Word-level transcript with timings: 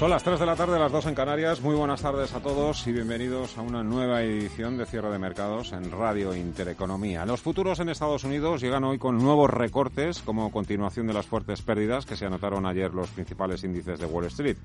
Son 0.00 0.08
las 0.08 0.24
3 0.24 0.40
de 0.40 0.46
la 0.46 0.56
tarde, 0.56 0.78
las 0.78 0.92
2 0.92 1.08
en 1.08 1.14
Canarias. 1.14 1.60
Muy 1.60 1.74
buenas 1.74 2.00
tardes 2.00 2.32
a 2.32 2.40
todos 2.40 2.86
y 2.86 2.92
bienvenidos 2.92 3.58
a 3.58 3.60
una 3.60 3.82
nueva 3.82 4.22
edición 4.22 4.78
de 4.78 4.86
cierre 4.86 5.10
de 5.10 5.18
mercados 5.18 5.74
en 5.74 5.90
Radio 5.90 6.34
Intereconomía. 6.34 7.26
Los 7.26 7.42
futuros 7.42 7.80
en 7.80 7.90
Estados 7.90 8.24
Unidos 8.24 8.62
llegan 8.62 8.84
hoy 8.84 8.96
con 8.96 9.18
nuevos 9.18 9.50
recortes 9.50 10.22
como 10.22 10.50
continuación 10.50 11.06
de 11.06 11.12
las 11.12 11.26
fuertes 11.26 11.60
pérdidas 11.60 12.06
que 12.06 12.16
se 12.16 12.24
anotaron 12.24 12.64
ayer 12.64 12.94
los 12.94 13.10
principales 13.10 13.62
índices 13.62 14.00
de 14.00 14.06
Wall 14.06 14.24
Street. 14.24 14.56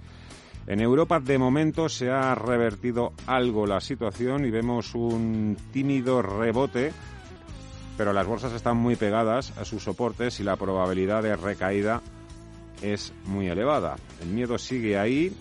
En 0.67 0.79
Europa, 0.79 1.19
de 1.19 1.37
momento, 1.37 1.89
se 1.89 2.09
ha 2.09 2.33
revertido 2.33 3.11
algo 3.27 3.67
la 3.67 3.81
situación 3.81 4.45
y 4.45 4.51
vemos 4.51 4.95
un 4.95 5.57
tímido 5.73 6.21
rebote, 6.21 6.93
pero 7.97 8.13
las 8.13 8.25
bolsas 8.25 8.53
están 8.53 8.77
muy 8.77 8.95
pegadas 8.95 9.51
a 9.57 9.65
sus 9.65 9.83
soportes 9.83 10.39
y 10.39 10.43
la 10.43 10.55
probabilidad 10.55 11.23
de 11.23 11.35
recaída 11.35 12.01
es 12.81 13.13
muy 13.25 13.47
elevada. 13.47 13.95
El 14.21 14.29
miedo 14.29 14.57
sigue 14.57 14.97
ahí 14.97 15.35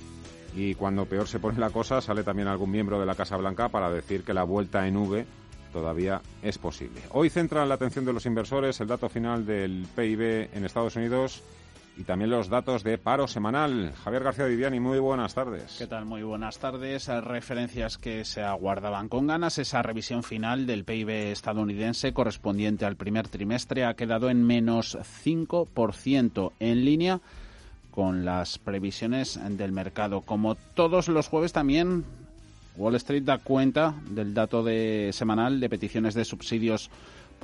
y 0.56 0.74
cuando 0.74 1.06
peor 1.06 1.26
se 1.26 1.40
pone 1.40 1.58
la 1.58 1.70
cosa 1.70 2.00
sale 2.00 2.22
también 2.22 2.48
algún 2.48 2.70
miembro 2.70 3.00
de 3.00 3.06
la 3.06 3.14
Casa 3.14 3.36
Blanca 3.36 3.68
para 3.68 3.90
decir 3.90 4.22
que 4.22 4.34
la 4.34 4.44
vuelta 4.44 4.86
en 4.86 4.96
V 4.96 5.26
todavía 5.72 6.22
es 6.42 6.58
posible. 6.58 7.00
Hoy 7.10 7.30
centra 7.30 7.66
la 7.66 7.74
atención 7.74 8.04
de 8.04 8.12
los 8.12 8.26
inversores 8.26 8.80
el 8.80 8.86
dato 8.86 9.08
final 9.08 9.44
del 9.44 9.86
PIB 9.96 10.50
en 10.54 10.64
Estados 10.64 10.96
Unidos 10.96 11.42
y 11.96 12.02
también 12.02 12.30
los 12.30 12.48
datos 12.48 12.82
de 12.82 12.98
paro 12.98 13.28
semanal. 13.28 13.92
Javier 14.02 14.24
García 14.24 14.46
Viviani, 14.46 14.80
muy 14.80 14.98
buenas 14.98 15.34
tardes. 15.34 15.76
¿Qué 15.78 15.86
tal? 15.86 16.04
Muy 16.04 16.22
buenas 16.22 16.58
tardes. 16.58 17.06
Referencias 17.08 17.98
que 17.98 18.24
se 18.24 18.42
aguardaban 18.42 19.08
con 19.08 19.26
ganas. 19.26 19.58
Esa 19.58 19.82
revisión 19.82 20.22
final 20.22 20.66
del 20.66 20.84
PIB 20.84 21.08
estadounidense 21.32 22.12
correspondiente 22.12 22.84
al 22.84 22.96
primer 22.96 23.28
trimestre 23.28 23.84
ha 23.84 23.94
quedado 23.94 24.28
en 24.28 24.44
menos 24.44 24.98
5% 25.24 26.52
en 26.58 26.84
línea 26.84 27.20
con 27.92 28.24
las 28.24 28.58
previsiones 28.58 29.38
del 29.56 29.70
mercado. 29.70 30.22
Como 30.22 30.56
todos 30.56 31.06
los 31.06 31.28
jueves 31.28 31.52
también 31.52 32.04
Wall 32.76 32.96
Street 32.96 33.22
da 33.22 33.38
cuenta 33.38 33.94
del 34.10 34.34
dato 34.34 34.64
de 34.64 35.10
semanal 35.12 35.60
de 35.60 35.68
peticiones 35.68 36.14
de 36.14 36.24
subsidios 36.24 36.90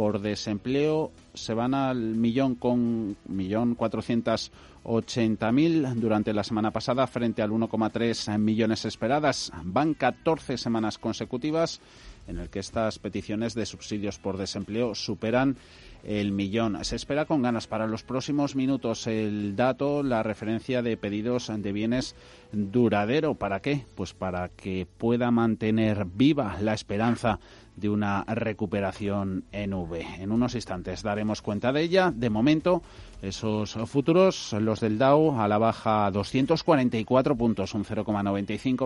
por 0.01 0.23
desempleo 0.23 1.13
se 1.35 1.53
van 1.53 1.75
al 1.75 1.99
millón 1.99 2.55
con 2.55 3.19
millón 3.29 3.75
cuatrocientos 3.75 4.51
ochenta 4.83 5.53
mil 5.53 5.87
durante 6.01 6.33
la 6.33 6.43
semana 6.43 6.71
pasada 6.71 7.07
frente 7.07 7.43
al 7.43 7.51
1,3 7.51 8.39
millones 8.39 8.87
esperadas. 8.87 9.53
Van 9.63 9.93
14 9.93 10.57
semanas 10.57 10.97
consecutivas 10.97 11.83
en 12.27 12.39
el 12.39 12.49
que 12.49 12.61
estas 12.61 12.99
peticiones 12.99 13.53
de 13.55 13.67
subsidios 13.67 14.19
por 14.19 14.39
desempleo 14.39 14.95
superan 14.95 15.59
el 16.03 16.33
millón. 16.33 16.83
Se 16.83 16.97
espera 16.97 17.27
con 17.27 17.43
ganas 17.43 17.67
para 17.67 17.87
los 17.87 18.03
próximos 18.03 18.57
minutos 18.57 19.07
el 19.07 19.55
dato, 19.55 20.03
la 20.03 20.23
referencia 20.23 20.81
de 20.81 20.97
pedidos 20.97 21.53
de 21.55 21.73
bienes 21.73 22.15
duradero. 22.53 23.35
¿Para 23.35 23.61
qué? 23.61 23.85
Pues 23.95 24.15
para 24.15 24.49
que 24.49 24.87
pueda 24.99 25.31
mantener 25.31 26.05
viva 26.05 26.57
la 26.61 26.75
esperanza 26.75 27.39
de 27.77 27.89
una 27.89 28.25
recuperación 28.25 29.45
en 29.53 29.73
V. 29.73 30.05
En 30.19 30.33
unos 30.33 30.55
instantes 30.55 31.03
daremos 31.03 31.41
cuenta 31.41 31.73
de 31.73 31.83
ella. 31.83 32.13
De 32.15 32.29
momento, 32.29 32.83
esos 33.23 33.73
futuros, 33.87 34.53
los 34.61 34.81
del 34.81 34.99
Dow 34.99 35.41
a 35.41 35.49
la 35.49 35.57
baja 35.59 36.11
244 36.11 37.37
puntos, 37.37 37.75
un 37.75 37.85
0,95, 37.85 38.77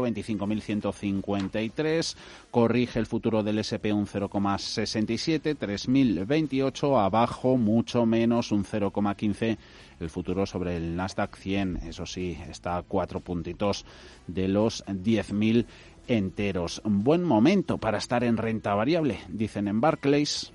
25.153. 0.95 2.17
Corrige 2.51 2.99
el 3.01 3.07
futuro 3.07 3.43
del 3.43 3.59
SP 3.67 3.91
un 3.93 4.07
0,67, 4.07 5.57
3.028. 5.59 7.05
Abajo, 7.05 7.57
mucho 7.57 8.07
menos, 8.07 8.53
un 8.53 8.65
0,15 8.65 9.57
el 10.01 10.11
futuro 10.11 10.47
sobre 10.47 10.77
el 10.77 10.97
Nasdaq 10.97 11.37
100. 11.37 11.77
Eso 11.89 12.07
sí, 12.07 12.39
está 12.49 12.79
a 12.79 12.83
cuatro 12.83 13.21
puntitos 13.21 13.85
de 14.27 14.49
los 14.49 14.85
10.000 14.87 15.67
enteros. 16.09 16.81
Buen 16.85 17.23
momento 17.23 17.79
para 17.79 17.99
estar 17.99 18.25
en 18.25 18.37
renta 18.37 18.75
variable, 18.75 19.19
dicen 19.29 19.69
en 19.69 19.81
Barclays. 19.81 20.54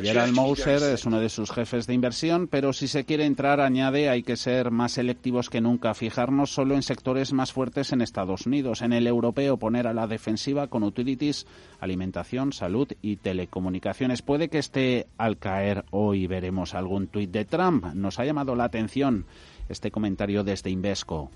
Gerald 0.00 0.34
Moser 0.34 0.82
es 0.82 1.04
uno 1.04 1.20
de 1.20 1.28
sus 1.28 1.50
jefes 1.50 1.86
de 1.86 1.94
inversión, 1.94 2.46
pero 2.46 2.72
si 2.72 2.86
se 2.86 3.04
quiere 3.04 3.24
entrar, 3.24 3.60
añade, 3.60 4.08
hay 4.08 4.22
que 4.22 4.36
ser 4.36 4.70
más 4.70 4.92
selectivos 4.92 5.50
que 5.50 5.60
nunca, 5.60 5.94
fijarnos 5.94 6.50
solo 6.50 6.74
en 6.74 6.82
sectores 6.82 7.32
más 7.32 7.52
fuertes 7.52 7.92
en 7.92 8.02
Estados 8.02 8.46
Unidos, 8.46 8.82
en 8.82 8.92
el 8.92 9.06
europeo 9.06 9.56
poner 9.56 9.86
a 9.86 9.94
la 9.94 10.06
defensiva 10.06 10.68
con 10.68 10.84
utilities, 10.84 11.46
alimentación, 11.80 12.52
salud 12.52 12.88
y 13.02 13.16
telecomunicaciones. 13.16 14.22
Puede 14.22 14.48
que 14.48 14.58
esté 14.58 15.06
al 15.18 15.38
caer 15.38 15.84
hoy, 15.90 16.26
veremos 16.26 16.74
algún 16.74 17.08
tuit 17.08 17.30
de 17.30 17.44
Trump. 17.44 17.86
Nos 17.94 18.18
ha 18.18 18.24
llamado 18.24 18.54
la 18.54 18.64
atención 18.64 19.26
este 19.68 19.90
comentario 19.90 20.44
desde 20.44 20.70
Invesco. 20.70 21.30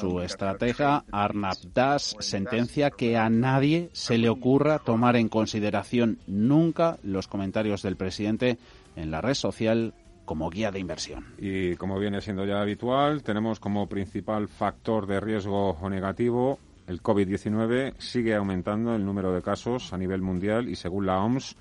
Su 0.00 0.20
estratega 0.20 1.04
Arnab 1.10 1.56
Das 1.72 2.16
sentencia 2.20 2.90
que 2.90 3.16
a 3.16 3.30
nadie 3.30 3.90
se 3.92 4.18
le 4.18 4.28
ocurra 4.28 4.78
tomar 4.78 5.16
en 5.16 5.28
consideración 5.28 6.18
nunca 6.26 6.98
los 7.02 7.28
comentarios 7.28 7.82
del 7.82 7.96
presidente 7.96 8.58
en 8.96 9.10
la 9.10 9.20
red 9.20 9.34
social 9.34 9.94
como 10.24 10.50
guía 10.50 10.70
de 10.70 10.78
inversión. 10.78 11.26
Y 11.38 11.76
como 11.76 11.98
viene 11.98 12.20
siendo 12.20 12.44
ya 12.44 12.60
habitual, 12.60 13.22
tenemos 13.22 13.58
como 13.58 13.88
principal 13.88 14.48
factor 14.48 15.06
de 15.06 15.18
riesgo 15.18 15.70
o 15.70 15.90
negativo 15.90 16.58
el 16.86 17.02
COVID-19. 17.02 17.94
Sigue 17.98 18.34
aumentando 18.34 18.94
el 18.94 19.04
número 19.04 19.32
de 19.32 19.42
casos 19.42 19.92
a 19.92 19.98
nivel 19.98 20.22
mundial 20.22 20.68
y 20.68 20.76
según 20.76 21.06
la 21.06 21.20
OMS, 21.20 21.56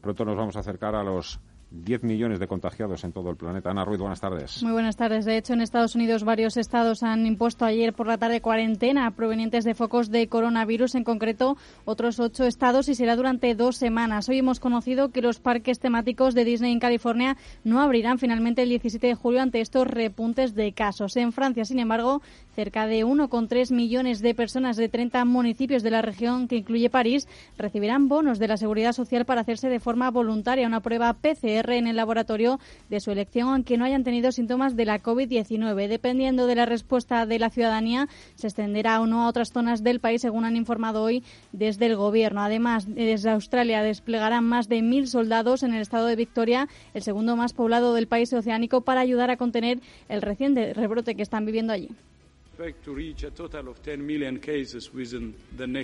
pronto 0.00 0.24
nos 0.24 0.36
vamos 0.36 0.56
a 0.56 0.60
acercar 0.60 0.94
a 0.94 1.04
los 1.04 1.40
10 1.70 2.02
millones 2.02 2.38
de 2.38 2.48
contagiados 2.48 3.04
en 3.04 3.12
todo 3.12 3.30
el 3.30 3.36
planeta. 3.36 3.70
Ana 3.70 3.84
Ruiz, 3.84 4.00
buenas 4.00 4.20
tardes. 4.20 4.62
Muy 4.62 4.72
buenas 4.72 4.96
tardes. 4.96 5.24
De 5.26 5.36
hecho, 5.36 5.52
en 5.52 5.60
Estados 5.60 5.94
Unidos 5.94 6.24
varios 6.24 6.56
estados 6.56 7.02
han 7.02 7.26
impuesto 7.26 7.64
ayer 7.64 7.92
por 7.92 8.06
la 8.06 8.16
tarde 8.16 8.40
cuarentena 8.40 9.10
provenientes 9.10 9.64
de 9.64 9.74
focos 9.74 10.10
de 10.10 10.28
coronavirus, 10.28 10.94
en 10.94 11.04
concreto 11.04 11.58
otros 11.84 12.20
ocho 12.20 12.44
estados, 12.44 12.88
y 12.88 12.94
será 12.94 13.16
durante 13.16 13.54
dos 13.54 13.76
semanas. 13.76 14.28
Hoy 14.28 14.38
hemos 14.38 14.60
conocido 14.60 15.10
que 15.10 15.20
los 15.20 15.40
parques 15.40 15.78
temáticos 15.78 16.34
de 16.34 16.44
Disney 16.44 16.72
en 16.72 16.80
California 16.80 17.36
no 17.64 17.80
abrirán 17.80 18.18
finalmente 18.18 18.62
el 18.62 18.70
17 18.70 19.06
de 19.06 19.14
julio 19.14 19.42
ante 19.42 19.60
estos 19.60 19.86
repuntes 19.86 20.54
de 20.54 20.72
casos. 20.72 21.16
En 21.16 21.32
Francia, 21.32 21.66
sin 21.66 21.80
embargo, 21.80 22.22
cerca 22.54 22.86
de 22.86 23.04
1,3 23.04 23.74
millones 23.74 24.20
de 24.20 24.34
personas 24.34 24.76
de 24.76 24.88
30 24.88 25.24
municipios 25.26 25.82
de 25.82 25.90
la 25.90 26.02
región, 26.02 26.48
que 26.48 26.56
incluye 26.56 26.88
París, 26.88 27.28
recibirán 27.58 28.08
bonos 28.08 28.38
de 28.38 28.48
la 28.48 28.56
Seguridad 28.56 28.92
Social 28.92 29.26
para 29.26 29.42
hacerse 29.42 29.68
de 29.68 29.80
forma 29.80 30.10
voluntaria 30.10 30.66
una 30.66 30.80
prueba 30.80 31.12
PCR 31.12 31.57
en 31.68 31.86
el 31.86 31.96
laboratorio 31.96 32.60
de 32.88 33.00
su 33.00 33.10
elección, 33.10 33.48
aunque 33.48 33.76
no 33.76 33.84
hayan 33.84 34.04
tenido 34.04 34.32
síntomas 34.32 34.76
de 34.76 34.84
la 34.84 35.02
COVID-19. 35.02 35.88
Dependiendo 35.88 36.46
de 36.46 36.54
la 36.54 36.66
respuesta 36.66 37.26
de 37.26 37.38
la 37.38 37.50
ciudadanía, 37.50 38.08
se 38.34 38.46
extenderá 38.46 39.00
o 39.00 39.06
no 39.06 39.24
a 39.24 39.28
otras 39.28 39.52
zonas 39.52 39.82
del 39.82 40.00
país, 40.00 40.22
según 40.22 40.44
han 40.44 40.56
informado 40.56 41.02
hoy 41.02 41.22
desde 41.52 41.86
el 41.86 41.96
Gobierno. 41.96 42.42
Además, 42.42 42.86
desde 42.88 43.30
Australia 43.30 43.82
desplegarán 43.82 44.44
más 44.44 44.68
de 44.68 44.82
mil 44.82 45.08
soldados 45.08 45.62
en 45.62 45.74
el 45.74 45.82
estado 45.82 46.06
de 46.06 46.16
Victoria, 46.16 46.68
el 46.94 47.02
segundo 47.02 47.36
más 47.36 47.52
poblado 47.52 47.94
del 47.94 48.06
país 48.06 48.32
oceánico, 48.32 48.82
para 48.82 49.00
ayudar 49.00 49.30
a 49.30 49.36
contener 49.36 49.80
el 50.08 50.22
reciente 50.22 50.72
rebrote 50.74 51.14
que 51.14 51.22
están 51.22 51.44
viviendo 51.44 51.72
allí. 51.72 51.90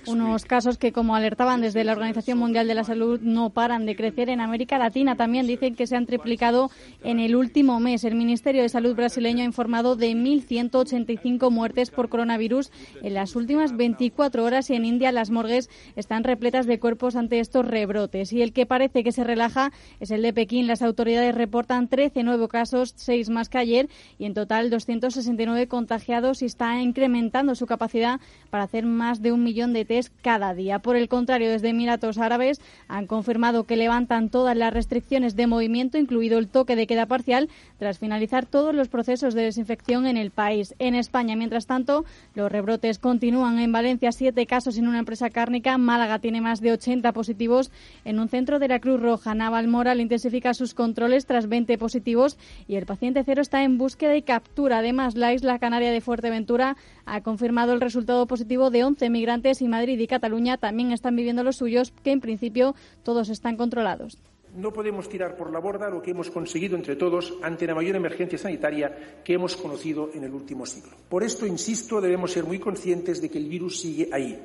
Unos 0.09 0.45
casos 0.45 0.77
que, 0.77 0.91
como 0.91 1.15
alertaban 1.15 1.61
desde 1.61 1.85
la 1.85 1.93
Organización 1.93 2.37
Mundial 2.37 2.67
de 2.67 2.75
la 2.75 2.83
Salud, 2.83 3.21
no 3.21 3.51
paran 3.51 3.87
de 3.87 3.95
crecer. 3.95 4.29
En 4.29 4.41
América 4.41 4.77
Latina 4.77 5.15
también 5.15 5.47
dicen 5.47 5.77
que 5.77 5.87
se 5.87 5.95
han 5.95 6.07
triplicado 6.07 6.73
en 7.05 7.21
el 7.21 7.37
último 7.37 7.79
mes. 7.79 8.03
El 8.03 8.17
Ministerio 8.17 8.63
de 8.63 8.69
Salud 8.69 8.97
brasileño 8.97 9.43
ha 9.43 9.47
informado 9.47 9.95
de 9.95 10.11
1.185 10.15 11.49
muertes 11.51 11.91
por 11.91 12.09
coronavirus 12.09 12.73
en 13.03 13.15
las 13.15 13.37
últimas 13.37 13.77
24 13.77 14.43
horas 14.43 14.69
y 14.71 14.75
en 14.75 14.85
India 14.85 15.13
las 15.13 15.31
morgues 15.31 15.71
están 15.95 16.25
repletas 16.25 16.67
de 16.67 16.81
cuerpos 16.81 17.15
ante 17.15 17.39
estos 17.39 17.65
rebrotes. 17.65 18.33
Y 18.33 18.43
el 18.43 18.53
que 18.53 18.67
parece 18.67 19.05
que 19.05 19.13
se 19.13 19.23
relaja 19.23 19.71
es 20.01 20.11
el 20.11 20.23
de 20.23 20.33
Pekín. 20.33 20.67
Las 20.67 20.83
autoridades 20.83 21.37
reportan 21.37 21.87
13 21.87 22.25
nuevos 22.25 22.49
casos, 22.49 22.95
6 22.97 23.31
más 23.31 23.49
que 23.49 23.59
ayer, 23.59 23.89
y 24.19 24.25
en 24.25 24.35
total 24.35 24.71
269 24.71 25.69
contagiados 25.69 26.43
y 26.43 26.47
está 26.65 26.81
incrementando 26.81 27.55
su 27.55 27.67
capacidad 27.67 28.21
para 28.49 28.65
hacer 28.65 28.87
más 28.87 29.21
de 29.21 29.33
un 29.33 29.43
millón 29.43 29.75
de 29.75 29.85
test 29.85 30.15
cada 30.23 30.55
día. 30.55 30.79
Por 30.79 30.97
el 30.97 31.09
contrario, 31.09 31.51
desde 31.51 31.69
Emiratos 31.69 32.17
Árabes 32.17 32.59
han 32.89 33.07
confirmado 33.07 33.65
que 33.65 33.77
levantan 33.77 34.31
todas 34.31 34.57
las 34.57 34.73
restricciones 34.73 35.37
de 35.37 35.47
movimiento, 35.47 35.99
incluido 35.99 36.39
el 36.39 36.49
toque 36.49 36.75
de 36.75 36.87
queda 36.87 37.05
parcial, 37.05 37.51
tras 37.85 37.99
finalizar 37.99 38.47
todos 38.47 38.75
los 38.75 38.89
procesos 38.89 39.35
de 39.35 39.43
desinfección 39.43 40.07
en 40.07 40.17
el 40.17 40.31
país. 40.31 40.75
En 40.79 40.95
España, 40.95 41.37
mientras 41.37 41.67
tanto, 41.67 42.07
los 42.35 42.51
rebrotes 42.51 42.99
continúan. 42.99 43.59
En 43.59 43.73
Valencia, 43.73 44.11
siete 44.11 44.47
casos 44.47 44.79
en 44.79 44.89
una 44.89 45.01
empresa 45.01 45.29
cárnica. 45.29 45.77
Málaga 45.77 46.19
tiene 46.19 46.41
más 46.41 46.63
de 46.63 46.73
80 46.73 47.13
positivos 47.13 47.71
en 48.07 48.21
un 48.21 48.31
centro 48.31 48.59
de 48.59 48.69
la 48.69 48.81
Cruz 48.81 49.03
Roja. 49.03 49.35
Navalmoral 49.35 50.01
intensifica 50.01 50.55
sus 50.55 50.73
controles 50.73 51.27
tras 51.27 51.47
20 51.47 51.77
positivos 51.77 52.39
y 52.67 52.77
el 52.77 52.87
paciente 52.87 53.23
cero 53.23 53.43
está 53.43 53.63
en 53.65 53.77
búsqueda 53.77 54.17
y 54.17 54.23
captura. 54.23 54.79
Además, 54.79 55.15
la 55.15 55.35
isla 55.35 55.59
canaria 55.59 55.93
de 55.93 56.01
Fuerteventura 56.01 56.79
ha 57.05 57.21
confirmado 57.21 57.75
el 57.75 57.83
resultado 57.83 58.27
positivo 58.27 58.71
de 58.71 58.85
11 58.85 59.11
migrantes 59.11 59.61
y 59.61 59.69
Madrid 59.69 59.99
y 59.99 60.07
Cataluña 60.07 60.57
también 60.57 60.91
están 60.91 61.17
viviendo 61.17 61.45
los 61.45 61.57
suyos, 61.57 61.93
que 62.03 62.13
en 62.13 62.23
principio 62.23 62.75
todos 63.03 63.29
están 63.29 63.59
controlados. 63.59 64.17
No 64.55 64.73
podemos 64.73 65.09
tirar 65.09 65.37
por 65.37 65.51
la 65.51 65.59
borda 65.59 65.91
lo 65.91 66.01
que 66.01 66.13
hemos 66.13 66.31
conseguido 66.31 66.77
entre 66.77 66.95
todos 66.95 67.35
ante 67.43 67.67
la 67.67 67.75
mayor 67.75 67.97
emergencia 67.97 68.39
sanitaria 68.39 69.23
que 69.25 69.35
hemos 69.35 69.57
conocido 69.57 70.11
en 70.15 70.25
el 70.25 70.33
último 70.33 70.65
siglo. 70.65 70.93
Por 71.09 71.25
esto, 71.25 71.45
insisto, 71.45 72.01
debemos 72.01 72.31
ser 72.31 72.45
muy 72.45 72.61
conscientes 72.61 73.21
de 73.21 73.29
que 73.29 73.39
el 73.39 73.49
virus 73.49 73.81
sigue 73.81 74.09
ahí 74.13 74.39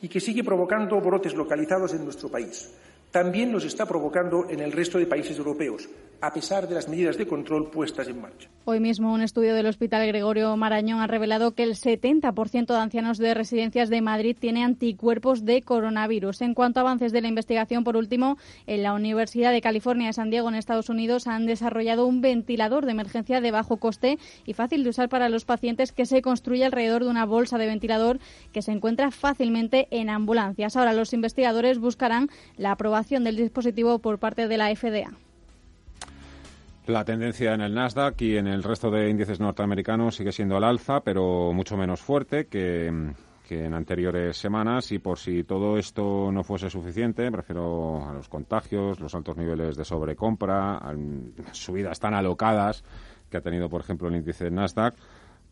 y 0.00 0.08
que 0.08 0.20
sigue 0.20 0.42
provocando 0.42 0.98
brotes 1.00 1.34
localizados 1.34 1.92
en 1.92 2.04
nuestro 2.04 2.30
país 2.30 2.70
también 3.10 3.52
los 3.52 3.64
está 3.64 3.86
provocando 3.86 4.48
en 4.48 4.60
el 4.60 4.72
resto 4.72 4.98
de 4.98 5.06
países 5.06 5.36
europeos, 5.38 5.88
a 6.20 6.32
pesar 6.32 6.68
de 6.68 6.74
las 6.74 6.88
medidas 6.88 7.16
de 7.16 7.26
control 7.26 7.70
puestas 7.70 8.06
en 8.08 8.20
marcha. 8.20 8.48
Hoy 8.66 8.78
mismo 8.78 9.12
un 9.12 9.22
estudio 9.22 9.54
del 9.54 9.66
Hospital 9.66 10.06
Gregorio 10.06 10.56
Marañón 10.56 11.00
ha 11.00 11.06
revelado 11.06 11.52
que 11.52 11.62
el 11.62 11.74
70% 11.74 12.66
de 12.66 12.76
ancianos 12.76 13.18
de 13.18 13.34
residencias 13.34 13.88
de 13.88 14.00
Madrid 14.02 14.36
tiene 14.38 14.62
anticuerpos 14.62 15.44
de 15.44 15.62
coronavirus. 15.62 16.42
En 16.42 16.54
cuanto 16.54 16.78
a 16.78 16.82
avances 16.82 17.10
de 17.12 17.22
la 17.22 17.28
investigación, 17.28 17.84
por 17.84 17.96
último, 17.96 18.36
en 18.66 18.82
la 18.82 18.92
Universidad 18.92 19.50
de 19.50 19.62
California 19.62 20.08
de 20.08 20.12
San 20.12 20.30
Diego, 20.30 20.48
en 20.48 20.54
Estados 20.54 20.88
Unidos, 20.88 21.26
han 21.26 21.46
desarrollado 21.46 22.06
un 22.06 22.20
ventilador 22.20 22.84
de 22.84 22.92
emergencia 22.92 23.40
de 23.40 23.50
bajo 23.50 23.78
coste 23.78 24.18
y 24.44 24.52
fácil 24.52 24.84
de 24.84 24.90
usar 24.90 25.08
para 25.08 25.28
los 25.30 25.44
pacientes 25.44 25.90
que 25.90 26.06
se 26.06 26.22
construye 26.22 26.64
alrededor 26.64 27.02
de 27.04 27.10
una 27.10 27.24
bolsa 27.24 27.58
de 27.58 27.66
ventilador 27.66 28.20
que 28.52 28.62
se 28.62 28.72
encuentra 28.72 29.10
fácilmente 29.10 29.88
en 29.90 30.10
ambulancias. 30.10 30.76
Ahora 30.76 30.92
los 30.92 31.12
investigadores 31.12 31.78
buscarán 31.78 32.28
la 32.56 32.72
aprobación 32.72 32.99
del 33.08 33.36
dispositivo 33.36 33.98
por 33.98 34.18
parte 34.18 34.46
de 34.46 34.56
la 34.56 34.74
FDA. 34.74 35.10
La 36.86 37.04
tendencia 37.04 37.54
en 37.54 37.60
el 37.60 37.74
Nasdaq 37.74 38.20
y 38.22 38.36
en 38.36 38.46
el 38.46 38.62
resto 38.62 38.90
de 38.90 39.08
índices 39.08 39.40
norteamericanos 39.40 40.16
sigue 40.16 40.32
siendo 40.32 40.56
al 40.56 40.64
alza, 40.64 41.00
pero 41.00 41.52
mucho 41.52 41.76
menos 41.76 42.00
fuerte 42.00 42.46
que, 42.46 42.86
en 42.86 43.74
anteriores 43.74 44.36
semanas. 44.36 44.92
Y 44.92 44.98
por 44.98 45.18
si 45.18 45.44
todo 45.44 45.78
esto 45.78 46.30
no 46.32 46.42
fuese 46.42 46.68
suficiente, 46.68 47.30
prefiero 47.30 48.08
a 48.08 48.12
los 48.12 48.28
contagios, 48.28 49.00
los 49.00 49.14
altos 49.14 49.36
niveles 49.36 49.76
de 49.76 49.84
sobrecompra, 49.84 50.80
subidas 51.52 52.00
tan 52.00 52.14
alocadas 52.14 52.84
que 53.30 53.36
ha 53.36 53.40
tenido, 53.40 53.68
por 53.68 53.80
ejemplo, 53.80 54.08
el 54.08 54.16
índice 54.16 54.50
Nasdaq, 54.50 54.94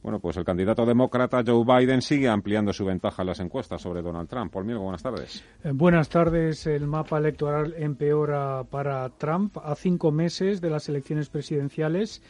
bueno, 0.02 0.20
pues 0.20 0.36
el 0.36 0.44
candidato 0.44 0.86
demócrata 0.86 1.42
Joe 1.44 1.64
Biden 1.64 2.02
sigue 2.02 2.28
ampliando 2.28 2.72
su 2.72 2.84
ventaja 2.84 3.22
en 3.22 3.26
las 3.26 3.40
encuestas 3.40 3.82
sobre 3.82 4.00
Donald 4.00 4.28
Trump. 4.28 4.52
Paul 4.52 4.64
Mirgo, 4.64 4.82
buenas 4.82 5.02
tardes. 5.02 5.44
Eh, 5.64 5.72
buenas 5.72 6.08
tardes. 6.08 6.66
El 6.66 6.86
mapa 6.86 7.18
electoral 7.18 7.74
empeora 7.76 8.64
para 8.64 9.08
Trump 9.10 9.58
a 9.58 9.74
cinco 9.74 10.12
meses 10.12 10.60
de 10.60 10.70
las 10.70 10.88
elecciones 10.88 11.28
presidenciales. 11.28 12.22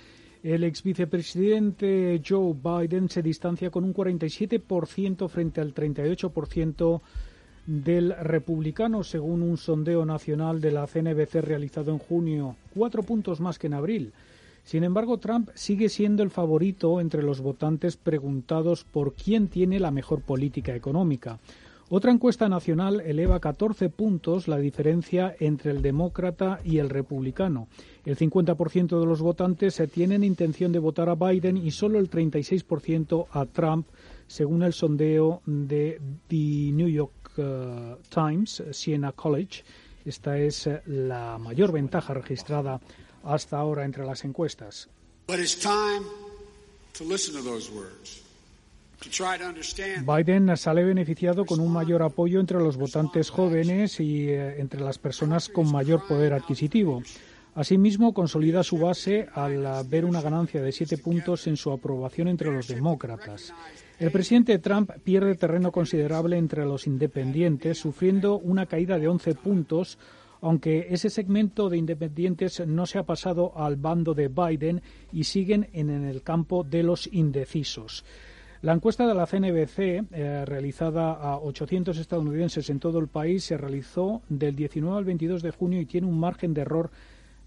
El 0.42 0.64
ex 0.64 0.82
vicepresidente 0.82 2.22
Joe 2.26 2.54
Biden 2.54 3.08
se 3.08 3.22
distancia 3.22 3.70
con 3.70 3.84
un 3.84 3.92
47% 3.92 5.28
frente 5.28 5.60
al 5.60 5.74
38% 5.74 7.00
del 7.66 8.14
republicano, 8.16 9.04
según 9.04 9.42
un 9.42 9.58
sondeo 9.58 10.06
nacional 10.06 10.60
de 10.60 10.72
la 10.72 10.86
CNBC 10.86 11.42
realizado 11.42 11.92
en 11.92 11.98
junio, 11.98 12.56
cuatro 12.74 13.02
puntos 13.02 13.40
más 13.40 13.58
que 13.58 13.66
en 13.66 13.74
abril. 13.74 14.12
Sin 14.68 14.84
embargo, 14.84 15.16
Trump 15.16 15.48
sigue 15.54 15.88
siendo 15.88 16.22
el 16.22 16.28
favorito 16.28 17.00
entre 17.00 17.22
los 17.22 17.40
votantes 17.40 17.96
preguntados 17.96 18.84
por 18.84 19.14
quién 19.14 19.48
tiene 19.48 19.80
la 19.80 19.90
mejor 19.90 20.20
política 20.20 20.74
económica. 20.76 21.38
Otra 21.88 22.12
encuesta 22.12 22.50
nacional 22.50 23.00
eleva 23.00 23.40
14 23.40 23.88
puntos 23.88 24.46
la 24.46 24.58
diferencia 24.58 25.34
entre 25.40 25.70
el 25.70 25.80
demócrata 25.80 26.60
y 26.64 26.80
el 26.80 26.90
republicano. 26.90 27.68
El 28.04 28.18
50% 28.18 29.00
de 29.00 29.06
los 29.06 29.22
votantes 29.22 29.82
tienen 29.90 30.22
intención 30.22 30.70
de 30.70 30.80
votar 30.80 31.08
a 31.08 31.14
Biden 31.14 31.56
y 31.56 31.70
solo 31.70 31.98
el 31.98 32.10
36% 32.10 33.28
a 33.30 33.46
Trump, 33.46 33.86
según 34.26 34.62
el 34.62 34.74
sondeo 34.74 35.40
de 35.46 35.98
The 36.26 36.72
New 36.74 36.88
York 36.88 37.38
uh, 37.38 37.96
Times, 38.10 38.62
Siena 38.72 39.12
College. 39.12 39.64
Esta 40.04 40.36
es 40.36 40.66
uh, 40.66 40.72
la 40.84 41.38
mayor 41.38 41.72
ventaja 41.72 42.12
registrada 42.12 42.82
hasta 43.24 43.58
ahora 43.58 43.84
entre 43.84 44.04
las 44.04 44.24
encuestas. 44.24 44.88
Biden 50.06 50.56
sale 50.56 50.84
beneficiado 50.84 51.44
con 51.44 51.60
un 51.60 51.72
mayor 51.72 52.02
apoyo 52.02 52.40
entre 52.40 52.58
los 52.58 52.76
votantes 52.76 53.30
jóvenes 53.30 54.00
y 54.00 54.28
eh, 54.28 54.60
entre 54.60 54.80
las 54.80 54.98
personas 54.98 55.48
con 55.48 55.70
mayor 55.70 56.06
poder 56.06 56.32
adquisitivo. 56.32 57.02
Asimismo, 57.54 58.14
consolida 58.14 58.62
su 58.62 58.78
base 58.78 59.28
al 59.34 59.66
ver 59.88 60.04
una 60.04 60.20
ganancia 60.20 60.62
de 60.62 60.72
siete 60.72 60.96
puntos 60.96 61.46
en 61.46 61.56
su 61.56 61.72
aprobación 61.72 62.28
entre 62.28 62.52
los 62.52 62.68
demócratas. 62.68 63.52
El 63.98 64.12
presidente 64.12 64.60
Trump 64.60 64.92
pierde 65.02 65.34
terreno 65.34 65.72
considerable 65.72 66.36
entre 66.36 66.64
los 66.64 66.86
independientes, 66.86 67.78
sufriendo 67.78 68.38
una 68.38 68.66
caída 68.66 68.96
de 68.98 69.08
11 69.08 69.34
puntos 69.34 69.98
aunque 70.40 70.86
ese 70.90 71.10
segmento 71.10 71.68
de 71.68 71.78
independientes 71.78 72.66
no 72.66 72.86
se 72.86 72.98
ha 72.98 73.04
pasado 73.04 73.52
al 73.56 73.76
bando 73.76 74.14
de 74.14 74.28
Biden 74.28 74.82
y 75.12 75.24
siguen 75.24 75.68
en, 75.72 75.90
el 75.90 76.22
campo 76.22 76.64
de 76.64 76.82
los 76.82 77.08
indecisos. 77.12 78.04
La 78.62 78.72
encuesta 78.72 79.06
de 79.06 79.14
la 79.14 79.26
CNBC, 79.26 79.78
eh, 80.10 80.44
realizada 80.44 81.12
a 81.12 81.38
800 81.38 81.96
estadounidenses 81.98 82.68
en 82.70 82.80
todo 82.80 82.98
el 82.98 83.06
país, 83.06 83.44
se 83.44 83.56
realizó 83.56 84.22
del 84.28 84.56
19 84.56 84.98
al 84.98 85.04
22 85.04 85.42
de 85.42 85.52
junio 85.52 85.80
y 85.80 85.86
tiene 85.86 86.08
un 86.08 86.18
margen 86.18 86.54
de 86.54 86.62
error 86.62 86.90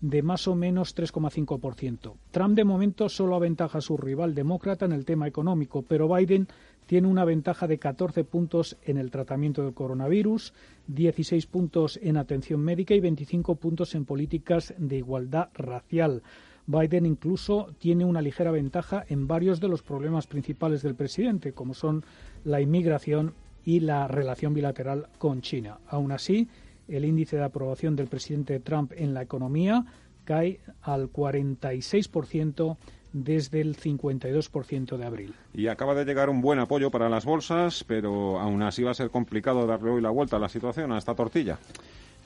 de 0.02 0.24
más 0.24 0.48
o 0.48 0.56
menos 0.56 0.96
3,5%. 0.96 2.14
Trump 2.32 2.56
de 2.56 2.64
momento 2.64 3.08
solo 3.08 3.36
aventaja 3.36 3.78
a 3.78 3.82
su 3.82 3.98
rival 3.98 4.34
demócrata 4.34 4.86
en 4.86 4.94
el 4.94 5.06
tema 5.06 5.28
económico, 5.28 5.84
pero 5.84 6.14
Biden 6.14 6.48
tiene 6.92 7.08
una 7.08 7.24
ventaja 7.24 7.68
de 7.68 7.80
14 7.80 8.26
puntos 8.26 8.76
en 8.84 8.98
el 8.98 9.12
tratamiento 9.12 9.64
del 9.64 9.74
coronavirus, 9.74 10.54
16 10.88 11.46
puntos 11.46 11.98
en 12.04 12.18
atención 12.18 12.60
médica 12.60 12.94
y 12.94 13.00
25 13.00 13.56
puntos 13.56 13.96
en 13.96 14.04
políticas 14.04 14.74
de 14.78 14.98
igualdad 14.98 15.48
racial. 15.54 16.22
Biden 16.68 17.06
incluso 17.06 17.74
tiene 17.80 18.04
una 18.04 18.22
ligera 18.22 18.52
ventaja 18.52 19.06
en 19.08 19.26
varios 19.26 19.62
de 19.62 19.70
los 19.70 19.84
problemas 19.84 20.28
principales 20.28 20.82
del 20.82 20.96
presidente, 20.96 21.54
como 21.54 21.74
son 21.74 22.04
la 22.44 22.60
inmigración 22.60 23.36
y 23.64 23.80
la 23.80 24.10
relación 24.10 24.54
bilateral 24.54 25.08
con 25.18 25.40
China. 25.40 25.80
Aún 25.88 26.12
así, 26.12 26.50
el 26.90 27.06
índice 27.06 27.38
de 27.38 27.46
aprobación 27.46 27.96
del 27.96 28.08
presidente 28.08 28.60
Trump 28.60 28.92
en 28.98 29.14
la 29.14 29.22
economía 29.22 29.86
cae 30.26 30.60
al 30.82 31.10
46% 31.10 32.76
desde 33.14 33.62
el 33.62 33.78
52% 33.78 34.98
de 34.98 35.06
abril. 35.06 35.36
Y 35.54 35.68
acaba 35.68 35.96
de 35.96 36.06
llegar 36.06 36.30
un 36.30 36.42
buen 36.42 36.60
apoyo 36.60 36.92
para 36.92 37.10
las 37.10 37.26
bolsas, 37.26 37.84
pero 37.86 38.40
aún 38.40 38.62
así 38.62 38.84
va 38.84 38.92
a 38.92 38.96
ser 38.96 39.10
complicado 39.10 39.66
darle 39.68 39.92
hoy 39.92 40.02
la 40.02 40.10
vuelta 40.10 40.38
a 40.38 40.40
la 40.40 40.50
situación, 40.50 40.92
a 40.92 40.98
esta 40.98 41.16
tortilla. 41.16 41.60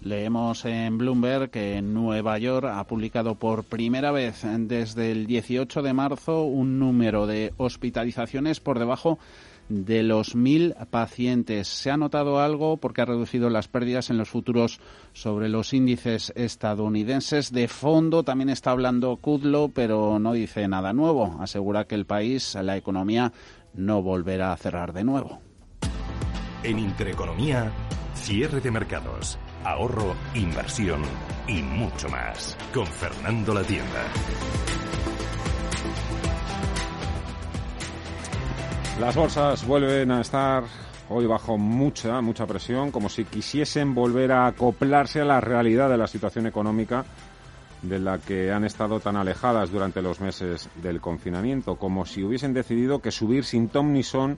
Leemos 0.02 0.66
en 0.66 0.98
Bloomberg 0.98 1.50
que 1.50 1.82
Nueva 1.82 2.38
York 2.38 2.68
ha 2.70 2.84
publicado 2.84 3.36
por 3.36 3.64
primera 3.64 4.12
vez 4.12 4.44
desde 4.44 5.12
el 5.12 5.26
18 5.26 5.82
de 5.82 5.94
marzo 5.94 6.44
un 6.44 6.78
número 6.80 7.26
de 7.26 7.54
hospitalizaciones 7.58 8.60
por 8.60 8.78
debajo 8.78 9.18
de 9.70 10.04
los 10.04 10.36
mil 10.36 10.76
pacientes. 10.90 11.68
¿Se 11.68 11.92
ha 11.92 11.98
notado 11.98 12.40
algo 12.40 12.78
porque 12.78 13.02
ha 13.02 13.06
reducido 13.06 13.50
las 13.50 13.68
pérdidas 13.68 14.10
en 14.10 14.18
los 14.18 14.30
futuros 14.30 14.80
sobre 15.14 15.50
los 15.50 15.74
índices 15.74 16.32
estadounidenses? 16.36 17.52
De 17.52 17.68
fondo 17.68 18.24
también 18.24 18.50
está 18.50 18.72
hablando 18.72 19.18
Kudlow, 19.18 19.72
pero 19.72 20.20
no 20.20 20.34
dice 20.34 20.68
nada 20.68 20.94
nuevo. 20.94 21.38
Asegura 21.40 21.86
que 21.86 21.96
el 21.96 22.06
país, 22.06 22.56
la 22.56 22.78
economía, 22.78 23.34
no 23.74 24.02
volverá 24.02 24.54
a 24.54 24.58
cerrar 24.58 24.94
de 24.94 25.04
nuevo. 25.04 25.40
En 26.64 26.80
Intereconomía, 26.80 27.72
cierre 28.16 28.60
de 28.60 28.72
mercados, 28.72 29.38
ahorro, 29.64 30.16
inversión 30.34 31.02
y 31.48 31.62
mucho 31.62 32.10
más. 32.10 32.58
Con 32.74 32.88
Fernando 32.88 33.54
La 33.54 33.64
Tienda. 33.64 34.04
Las 39.00 39.14
bolsas 39.18 39.68
vuelven 39.68 40.10
a 40.12 40.22
estar 40.22 40.64
hoy 41.10 41.26
bajo 41.26 41.58
mucha, 41.58 42.22
mucha 42.22 42.48
presión, 42.48 42.92
como 42.92 43.10
si 43.10 43.26
quisiesen 43.26 43.94
volver 43.94 44.32
a 44.32 44.48
acoplarse 44.48 45.20
a 45.20 45.26
la 45.26 45.42
realidad 45.42 45.90
de 45.90 45.98
la 45.98 46.08
situación 46.08 46.48
económica 46.48 47.04
de 47.82 48.00
la 48.00 48.20
que 48.20 48.54
han 48.54 48.64
estado 48.64 49.02
tan 49.02 49.18
alejadas 49.18 49.70
durante 49.70 50.02
los 50.02 50.22
meses 50.22 50.70
del 50.82 51.02
confinamiento, 51.02 51.76
como 51.76 52.06
si 52.06 52.24
hubiesen 52.24 52.54
decidido 52.54 53.00
que 53.00 53.12
subir 53.12 53.44
sin 53.44 53.68
tom 53.68 53.92
ni 53.92 54.02
son, 54.02 54.38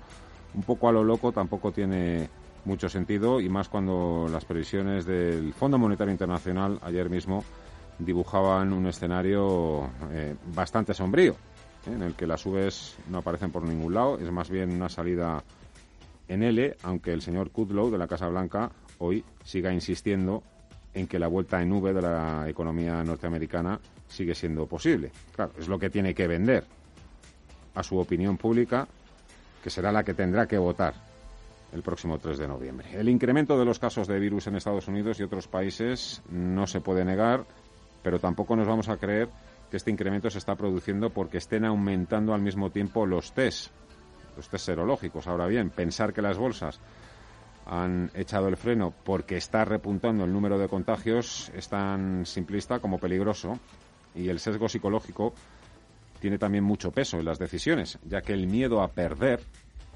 un 0.56 0.64
poco 0.64 0.90
a 0.90 0.92
lo 0.92 1.04
loco, 1.04 1.32
tampoco 1.32 1.72
tiene 1.72 2.28
mucho 2.66 2.90
sentido, 2.90 3.40
y 3.40 3.50
más 3.50 3.70
cuando 3.70 4.28
las 4.30 4.44
previsiones 4.44 5.06
del 5.06 5.54
Fondo 5.54 5.78
Monetario 5.78 6.12
Internacional 6.12 6.80
ayer 6.82 7.12
mismo 7.12 7.44
dibujaban 8.00 8.74
un 8.74 8.88
escenario 8.88 9.90
eh, 10.12 10.36
bastante 10.54 10.96
sombrío. 10.96 11.36
En 11.86 12.02
el 12.02 12.16
que 12.16 12.28
las 12.28 12.42
subes 12.42 12.98
no 13.10 13.20
aparecen 13.20 13.52
por 13.52 13.64
ningún 13.64 13.94
lado, 13.94 14.20
es 14.20 14.32
más 14.32 14.50
bien 14.50 14.72
una 14.72 14.90
salida 14.90 15.44
en 16.28 16.44
L, 16.44 16.76
aunque 16.84 17.14
el 17.14 17.22
señor 17.22 17.52
Kudlow 17.52 17.90
de 17.90 17.98
la 17.98 18.08
Casa 18.08 18.28
Blanca 18.28 18.72
hoy 19.00 19.24
siga 19.44 19.72
insistiendo 19.72 20.44
en 20.94 21.08
que 21.08 21.20
la 21.20 21.28
vuelta 21.28 21.62
en 21.62 21.72
V 21.72 21.94
de 21.94 22.02
la 22.02 22.50
economía 22.50 23.04
norteamericana 23.04 23.80
sigue 24.08 24.34
siendo 24.36 24.66
posible. 24.66 25.12
Claro, 25.36 25.54
es 25.58 25.68
lo 25.68 25.78
que 25.78 25.90
tiene 25.90 26.14
que 26.14 26.28
vender 26.28 26.66
a 27.76 27.84
su 27.84 27.98
opinión 27.98 28.38
pública, 28.38 28.88
que 29.64 29.70
será 29.70 29.92
la 29.92 30.04
que 30.04 30.14
tendrá 30.14 30.48
que 30.48 30.58
votar 30.58 30.96
el 31.74 31.84
próximo 31.84 32.18
3 32.18 32.38
de 32.38 32.48
noviembre. 32.48 32.88
El 32.94 33.10
incremento 33.10 33.58
de 33.60 33.66
los 33.66 33.80
casos 33.80 34.08
de 34.08 34.20
virus 34.20 34.48
en 34.48 34.56
Estados 34.56 34.88
Unidos 34.88 35.20
y 35.20 35.24
otros 35.24 35.48
países 35.48 36.22
no 36.30 36.66
se 36.66 36.82
puede 36.82 37.06
negar, 37.06 37.46
pero 38.02 38.20
tampoco 38.20 38.56
nos 38.56 38.68
vamos 38.68 38.90
a 38.90 38.98
creer 38.98 39.30
que 39.70 39.78
este 39.78 39.92
incremento 39.92 40.30
se 40.30 40.38
está 40.38 40.56
produciendo 40.56 41.10
porque 41.10 41.38
estén 41.38 41.66
aumentando 41.66 42.34
al 42.34 42.42
mismo 42.42 42.70
tiempo 42.70 43.06
los 43.06 43.34
test, 43.34 43.72
los 44.36 44.50
test 44.50 44.66
serológicos. 44.66 45.28
Ahora 45.28 45.48
bien, 45.48 45.70
pensar 45.70 46.14
que 46.14 46.22
las 46.22 46.38
bolsas 46.38 46.80
han 47.66 48.10
echado 48.14 48.48
el 48.48 48.56
freno 48.56 48.94
porque 49.04 49.36
está 49.36 49.66
repuntando 49.66 50.24
el 50.24 50.32
número 50.32 50.58
de 50.58 50.70
contagios 50.70 51.52
es 51.54 51.68
tan 51.68 52.26
simplista 52.26 52.80
como 52.80 52.98
peligroso 52.98 53.60
y 54.16 54.30
el 54.30 54.40
sesgo 54.40 54.70
psicológico 54.70 55.34
tiene 56.22 56.38
también 56.38 56.64
mucho 56.64 56.92
peso 56.92 57.20
en 57.20 57.26
las 57.26 57.40
decisiones, 57.40 58.00
ya 58.06 58.22
que 58.22 58.34
el 58.34 58.48
miedo 58.48 58.82
a 58.82 58.88
perder 58.88 59.42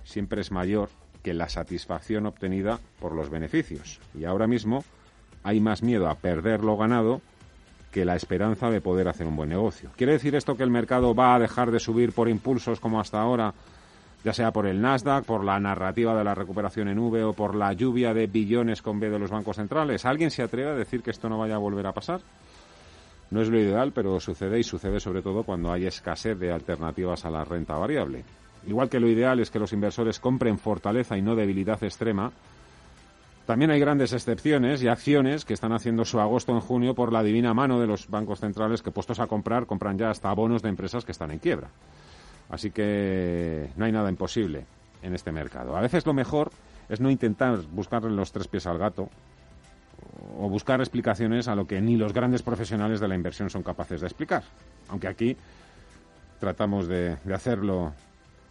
siempre 0.04 0.42
es 0.42 0.51
mayor 0.51 0.90
que 1.24 1.34
la 1.34 1.50
satisfacción 1.50 2.25
obtenida 2.25 2.80
por 3.00 3.13
los 3.13 3.30
beneficios. 3.30 4.00
Y 4.13 4.25
ahora 4.25 4.48
mismo 4.48 4.84
hay 5.44 5.60
más 5.60 5.82
miedo 5.82 6.10
a 6.10 6.16
perder 6.16 6.63
lo 6.63 6.78
ganado 6.78 7.22
que 7.92 8.06
la 8.06 8.16
esperanza 8.16 8.70
de 8.70 8.82
poder 8.82 9.08
hacer 9.08 9.28
un 9.28 9.36
buen 9.36 9.50
negocio. 9.50 9.92
¿Quiere 9.96 10.14
decir 10.14 10.36
esto 10.36 10.56
que 10.56 10.64
el 10.64 10.72
mercado 10.72 11.14
va 11.14 11.36
a 11.36 11.40
dejar 11.40 11.72
de 11.72 11.80
subir 11.80 12.14
por 12.14 12.30
impulsos 12.30 12.80
como 12.80 13.00
hasta 13.00 13.22
ahora 13.22 13.54
ya 14.24 14.34
sea 14.34 14.52
por 14.52 14.68
el 14.68 14.82
Nasdaq, 14.82 15.26
por 15.26 15.44
la 15.44 15.60
narrativa 15.60 16.16
de 16.16 16.24
la 16.24 16.36
recuperación 16.36 16.88
en 16.90 17.00
V 17.00 17.24
o 17.24 17.34
por 17.34 17.56
la 17.56 17.74
lluvia 17.74 18.14
de 18.14 18.28
billones 18.28 18.82
con 18.82 19.00
B 19.00 19.10
de 19.10 19.20
los 19.20 19.32
bancos 19.32 19.56
centrales. 19.56 20.06
¿Alguien 20.06 20.30
se 20.30 20.44
atreve 20.44 20.70
a 20.70 20.76
decir 20.76 21.02
que 21.02 21.12
esto 21.12 21.28
no 21.28 21.40
vaya 21.40 21.56
a 21.56 21.60
volver 21.60 21.88
a 21.88 21.94
pasar? 21.94 22.22
No 23.32 23.42
es 23.42 23.50
lo 23.50 23.60
ideal, 23.60 23.94
pero 23.94 24.20
sucede 24.20 24.60
y 24.60 24.64
sucede 24.64 25.00
sobre 25.00 25.22
todo 25.22 25.44
cuando 25.44 25.72
hay 25.72 25.86
escasez 25.86 26.38
de 26.38 26.52
alternativas 26.52 27.26
a 27.26 27.32
la 27.32 27.46
renta 27.46 27.76
variable. 27.76 28.24
Igual 28.68 28.90
que 28.90 29.00
lo 29.00 29.08
ideal 29.08 29.40
es 29.40 29.50
que 29.50 29.58
los 29.58 29.74
inversores 29.74 30.20
compren 30.20 30.60
fortaleza 30.60 31.18
y 31.18 31.22
no 31.22 31.36
debilidad 31.36 31.84
extrema, 31.84 32.32
también 33.46 33.72
hay 33.72 33.80
grandes 33.80 34.14
excepciones 34.14 34.84
y 34.84 34.88
acciones 34.88 35.46
que 35.46 35.54
están 35.54 35.74
haciendo 35.74 36.06
su 36.06 36.20
agosto 36.20 36.52
en 36.54 36.60
junio 36.60 36.96
por 36.96 37.12
la 37.12 37.24
divina 37.24 37.54
mano 37.54 37.80
de 37.80 37.88
los 37.88 38.08
bancos 38.10 38.40
centrales 38.40 38.82
que 38.82 38.92
puestos 38.92 39.20
a 39.20 39.28
comprar 39.28 39.66
compran 39.66 39.98
ya 39.98 40.10
hasta 40.10 40.32
bonos 40.34 40.62
de 40.62 40.70
empresas 40.70 41.06
que 41.06 41.12
están 41.12 41.32
en 41.32 41.40
quiebra. 41.40 41.70
Así 42.50 42.72
que 42.72 43.70
no 43.76 43.86
hay 43.86 43.92
nada 43.92 44.10
imposible 44.10 44.66
en 45.02 45.16
este 45.16 45.32
mercado. 45.32 45.76
A 45.76 45.82
veces 45.82 46.06
lo 46.06 46.14
mejor 46.14 46.52
es 46.90 47.00
no 47.00 47.10
intentar 47.10 47.60
buscarle 47.72 48.12
los 48.12 48.32
tres 48.32 48.48
pies 48.48 48.68
al 48.68 48.78
gato 48.78 49.10
o 50.38 50.50
buscar 50.50 50.80
explicaciones 50.80 51.48
a 51.48 51.56
lo 51.56 51.66
que 51.66 51.82
ni 51.82 51.96
los 51.96 52.14
grandes 52.14 52.42
profesionales 52.44 53.00
de 53.00 53.08
la 53.08 53.16
inversión 53.16 53.50
son 53.50 53.64
capaces 53.64 54.02
de 54.02 54.08
explicar. 54.08 54.44
Aunque 54.90 55.08
aquí 55.08 55.38
tratamos 56.40 56.88
de, 56.88 57.18
hacerlo 57.34 57.94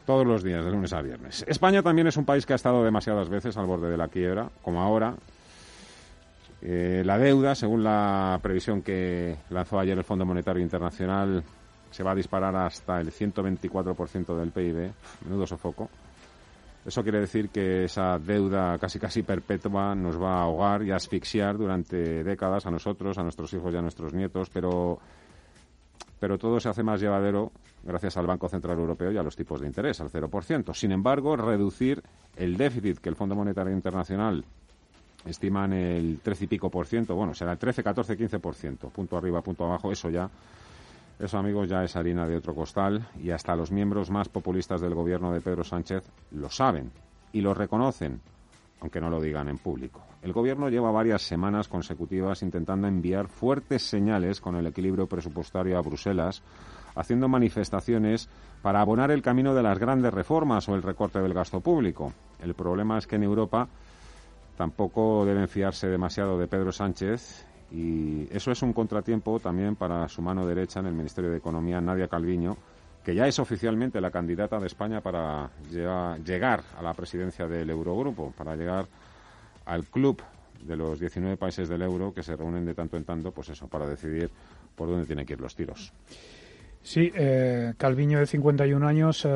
todos 0.07 0.27
los 0.27 0.43
días, 0.43 0.65
de 0.65 0.71
lunes 0.71 0.93
a 0.93 1.03
viernes. 1.03 1.45
España 1.47 1.83
también 1.83 2.07
es 2.07 2.17
un 2.17 2.25
país 2.25 2.47
que 2.47 2.53
ha 2.53 2.57
estado 2.57 2.85
demasiadas 2.85 3.29
veces 3.29 3.57
al 3.57 3.67
borde 3.67 3.91
de 3.91 3.97
la 3.97 4.09
quiebra, 4.09 4.49
como 4.63 4.81
ahora. 4.81 5.15
Eh, 6.63 7.03
la 7.05 7.17
deuda, 7.17 7.55
según 7.55 7.83
la 7.83 8.39
previsión 8.43 8.83
que 8.83 9.37
lanzó 9.51 9.79
ayer 9.79 9.97
el 9.97 10.05
Fondo 10.05 10.27
Monetario 10.27 10.63
Internacional, 10.63 11.43
se 11.91 12.03
va 12.03 12.13
a 12.13 12.15
disparar 12.15 12.55
hasta 12.55 13.01
el 13.01 13.11
124% 13.11 14.37
del 14.37 14.51
PIB, 14.51 14.93
menudo 15.25 15.47
sofoco. 15.47 15.89
Eso 16.85 17.03
quiere 17.03 17.21
decir 17.21 17.51
que 17.51 17.85
esa 17.85 18.19
deuda 18.19 18.79
casi 18.79 18.99
casi 18.99 19.23
perpetua 19.23 19.95
nos 19.95 20.21
va 20.21 20.39
a 20.39 20.43
ahogar 20.43 20.83
y 20.83 20.91
a 20.91 20.97
asfixiar 20.97 21.59
durante 21.59 22.25
décadas 22.25 22.65
a 22.67 22.71
nosotros, 22.71 23.19
a 23.19 23.23
nuestros 23.23 23.53
hijos 23.53 23.75
y 23.75 23.77
a 23.77 23.83
nuestros 23.83 24.15
nietos, 24.15 24.49
pero, 24.51 24.99
pero 26.21 26.39
todo 26.39 26.61
se 26.61 26.69
hace 26.69 26.83
más 26.83 27.01
llevadero 27.01 27.51
gracias 27.83 28.17
al 28.19 28.27
Banco 28.27 28.49
Central 28.49 28.79
Europeo 28.79 29.11
y 29.11 29.17
a 29.17 29.23
los 29.23 29.35
tipos 29.35 29.61
de 29.61 29.67
interés, 29.67 30.01
al 30.01 30.11
0%. 30.11 30.75
Sin 30.75 30.93
embargo, 30.93 31.35
reducir 31.35 32.03
el 32.37 32.57
déficit 32.57 32.99
que 32.99 33.09
el 33.09 33.17
Fondo 33.17 33.35
Monetario 33.35 33.73
Internacional 33.73 34.45
estima 35.25 35.65
en 35.65 35.73
el 35.73 36.21
13 36.23 36.45
y 36.45 36.47
pico 36.47 36.71
por 36.71 36.87
ciento, 36.87 37.15
bueno, 37.15 37.35
será 37.35 37.53
el 37.53 37.59
13, 37.59 37.83
14, 37.83 38.17
15 38.17 38.39
por 38.39 38.55
ciento, 38.55 38.89
punto 38.91 39.17
arriba, 39.17 39.43
punto 39.43 39.65
abajo, 39.65 39.91
eso 39.91 40.09
ya 40.11 40.31
eso, 41.19 41.37
amigos, 41.37 41.69
ya 41.69 41.85
es 41.85 41.97
harina 41.97 42.27
de 42.27 42.37
otro 42.37 42.55
costal 42.55 43.07
y 43.23 43.31
hasta 43.31 43.55
los 43.55 43.71
miembros 43.71 44.11
más 44.11 44.31
populistas 44.31 44.81
del 44.81 44.95
gobierno 44.95 45.33
de 45.33 45.43
Pedro 45.43 45.65
Sánchez 45.65 46.03
lo 46.31 46.49
saben 46.49 46.91
y 47.33 47.43
lo 47.43 47.53
reconocen, 47.53 48.23
aunque 48.81 49.01
no 49.01 49.11
lo 49.11 49.21
digan 49.21 49.49
en 49.49 49.59
público. 49.59 50.03
El 50.23 50.33
gobierno 50.33 50.69
lleva 50.69 50.91
varias 50.91 51.23
semanas 51.23 51.69
consecutivas 51.69 52.43
intentando 52.43 52.87
enviar 52.89 53.29
fuertes 53.29 53.83
señales 53.83 54.41
con 54.41 54.57
el 54.57 54.67
equilibrio 54.67 55.07
presupuestario 55.07 55.79
a 55.79 55.83
Bruselas, 55.83 56.43
haciendo 56.95 57.29
manifestaciones 57.29 58.29
para 58.63 58.81
abonar 58.81 59.11
el 59.11 59.23
camino 59.23 59.55
de 59.55 59.63
las 59.63 59.79
grandes 59.79 60.13
reformas 60.13 60.69
o 60.69 60.75
el 60.75 60.83
recorte 60.83 61.21
del 61.21 61.35
gasto 61.35 61.61
público. 61.61 62.13
El 62.41 62.55
problema 62.55 62.99
es 62.99 63.07
que 63.07 63.17
en 63.17 63.23
Europa 63.23 63.69
tampoco 64.57 65.25
deben 65.25 65.49
fiarse 65.49 65.89
demasiado 65.89 66.39
de 66.39 66.49
Pedro 66.49 66.73
Sánchez 66.73 67.47
y 67.71 68.29
eso 68.31 68.51
es 68.51 68.63
un 68.63 68.73
contratiempo 68.73 69.39
también 69.41 69.77
para 69.77 70.09
su 70.09 70.21
mano 70.23 70.47
derecha 70.47 70.81
en 70.81 70.87
el 70.87 70.95
Ministerio 70.95 71.31
de 71.31 71.39
Economía, 71.39 71.81
Nadia 71.81 72.09
Calviño, 72.09 72.57
que 73.05 73.15
ya 73.15 73.27
es 73.27 73.39
oficialmente 73.39 74.01
la 74.01 74.11
candidata 74.11 74.59
de 74.59 74.67
España 74.67 75.01
para 75.01 75.51
llegar 75.71 76.63
a 76.79 76.83
la 76.83 76.95
presidencia 76.95 77.47
del 77.47 77.71
Eurogrupo, 77.71 78.33
para 78.37 78.57
llegar 78.57 78.87
al 79.65 79.85
club 79.85 80.23
de 80.63 80.77
los 80.77 81.01
19 81.01 81.37
países 81.37 81.69
del 81.69 81.83
euro 81.83 82.13
que 82.13 82.23
se 82.23 82.37
reúnen 82.37 82.65
de 82.65 82.75
tanto 82.75 82.97
en 82.97 83.05
tanto, 83.05 83.33
pues 83.33 83.49
eso, 83.49 83.69
para 83.69 83.87
decidir 83.87 84.31
por 84.77 84.89
dónde 84.89 85.07
tienen 85.07 85.25
que 85.25 85.33
ir 85.35 85.41
los 85.41 85.55
tiros. 85.55 85.93
Sí, 86.83 87.13
eh, 87.15 87.75
Calviño, 87.77 88.19
de 88.19 88.27
51 88.27 88.87
años, 88.87 89.27
eh, 89.27 89.29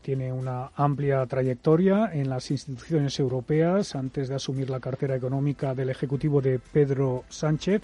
tiene 0.00 0.32
una 0.32 0.70
amplia 0.74 1.26
trayectoria 1.26 2.10
en 2.12 2.30
las 2.30 2.50
instituciones 2.50 3.18
europeas 3.20 3.94
antes 3.94 4.28
de 4.28 4.34
asumir 4.34 4.70
la 4.70 4.80
cartera 4.80 5.14
económica 5.14 5.74
del 5.74 5.90
Ejecutivo 5.90 6.40
de 6.40 6.58
Pedro 6.58 7.24
Sánchez. 7.28 7.82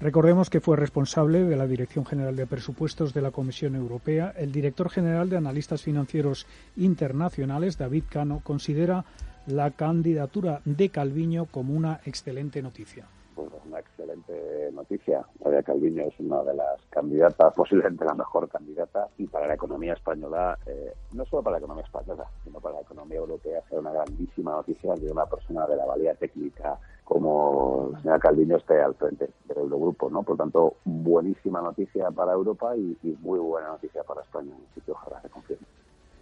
Recordemos 0.00 0.48
que 0.48 0.60
fue 0.60 0.78
responsable 0.78 1.44
de 1.44 1.56
la 1.56 1.66
Dirección 1.66 2.06
General 2.06 2.34
de 2.34 2.46
Presupuestos 2.46 3.12
de 3.12 3.20
la 3.20 3.32
Comisión 3.32 3.74
Europea. 3.74 4.32
El 4.34 4.50
director 4.50 4.88
general 4.88 5.28
de 5.28 5.36
Analistas 5.36 5.82
Financieros 5.82 6.46
Internacionales, 6.78 7.76
David 7.76 8.04
Cano, 8.08 8.40
considera 8.42 9.04
la 9.46 9.70
candidatura 9.72 10.62
de 10.64 10.88
Calviño 10.88 11.44
como 11.46 11.74
una 11.74 12.00
excelente 12.06 12.62
noticia 12.62 13.04
pues 13.34 13.64
una 13.64 13.78
excelente 13.78 14.70
noticia. 14.72 15.24
María 15.42 15.62
Calviño 15.62 16.04
es 16.04 16.18
una 16.18 16.42
de 16.42 16.54
las 16.54 16.80
candidatas, 16.90 17.54
posiblemente 17.54 18.04
la 18.04 18.14
mejor 18.14 18.48
candidata, 18.48 19.08
y 19.18 19.26
para 19.26 19.46
la 19.46 19.54
economía 19.54 19.94
española, 19.94 20.58
eh, 20.66 20.92
no 21.12 21.24
solo 21.24 21.42
para 21.42 21.54
la 21.54 21.58
economía 21.58 21.84
española, 21.84 22.26
sino 22.44 22.60
para 22.60 22.76
la 22.76 22.80
economía 22.82 23.18
europea, 23.18 23.62
será 23.68 23.80
una 23.80 23.92
grandísima 23.92 24.52
noticia 24.52 24.94
de 24.94 25.10
una 25.10 25.26
persona 25.26 25.66
de 25.66 25.76
la 25.76 25.86
valía 25.86 26.14
técnica 26.14 26.78
como 27.10 27.90
la 27.92 27.98
señora 27.98 28.20
Calviño 28.20 28.56
esté 28.56 28.80
al 28.80 28.94
frente 28.94 29.30
del 29.48 29.58
Eurogrupo, 29.58 30.08
¿no? 30.08 30.22
Por 30.22 30.36
tanto, 30.36 30.76
buenísima 30.84 31.60
noticia 31.60 32.08
para 32.12 32.32
Europa 32.34 32.76
y, 32.76 32.96
muy 33.20 33.40
buena 33.40 33.70
noticia 33.70 34.04
para 34.04 34.22
España, 34.22 34.52
así 34.70 34.80
que 34.80 34.92
ojalá 34.92 35.20
se 35.20 35.28
confirme. 35.28 35.66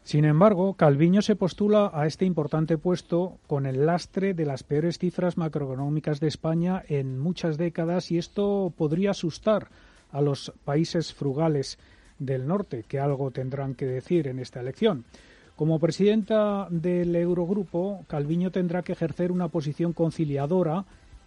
Sin 0.03 0.25
embargo, 0.25 0.73
Calviño 0.73 1.21
se 1.21 1.37
postula 1.37 1.91
a 1.93 2.07
este 2.07 2.25
importante 2.25 2.79
puesto 2.79 3.35
con 3.47 3.67
el 3.67 3.85
lastre 3.85 4.33
de 4.33 4.47
las 4.47 4.63
peores 4.63 4.97
cifras 4.97 5.37
macroeconómicas 5.37 6.21
de 6.21 6.29
España 6.29 6.83
en 6.89 7.19
muchas 7.19 7.59
décadas 7.59 8.11
y 8.11 8.17
esto 8.17 8.73
podría 8.75 9.11
asustar 9.11 9.69
a 10.11 10.23
los 10.23 10.55
países 10.65 11.13
frugales 11.13 11.79
del 12.19 12.49
norte, 12.49 12.87
que 12.89 12.99
algo 12.99 13.31
tendrán 13.31 13.75
que 13.75 13.85
decir 13.85 14.27
en 14.27 14.39
esta 14.39 14.61
elección. 14.61 15.05
Como 15.59 15.81
presidenta 15.81 16.69
del 16.71 17.17
Eurogrupo, 17.17 18.05
Calviño 18.07 18.53
tendrá 18.53 18.85
que 18.85 18.93
ejercer 18.93 19.33
una 19.33 19.49
posición 19.49 19.93
conciliadora 19.93 20.85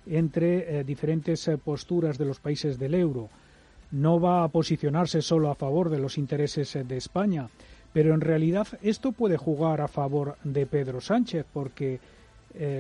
entre 0.07 0.79
eh, 0.79 0.83
diferentes 0.85 1.45
eh, 1.50 1.57
posturas 1.57 2.17
de 2.17 2.23
los 2.23 2.39
países 2.39 2.79
del 2.79 2.95
euro. 2.95 3.29
No 3.91 4.21
va 4.21 4.45
a 4.45 4.47
posicionarse 4.47 5.21
solo 5.21 5.51
a 5.51 5.55
favor 5.55 5.89
de 5.89 6.00
los 6.00 6.17
intereses 6.17 6.73
eh, 6.77 6.85
de 6.85 6.95
España, 6.95 7.50
pero 7.91 8.13
en 8.13 8.21
realidad 8.21 8.67
esto 8.81 9.11
puede 9.11 9.35
jugar 9.35 9.81
a 9.81 9.89
favor 9.89 10.38
de 10.45 10.65
Pedro 10.65 11.01
Sánchez, 11.01 11.45
porque 11.51 12.00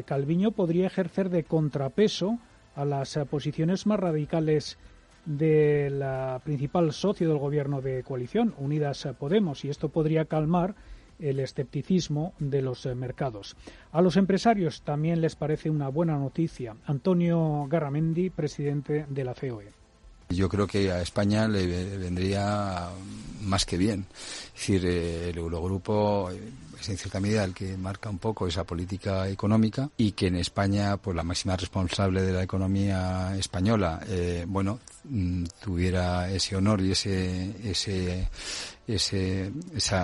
Calviño 0.05 0.51
podría 0.51 0.87
ejercer 0.87 1.29
de 1.29 1.43
contrapeso 1.43 2.39
a 2.75 2.85
las 2.85 3.19
posiciones 3.29 3.85
más 3.85 3.99
radicales 3.99 4.77
del 5.25 6.01
principal 6.45 6.93
socio 6.93 7.27
del 7.27 7.37
gobierno 7.37 7.81
de 7.81 8.03
coalición, 8.03 8.53
Unidas 8.57 9.05
Podemos, 9.19 9.65
y 9.65 9.69
esto 9.69 9.89
podría 9.89 10.25
calmar 10.25 10.75
el 11.21 11.39
escepticismo 11.39 12.33
de 12.39 12.61
los 12.61 12.85
eh, 12.85 12.95
mercados. 12.95 13.55
A 13.91 14.01
los 14.01 14.17
empresarios 14.17 14.81
también 14.81 15.21
les 15.21 15.35
parece 15.35 15.69
una 15.69 15.87
buena 15.87 16.17
noticia. 16.17 16.75
Antonio 16.85 17.67
Garramendi, 17.69 18.29
presidente 18.29 19.05
de 19.09 19.23
la 19.23 19.33
COE. 19.33 19.81
Yo 20.29 20.47
creo 20.47 20.65
que 20.65 20.91
a 20.91 21.01
España 21.01 21.47
le 21.47 21.67
vendría 21.97 22.89
más 23.41 23.65
que 23.65 23.77
bien. 23.77 24.05
Es 24.13 24.53
decir, 24.53 24.85
eh, 24.85 25.29
el 25.29 25.37
Eurogrupo 25.37 26.29
es 26.79 26.89
en 26.89 26.97
cierta 26.97 27.19
medida 27.19 27.43
el 27.43 27.53
que 27.53 27.77
marca 27.77 28.09
un 28.09 28.17
poco 28.17 28.47
esa 28.47 28.63
política 28.63 29.27
económica 29.27 29.89
y 29.97 30.13
que 30.13 30.27
en 30.27 30.35
España, 30.35 30.97
pues 30.97 31.15
la 31.15 31.23
máxima 31.23 31.55
responsable 31.55 32.21
de 32.21 32.33
la 32.33 32.43
economía 32.43 33.35
española, 33.37 34.01
eh, 34.07 34.45
bueno, 34.47 34.79
mm, 35.03 35.43
tuviera 35.61 36.31
ese 36.31 36.55
honor 36.55 36.81
y 36.81 36.91
ese, 36.91 37.69
ese, 37.69 38.27
ese, 38.95 39.51
ese 39.75 39.95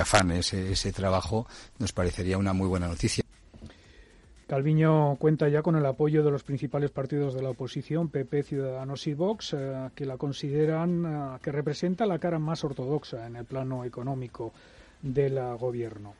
afán, 0.00 0.30
ese, 0.32 0.72
ese 0.72 0.92
trabajo, 0.92 1.46
nos 1.78 1.92
parecería 1.92 2.38
una 2.38 2.52
muy 2.52 2.68
buena 2.68 2.88
noticia. 2.88 3.24
Calviño 4.52 5.16
cuenta 5.16 5.48
ya 5.48 5.62
con 5.62 5.76
el 5.76 5.86
apoyo 5.86 6.22
de 6.22 6.30
los 6.30 6.42
principales 6.42 6.90
partidos 6.90 7.32
de 7.32 7.40
la 7.40 7.48
oposición, 7.48 8.10
PP, 8.10 8.42
Ciudadanos 8.42 9.06
y 9.06 9.14
Vox, 9.14 9.54
eh, 9.54 9.88
que 9.94 10.04
la 10.04 10.18
consideran 10.18 11.06
eh, 11.06 11.38
que 11.42 11.52
representa 11.52 12.04
la 12.04 12.18
cara 12.18 12.38
más 12.38 12.62
ortodoxa 12.62 13.26
en 13.26 13.36
el 13.36 13.46
plano 13.46 13.82
económico 13.82 14.52
del 15.00 15.40
gobierno. 15.56 16.14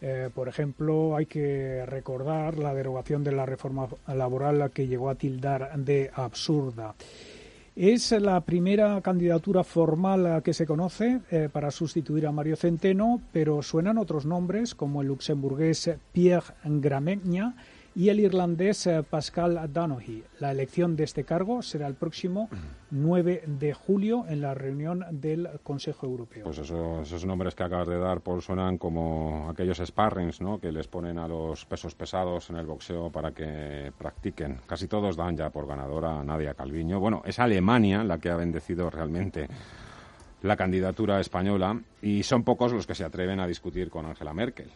Eh, 0.00 0.28
por 0.34 0.48
ejemplo, 0.48 1.16
hay 1.16 1.24
que 1.24 1.84
recordar 1.86 2.58
la 2.58 2.74
derogación 2.74 3.24
de 3.24 3.32
la 3.32 3.46
reforma 3.46 3.88
laboral 4.06 4.70
que 4.70 4.86
llegó 4.86 5.08
a 5.08 5.14
tildar 5.14 5.76
de 5.78 6.10
absurda. 6.14 6.94
Es 7.80 8.10
la 8.10 8.40
primera 8.40 9.00
candidatura 9.02 9.62
formal 9.62 10.42
que 10.42 10.52
se 10.52 10.66
conoce 10.66 11.20
para 11.52 11.70
sustituir 11.70 12.26
a 12.26 12.32
Mario 12.32 12.56
Centeno, 12.56 13.20
pero 13.30 13.62
suenan 13.62 13.98
otros 13.98 14.26
nombres 14.26 14.74
como 14.74 15.00
el 15.00 15.06
luxemburgués 15.06 15.88
Pierre 16.10 16.54
Gramegna 16.64 17.54
y 17.98 18.10
el 18.10 18.20
irlandés 18.20 18.86
eh, 18.86 19.02
Pascal 19.02 19.72
Donoghue. 19.72 20.22
La 20.38 20.52
elección 20.52 20.94
de 20.94 21.02
este 21.02 21.24
cargo 21.24 21.62
será 21.62 21.88
el 21.88 21.94
próximo 21.94 22.48
9 22.92 23.42
de 23.44 23.74
julio 23.74 24.24
en 24.28 24.40
la 24.40 24.54
reunión 24.54 25.04
del 25.10 25.48
Consejo 25.64 26.06
Europeo. 26.06 26.44
Pues 26.44 26.58
esos 26.58 27.26
nombres 27.26 27.56
que 27.56 27.64
acabas 27.64 27.88
de 27.88 27.98
dar, 27.98 28.20
Paul, 28.20 28.40
suenan 28.40 28.78
como 28.78 29.50
aquellos 29.50 29.78
sparrings 29.84 30.40
¿no? 30.40 30.60
que 30.60 30.70
les 30.70 30.86
ponen 30.86 31.18
a 31.18 31.26
los 31.26 31.64
pesos 31.64 31.96
pesados 31.96 32.48
en 32.50 32.56
el 32.58 32.66
boxeo 32.66 33.10
para 33.10 33.32
que 33.32 33.90
practiquen. 33.98 34.60
Casi 34.64 34.86
todos 34.86 35.16
dan 35.16 35.36
ya 35.36 35.50
por 35.50 35.66
ganadora 35.66 36.20
a 36.20 36.22
Nadia 36.22 36.54
Calviño. 36.54 37.00
Bueno, 37.00 37.22
es 37.24 37.40
Alemania 37.40 38.04
la 38.04 38.18
que 38.18 38.30
ha 38.30 38.36
bendecido 38.36 38.90
realmente 38.90 39.48
la 40.42 40.56
candidatura 40.56 41.18
española 41.18 41.80
y 42.00 42.22
son 42.22 42.44
pocos 42.44 42.72
los 42.72 42.86
que 42.86 42.94
se 42.94 43.02
atreven 43.02 43.40
a 43.40 43.48
discutir 43.48 43.90
con 43.90 44.06
Angela 44.06 44.32
Merkel. 44.32 44.70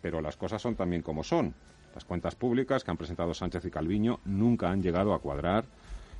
Pero 0.00 0.22
las 0.22 0.38
cosas 0.38 0.62
son 0.62 0.76
también 0.76 1.02
como 1.02 1.22
son. 1.22 1.54
Las 1.98 2.04
cuentas 2.04 2.36
públicas 2.36 2.84
que 2.84 2.92
han 2.92 2.96
presentado 2.96 3.34
Sánchez 3.34 3.64
y 3.64 3.70
Calviño 3.72 4.20
nunca 4.24 4.70
han 4.70 4.84
llegado 4.84 5.12
a 5.12 5.18
cuadrar. 5.18 5.64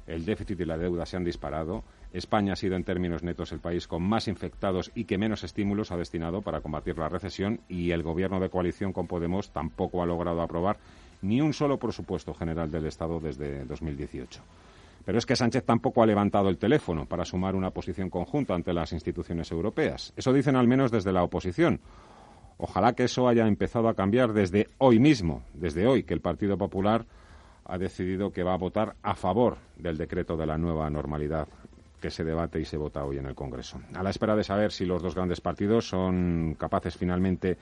El 0.09 0.25
déficit 0.25 0.59
y 0.59 0.65
la 0.65 0.77
deuda 0.77 1.07
se 1.07 1.17
han 1.17 1.23
disparado. 1.23 1.85
España 2.13 2.55
ha 2.55 2.57
sido 2.57 2.75
en 2.75 2.83
términos 2.83 3.23
netos 3.23 3.53
el 3.53 3.61
país 3.61 3.87
con 3.87 4.03
más 4.03 4.27
infectados 4.27 4.91
y 4.97 5.05
que 5.05 5.19
menos 5.19 5.45
estímulos 5.45 5.93
ha 5.93 5.97
destinado 5.97 6.43
para 6.43 6.63
combatir 6.63 6.99
la 6.99 7.09
recesión 7.09 7.61
y 7.69 7.93
el 7.93 8.03
gobierno 8.03 8.41
de 8.41 8.51
coalición 8.51 8.93
con 8.93 9.07
Podemos 9.07 9.53
tampoco 9.53 10.03
ha 10.03 10.07
logrado 10.07 10.43
aprobar 10.43 10.79
ni 11.23 11.41
un 11.41 11.53
solo 11.53 11.79
presupuesto 11.79 12.35
general 12.35 12.73
del 12.73 12.87
Estado 12.87 13.21
desde 13.21 13.65
2018. 13.65 14.43
Pero 15.05 15.17
es 15.17 15.27
que 15.27 15.37
Sánchez 15.37 15.65
tampoco 15.65 16.03
ha 16.03 16.07
levantado 16.07 16.49
el 16.49 16.59
teléfono 16.59 17.07
para 17.07 17.25
sumar 17.25 17.55
una 17.55 17.71
posición 17.71 18.11
conjunta 18.11 18.53
ante 18.53 18.73
las 18.73 18.93
instituciones 18.93 19.53
europeas. 19.53 20.13
Eso 20.17 20.33
dicen 20.33 20.57
al 20.57 20.67
menos 20.67 20.91
desde 20.91 21.13
la 21.13 21.23
oposición. 21.23 21.81
Ojalá 22.59 22.93
que 22.95 23.05
eso 23.05 23.29
haya 23.29 23.47
empezado 23.47 23.89
a 23.89 23.95
cambiar 23.95 24.33
desde 24.33 24.69
hoy 24.79 24.99
mismo, 24.99 25.43
desde 25.55 25.87
hoy, 25.87 26.03
que 26.03 26.15
el 26.15 26.21
Partido 26.21 26.59
Popular 26.59 27.07
ha 27.65 27.79
decidido 27.79 28.33
que 28.33 28.43
va 28.43 28.55
a 28.55 28.59
votar 28.59 28.97
a 29.03 29.15
favor 29.15 29.59
del 29.77 29.97
decreto 29.97 30.37
de 30.37 30.47
la 30.47 30.59
nueva 30.59 30.91
normalidad 30.91 31.47
que 32.01 32.11
se 32.11 32.25
debate 32.25 32.61
y 32.61 32.65
se 32.65 32.77
vota 32.77 33.05
hoy 33.05 33.19
en 33.19 33.27
el 33.27 33.35
Congreso. 33.35 33.81
A 33.95 34.03
la 34.03 34.11
espera 34.11 34.35
de 34.35 34.45
saber 34.45 34.73
si 34.73 34.87
los 34.87 35.03
dos 35.03 35.15
grandes 35.15 35.41
partidos 35.41 35.89
son 35.89 36.57
capaces 36.59 36.97
finalmente 36.97 37.59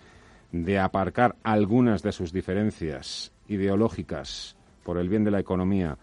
de 0.53 0.79
aparcar 0.79 1.37
algunas 1.43 2.03
de 2.03 2.13
sus 2.13 2.33
diferencias 2.33 3.33
ideológicas 3.49 4.57
por 4.85 4.99
el 4.99 5.09
bien 5.09 5.25
de 5.25 5.31
la 5.31 5.41
economía 5.41 5.99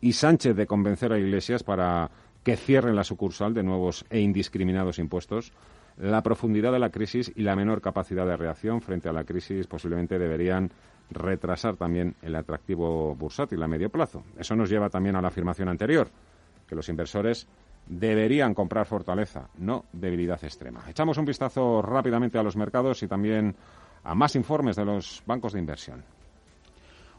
y 0.00 0.12
Sánchez 0.12 0.54
de 0.54 0.66
convencer 0.66 1.12
a 1.12 1.18
Iglesias 1.18 1.62
para 1.62 2.10
que 2.44 2.56
cierren 2.56 2.94
la 2.94 3.04
sucursal 3.04 3.54
de 3.54 3.62
nuevos 3.62 4.04
e 4.10 4.20
indiscriminados 4.20 4.98
impuestos, 4.98 5.52
la 5.98 6.22
profundidad 6.22 6.72
de 6.72 6.78
la 6.78 6.90
crisis 6.90 7.32
y 7.34 7.42
la 7.42 7.56
menor 7.56 7.80
capacidad 7.80 8.26
de 8.26 8.36
reacción 8.36 8.80
frente 8.80 9.08
a 9.08 9.12
la 9.12 9.24
crisis 9.24 9.66
posiblemente 9.66 10.18
deberían 10.18 10.70
retrasar 11.10 11.76
también 11.76 12.14
el 12.22 12.34
atractivo 12.34 13.14
bursátil 13.14 13.62
a 13.62 13.68
medio 13.68 13.90
plazo. 13.90 14.24
Eso 14.38 14.56
nos 14.56 14.68
lleva 14.68 14.90
también 14.90 15.16
a 15.16 15.22
la 15.22 15.28
afirmación 15.28 15.68
anterior, 15.68 16.08
que 16.66 16.74
los 16.74 16.88
inversores 16.88 17.46
deberían 17.86 18.54
comprar 18.54 18.86
fortaleza, 18.86 19.48
no 19.58 19.84
debilidad 19.92 20.42
extrema. 20.42 20.82
Echamos 20.88 21.18
un 21.18 21.24
vistazo 21.24 21.80
rápidamente 21.80 22.38
a 22.38 22.42
los 22.42 22.56
mercados 22.56 23.02
y 23.02 23.08
también 23.08 23.54
a 24.02 24.14
más 24.14 24.34
informes 24.36 24.76
de 24.76 24.84
los 24.84 25.22
bancos 25.26 25.52
de 25.52 25.60
inversión. 25.60 26.15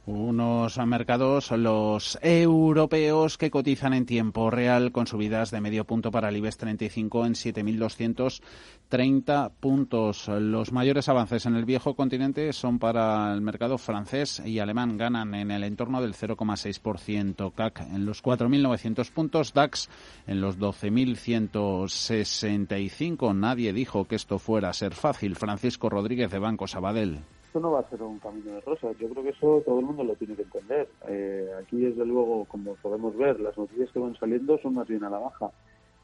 Unos 0.07 0.79
mercados, 0.87 1.51
los 1.51 2.17
europeos, 2.21 3.37
que 3.37 3.51
cotizan 3.51 3.93
en 3.93 4.05
tiempo 4.05 4.49
real 4.49 4.93
con 4.93 5.05
subidas 5.05 5.51
de 5.51 5.59
medio 5.59 5.83
punto 5.83 6.11
para 6.11 6.29
el 6.29 6.37
IBEX 6.37 6.55
35 6.55 7.25
en 7.25 7.33
7.230 7.33 9.51
puntos. 9.59 10.29
Los 10.29 10.71
mayores 10.71 11.09
avances 11.09 11.45
en 11.45 11.57
el 11.57 11.65
viejo 11.65 11.97
continente 11.97 12.53
son 12.53 12.79
para 12.79 13.33
el 13.33 13.41
mercado 13.41 13.77
francés 13.77 14.41
y 14.45 14.59
alemán. 14.59 14.97
Ganan 14.97 15.35
en 15.35 15.51
el 15.51 15.65
entorno 15.65 16.01
del 16.01 16.13
0,6%. 16.13 17.51
CAC 17.51 17.81
en 17.81 18.05
los 18.05 18.23
4.900 18.23 19.11
puntos. 19.11 19.53
DAX 19.53 19.89
en 20.25 20.39
los 20.39 20.57
12.165. 20.57 23.35
Nadie 23.35 23.73
dijo 23.73 24.05
que 24.05 24.15
esto 24.15 24.39
fuera 24.39 24.69
a 24.69 24.73
ser 24.73 24.93
fácil. 24.93 25.35
Francisco 25.35 25.89
Rodríguez 25.89 26.31
de 26.31 26.39
Banco 26.39 26.65
Sabadell 26.65 27.19
no 27.59 27.71
va 27.71 27.81
a 27.81 27.89
ser 27.89 28.01
un 28.01 28.19
camino 28.19 28.51
de 28.51 28.61
rosas. 28.61 28.97
Yo 28.97 29.09
creo 29.09 29.23
que 29.23 29.29
eso 29.29 29.61
todo 29.65 29.79
el 29.79 29.85
mundo 29.85 30.03
lo 30.03 30.15
tiene 30.15 30.35
que 30.35 30.43
entender. 30.43 30.87
Eh, 31.07 31.49
aquí, 31.61 31.77
desde 31.77 32.05
luego, 32.05 32.45
como 32.45 32.75
podemos 32.75 33.15
ver, 33.17 33.39
las 33.39 33.57
noticias 33.57 33.91
que 33.91 33.99
van 33.99 34.15
saliendo 34.15 34.57
son 34.59 34.75
más 34.75 34.87
bien 34.87 35.03
a 35.03 35.09
la 35.09 35.19
baja. 35.19 35.51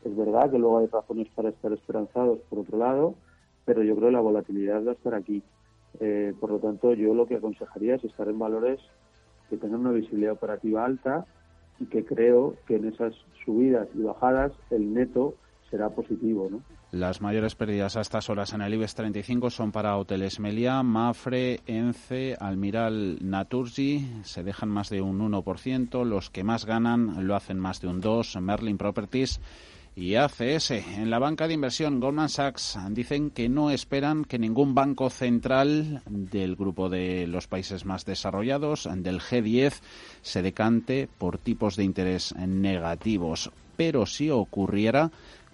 Es 0.03 0.15
verdad 0.15 0.51
que 0.51 0.59
luego 0.59 0.79
hay 0.79 0.87
razones 0.87 1.27
para 1.35 1.49
estar 1.49 1.71
esperanzados, 1.71 2.39
por 2.49 2.59
otro 2.59 2.77
lado, 2.77 3.15
pero 3.65 3.83
yo 3.83 3.95
creo 3.95 4.09
que 4.09 4.13
la 4.13 4.19
volatilidad 4.19 4.85
va 4.85 4.91
a 4.91 4.95
estar 4.95 5.13
aquí. 5.15 5.41
Eh, 5.99 6.33
por 6.39 6.51
lo 6.51 6.59
tanto, 6.59 6.93
yo 6.93 7.13
lo 7.13 7.27
que 7.27 7.35
aconsejaría 7.35 7.95
es 7.95 8.03
estar 8.03 8.27
en 8.27 8.39
valores 8.39 8.79
que 9.49 9.57
tengan 9.57 9.81
una 9.81 9.91
visibilidad 9.91 10.33
operativa 10.33 10.83
alta 10.83 11.25
y 11.79 11.85
que 11.85 12.05
creo 12.05 12.55
que 12.67 12.75
en 12.75 12.85
esas 12.85 13.13
subidas 13.45 13.87
y 13.93 14.01
bajadas 14.01 14.51
el 14.69 14.93
neto 14.93 15.35
será 15.73 15.89
positivo. 15.89 16.47
Las 16.91 17.19
mayores 17.19 17.55
pérdidas 17.55 17.97
a 17.97 18.01
estas 18.01 18.29
horas 18.29 18.53
en 18.53 18.61
el 18.61 18.75
IBEX 18.75 18.93
35 18.93 19.49
son 19.49 19.71
para 19.71 19.97
Hoteles 19.97 20.39
Meliá, 20.39 20.83
Mafre, 20.83 21.61
Ence, 21.65 22.37
Almiral, 22.39 23.17
Naturgy. 23.21 24.05
Se 24.23 24.43
dejan 24.43 24.69
más 24.69 24.91
de 24.91 25.01
un 25.01 25.19
1%. 25.19 26.05
Los 26.05 26.29
que 26.29 26.43
más 26.43 26.67
ganan 26.67 27.25
lo 27.25 27.35
hacen 27.35 27.57
más 27.57 27.81
de 27.81 27.87
un 27.87 28.03
2%. 28.03 28.39
Merlin 28.39 28.77
Properties 28.77 29.41
y 29.95 30.13
ACS. 30.13 30.69
En 30.71 31.09
la 31.09 31.17
banca 31.17 31.47
de 31.47 31.55
inversión 31.55 31.99
Goldman 31.99 32.29
Sachs 32.29 32.77
dicen 32.91 33.31
que 33.31 33.49
no 33.49 33.71
esperan 33.71 34.25
que 34.25 34.37
ningún 34.37 34.75
banco 34.75 35.09
central 35.09 36.03
del 36.07 36.55
grupo 36.55 36.87
de 36.87 37.25
los 37.25 37.47
países 37.47 37.83
más 37.83 38.05
desarrollados, 38.05 38.87
del 38.97 39.19
G10, 39.19 39.81
se 40.21 40.43
decante 40.43 41.09
por 41.17 41.39
tipos 41.39 41.75
de 41.75 41.83
interés 41.83 42.35
negativos. 42.35 43.51
Pero 43.75 44.05
si 44.05 44.29
ocurriera, 44.29 45.11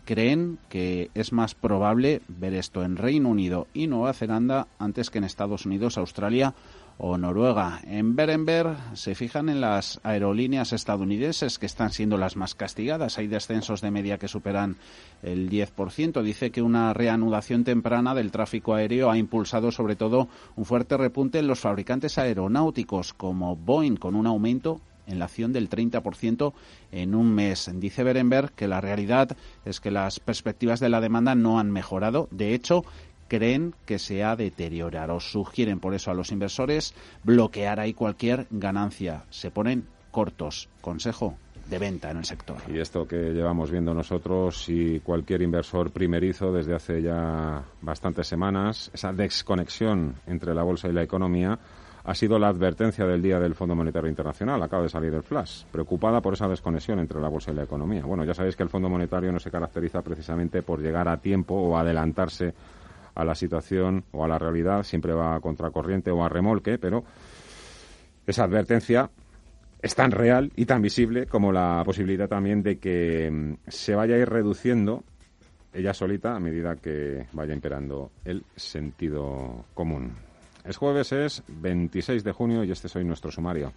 creen 0.09 0.57
que 0.69 1.11
es 1.13 1.31
más 1.31 1.53
probable 1.53 2.23
ver 2.27 2.55
esto 2.55 2.81
en 2.81 2.97
Reino 2.97 3.29
Unido 3.29 3.67
y 3.75 3.85
Nueva 3.85 4.13
Zelanda 4.13 4.65
antes 4.79 5.11
que 5.11 5.19
en 5.19 5.23
Estados 5.23 5.67
Unidos, 5.67 5.99
Australia 5.99 6.55
o 6.97 7.19
Noruega. 7.19 7.79
En 7.85 8.15
Berenberg 8.15 8.75
se 8.93 9.13
fijan 9.13 9.49
en 9.49 9.61
las 9.61 9.99
aerolíneas 10.01 10.73
estadounidenses 10.73 11.59
que 11.59 11.67
están 11.67 11.91
siendo 11.91 12.17
las 12.17 12.37
más 12.37 12.55
castigadas. 12.55 13.19
Hay 13.19 13.27
descensos 13.27 13.81
de 13.81 13.91
media 13.91 14.17
que 14.17 14.27
superan 14.27 14.77
el 15.21 15.47
10%. 15.47 16.23
Dice 16.23 16.49
que 16.49 16.63
una 16.63 16.91
reanudación 16.91 17.63
temprana 17.63 18.15
del 18.15 18.31
tráfico 18.31 18.73
aéreo 18.73 19.11
ha 19.11 19.17
impulsado 19.19 19.71
sobre 19.71 19.95
todo 19.95 20.27
un 20.55 20.65
fuerte 20.65 20.97
repunte 20.97 21.37
en 21.37 21.45
los 21.45 21.59
fabricantes 21.59 22.17
aeronáuticos 22.17 23.13
como 23.13 23.55
Boeing 23.55 23.97
con 23.97 24.15
un 24.15 24.25
aumento 24.25 24.81
en 25.09 25.19
la 25.19 25.25
acción 25.25 25.51
del 25.51 25.69
30% 25.69 26.53
en 26.91 27.15
un 27.15 27.33
mes. 27.33 27.69
Dice 27.75 28.03
Berenberg 28.03 28.51
que 28.53 28.67
la 28.67 28.79
realidad 28.81 29.35
es 29.65 29.79
que 29.79 29.91
las 29.91 30.19
perspectivas 30.19 30.79
de 30.79 30.89
la 30.89 31.01
demanda 31.01 31.35
no 31.35 31.59
han 31.59 31.71
mejorado. 31.71 32.27
De 32.31 32.53
hecho, 32.53 32.85
creen 33.27 33.73
que 33.85 33.99
se 33.99 34.23
ha 34.23 34.35
deteriorado. 34.35 35.19
Sugieren 35.19 35.79
por 35.79 35.93
eso 35.93 36.11
a 36.11 36.13
los 36.13 36.31
inversores 36.31 36.93
bloquear 37.23 37.79
ahí 37.79 37.93
cualquier 37.93 38.47
ganancia. 38.49 39.23
Se 39.29 39.51
ponen 39.51 39.85
cortos. 40.11 40.69
Consejo 40.81 41.35
de 41.69 41.77
venta 41.77 42.09
en 42.09 42.17
el 42.17 42.25
sector. 42.25 42.57
Y 42.67 42.79
esto 42.79 43.07
que 43.07 43.31
llevamos 43.31 43.69
viendo 43.71 43.93
nosotros 43.93 44.67
y 44.69 44.99
cualquier 45.01 45.41
inversor 45.43 45.91
primerizo 45.91 46.51
desde 46.51 46.75
hace 46.75 47.01
ya 47.01 47.63
bastantes 47.81 48.27
semanas, 48.27 48.89
esa 48.93 49.13
desconexión 49.13 50.15
entre 50.25 50.55
la 50.55 50.63
bolsa 50.63 50.87
y 50.87 50.93
la 50.93 51.03
economía, 51.03 51.59
ha 52.03 52.15
sido 52.15 52.39
la 52.39 52.47
advertencia 52.47 53.05
del 53.05 53.21
día 53.21 53.39
del 53.39 53.55
Fondo 53.55 53.75
Monetario 53.75 54.09
Internacional. 54.09 54.61
Acaba 54.63 54.83
de 54.83 54.89
salir 54.89 55.13
el 55.13 55.23
flash, 55.23 55.63
preocupada 55.71 56.21
por 56.21 56.33
esa 56.33 56.47
desconexión 56.47 56.99
entre 56.99 57.19
la 57.19 57.27
bolsa 57.27 57.51
y 57.51 57.55
la 57.55 57.63
economía. 57.63 58.05
Bueno, 58.05 58.23
ya 58.23 58.33
sabéis 58.33 58.55
que 58.55 58.63
el 58.63 58.69
Fondo 58.69 58.89
Monetario 58.89 59.31
no 59.31 59.39
se 59.39 59.51
caracteriza 59.51 60.01
precisamente 60.01 60.61
por 60.61 60.81
llegar 60.81 61.07
a 61.07 61.17
tiempo 61.17 61.55
o 61.55 61.77
adelantarse 61.77 62.53
a 63.15 63.25
la 63.25 63.35
situación 63.35 64.05
o 64.11 64.23
a 64.23 64.27
la 64.27 64.39
realidad, 64.39 64.83
siempre 64.83 65.13
va 65.13 65.35
a 65.35 65.39
contracorriente 65.41 66.09
o 66.11 66.23
a 66.23 66.29
remolque, 66.29 66.77
pero 66.77 67.03
esa 68.25 68.43
advertencia 68.45 69.09
es 69.81 69.95
tan 69.95 70.11
real 70.11 70.51
y 70.55 70.65
tan 70.65 70.81
visible 70.81 71.25
como 71.25 71.51
la 71.51 71.81
posibilidad 71.85 72.27
también 72.27 72.63
de 72.63 72.77
que 72.79 73.29
mm, 73.31 73.53
se 73.67 73.95
vaya 73.95 74.15
a 74.15 74.19
ir 74.19 74.29
reduciendo 74.29 75.03
ella 75.73 75.93
solita 75.93 76.35
a 76.35 76.39
medida 76.39 76.75
que 76.75 77.27
vaya 77.33 77.53
imperando 77.53 78.11
el 78.25 78.43
sentido 78.55 79.65
común. 79.73 80.28
Es 80.63 80.77
jueves, 80.77 81.11
es 81.11 81.43
26 81.47 82.23
de 82.23 82.31
junio 82.31 82.63
y 82.63 82.71
este 82.71 82.87
es 82.87 82.95
hoy 82.95 83.05
nuestro 83.05 83.31
sumario. 83.31 83.73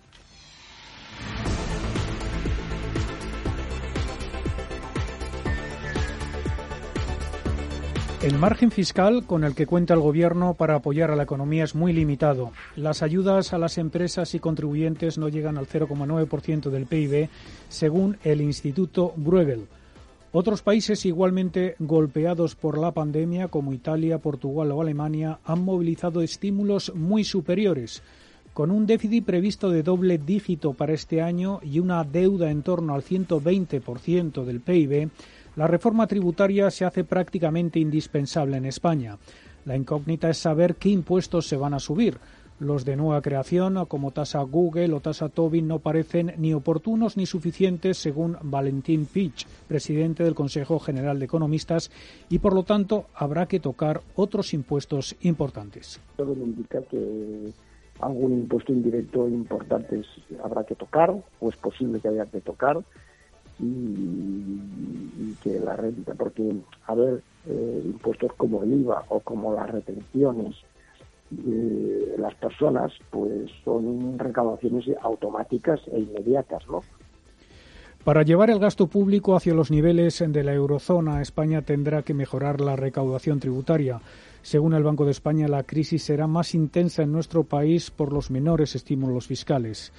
El 8.22 8.38
margen 8.38 8.70
fiscal 8.70 9.24
con 9.26 9.42
el 9.42 9.56
que 9.56 9.66
cuenta 9.66 9.94
el 9.94 10.00
Gobierno 10.00 10.54
para 10.54 10.76
apoyar 10.76 11.10
a 11.10 11.16
la 11.16 11.24
economía 11.24 11.64
es 11.64 11.74
muy 11.74 11.92
limitado. 11.92 12.52
Las 12.76 13.02
ayudas 13.02 13.52
a 13.52 13.58
las 13.58 13.78
empresas 13.78 14.36
y 14.36 14.38
contribuyentes 14.38 15.18
no 15.18 15.28
llegan 15.28 15.58
al 15.58 15.66
0,9% 15.66 16.70
del 16.70 16.86
PIB, 16.86 17.28
según 17.68 18.18
el 18.22 18.40
Instituto 18.40 19.12
Bruegel. 19.16 19.66
Otros 20.34 20.62
países 20.62 21.04
igualmente 21.04 21.76
golpeados 21.78 22.54
por 22.54 22.78
la 22.78 22.92
pandemia, 22.92 23.48
como 23.48 23.74
Italia, 23.74 24.16
Portugal 24.16 24.72
o 24.72 24.80
Alemania, 24.80 25.40
han 25.44 25.62
movilizado 25.62 26.22
estímulos 26.22 26.94
muy 26.94 27.22
superiores. 27.22 28.02
Con 28.54 28.70
un 28.70 28.86
déficit 28.86 29.26
previsto 29.26 29.68
de 29.68 29.82
doble 29.82 30.16
dígito 30.16 30.72
para 30.72 30.94
este 30.94 31.20
año 31.20 31.60
y 31.62 31.80
una 31.80 32.02
deuda 32.04 32.50
en 32.50 32.62
torno 32.62 32.94
al 32.94 33.02
120% 33.02 34.42
del 34.44 34.60
PIB, 34.60 35.10
la 35.56 35.66
reforma 35.66 36.06
tributaria 36.06 36.70
se 36.70 36.86
hace 36.86 37.04
prácticamente 37.04 37.78
indispensable 37.78 38.56
en 38.56 38.64
España. 38.64 39.18
La 39.66 39.76
incógnita 39.76 40.30
es 40.30 40.38
saber 40.38 40.76
qué 40.76 40.88
impuestos 40.88 41.46
se 41.46 41.58
van 41.58 41.74
a 41.74 41.78
subir. 41.78 42.16
Los 42.62 42.85
de 42.85 42.94
nueva 42.94 43.20
creación, 43.22 43.87
como 43.87 44.12
tasa 44.12 44.40
Google 44.42 44.94
o 44.94 45.01
tasa 45.01 45.29
Tobin, 45.29 45.66
no 45.66 45.81
parecen 45.81 46.35
ni 46.38 46.55
oportunos 46.55 47.16
ni 47.16 47.27
suficientes, 47.27 47.98
según 47.98 48.37
Valentín 48.40 49.07
Pich, 49.07 49.48
presidente 49.66 50.22
del 50.22 50.37
Consejo 50.37 50.79
General 50.79 51.18
de 51.18 51.25
Economistas, 51.25 51.90
y 52.29 52.38
por 52.38 52.55
lo 52.55 52.62
tanto 52.62 53.07
habrá 53.16 53.46
que 53.46 53.59
tocar 53.59 54.03
otros 54.14 54.55
impuestos 54.55 55.16
importantes. 55.22 56.01
Todo 56.16 56.35
indica 56.35 56.81
que 56.83 57.51
algún 57.98 58.33
impuesto 58.33 58.72
indirecto 58.72 59.27
importante 59.27 60.01
habrá 60.44 60.62
que 60.62 60.77
tocar, 60.77 61.11
o 61.40 61.48
es 61.48 61.57
posible 61.57 61.98
que 61.98 62.09
haya 62.11 62.27
que 62.27 62.42
tocar 62.42 62.79
y, 63.59 65.35
que 65.42 65.59
la 65.59 65.75
renta, 65.75 66.14
porque 66.14 66.55
a 66.87 66.94
ver, 66.94 67.22
eh, 67.48 67.83
impuestos 67.87 68.33
como 68.35 68.62
el 68.62 68.72
IVA 68.83 69.05
o 69.09 69.18
como 69.18 69.53
las 69.53 69.68
retenciones 69.68 70.55
de 71.32 72.16
las 72.18 72.34
personas, 72.34 72.92
pues 73.10 73.50
son 73.64 74.18
recaudaciones 74.18 74.84
automáticas 75.00 75.80
e 75.92 76.00
inmediatas, 76.00 76.66
¿no? 76.68 76.80
Para 78.04 78.24
llevar 78.24 78.50
el 78.50 78.58
gasto 78.58 78.88
público 78.88 79.36
hacia 79.36 79.54
los 79.54 79.70
niveles 79.70 80.24
de 80.26 80.42
la 80.42 80.52
eurozona, 80.52 81.22
España 81.22 81.62
tendrá 81.62 82.02
que 82.02 82.14
mejorar 82.14 82.60
la 82.60 82.74
recaudación 82.74 83.38
tributaria. 83.38 84.00
Según 84.42 84.74
el 84.74 84.82
Banco 84.82 85.04
de 85.04 85.12
España, 85.12 85.46
la 85.46 85.62
crisis 85.62 86.02
será 86.02 86.26
más 86.26 86.56
intensa 86.56 87.04
en 87.04 87.12
nuestro 87.12 87.44
país 87.44 87.92
por 87.92 88.12
los 88.12 88.28
menores 88.32 88.74
estímulos 88.74 89.28
fiscales. 89.28 89.92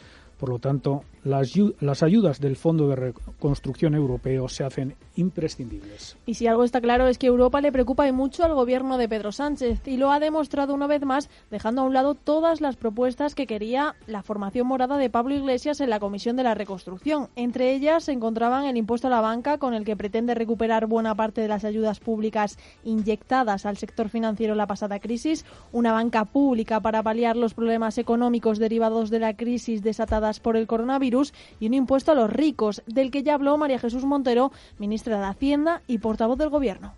Por 0.43 0.49
lo 0.49 0.60
tanto, 0.60 1.06
las, 1.23 1.53
las, 1.79 2.03
ayudas 2.03 2.41
del 2.41 2.58
Fondo 2.58 2.89
de 2.89 2.97
Reconstrucción 2.97 3.95
Europeo 3.95 4.49
se 4.49 4.65
hacen 4.65 4.93
imprescindibles. 5.15 6.17
Y 6.25 6.34
si 6.34 6.47
algo 6.47 6.65
está 6.65 6.82
claro 6.82 7.08
es 7.08 7.17
que 7.17 7.27
Europa 7.27 7.62
le 7.62 7.71
preocupa 7.71 8.06
y 8.10 8.12
mucho 8.12 8.43
al 8.43 8.53
gobierno 8.53 8.97
de 8.97 9.08
Pedro 9.08 9.32
Sánchez 9.32 9.88
y 9.88 9.95
lo 9.95 10.12
ha 10.12 10.19
demostrado 10.19 10.73
una 10.73 10.86
vez 10.86 11.06
más 11.06 11.29
dejando 11.49 11.82
a 11.82 11.86
un 11.86 11.93
lado 11.93 12.15
todas 12.15 12.60
las 12.60 12.75
propuestas 12.75 13.36
que 13.36 13.47
quería 13.47 13.95
la 14.06 14.21
formación 14.21 14.67
morada 14.67 14.97
de 14.97 15.10
Pablo 15.10 15.34
Iglesias 15.34 15.79
en 15.79 15.89
la 15.89 16.01
Comisión 16.01 16.36
de 16.36 16.43
la 16.43 16.56
Reconstrucción. 16.56 17.29
Entre 17.38 17.73
ellas 17.73 18.03
se 18.03 18.12
encontraban 18.12 18.65
el 18.65 18.75
impuesto 18.75 19.08
a 19.08 19.12
la 19.12 19.21
banca 19.21 19.60
con 19.60 19.73
el 19.73 19.86
que 19.86 19.95
pretende 19.95 20.36
recuperar 20.36 20.88
buena 20.88 21.15
parte 21.15 21.39
de 21.39 21.47
las 21.47 21.63
ayudas 21.63 22.01
públicas 22.01 22.58
inyectadas 22.84 23.65
al 23.65 23.77
sector 23.77 24.10
financiero 24.10 24.56
en 24.56 24.58
la 24.58 24.67
pasada 24.67 24.99
crisis, 24.99 25.45
una 25.71 25.93
banca 25.93 26.25
pública 26.25 26.82
para 26.82 27.01
paliar 27.01 27.38
los 27.38 27.53
problemas 27.53 27.97
económicos 27.97 28.60
derivados 28.60 29.10
de 29.10 29.19
la 29.19 29.36
crisis 29.36 29.82
por 30.39 30.57
el 30.57 30.67
coronavirus 30.67 31.33
y 31.59 31.67
un 31.67 31.73
impuesto 31.73 32.11
a 32.11 32.15
los 32.15 32.29
ricos, 32.29 32.81
del 32.85 33.11
que 33.11 33.23
ya 33.23 33.33
habló 33.33 33.57
María 33.57 33.79
Jesús 33.79 34.05
Montero, 34.05 34.51
ministra 34.77 35.19
de 35.19 35.25
Hacienda 35.25 35.81
y 35.87 35.97
portavoz 35.97 36.37
del 36.37 36.49
Gobierno. 36.49 36.93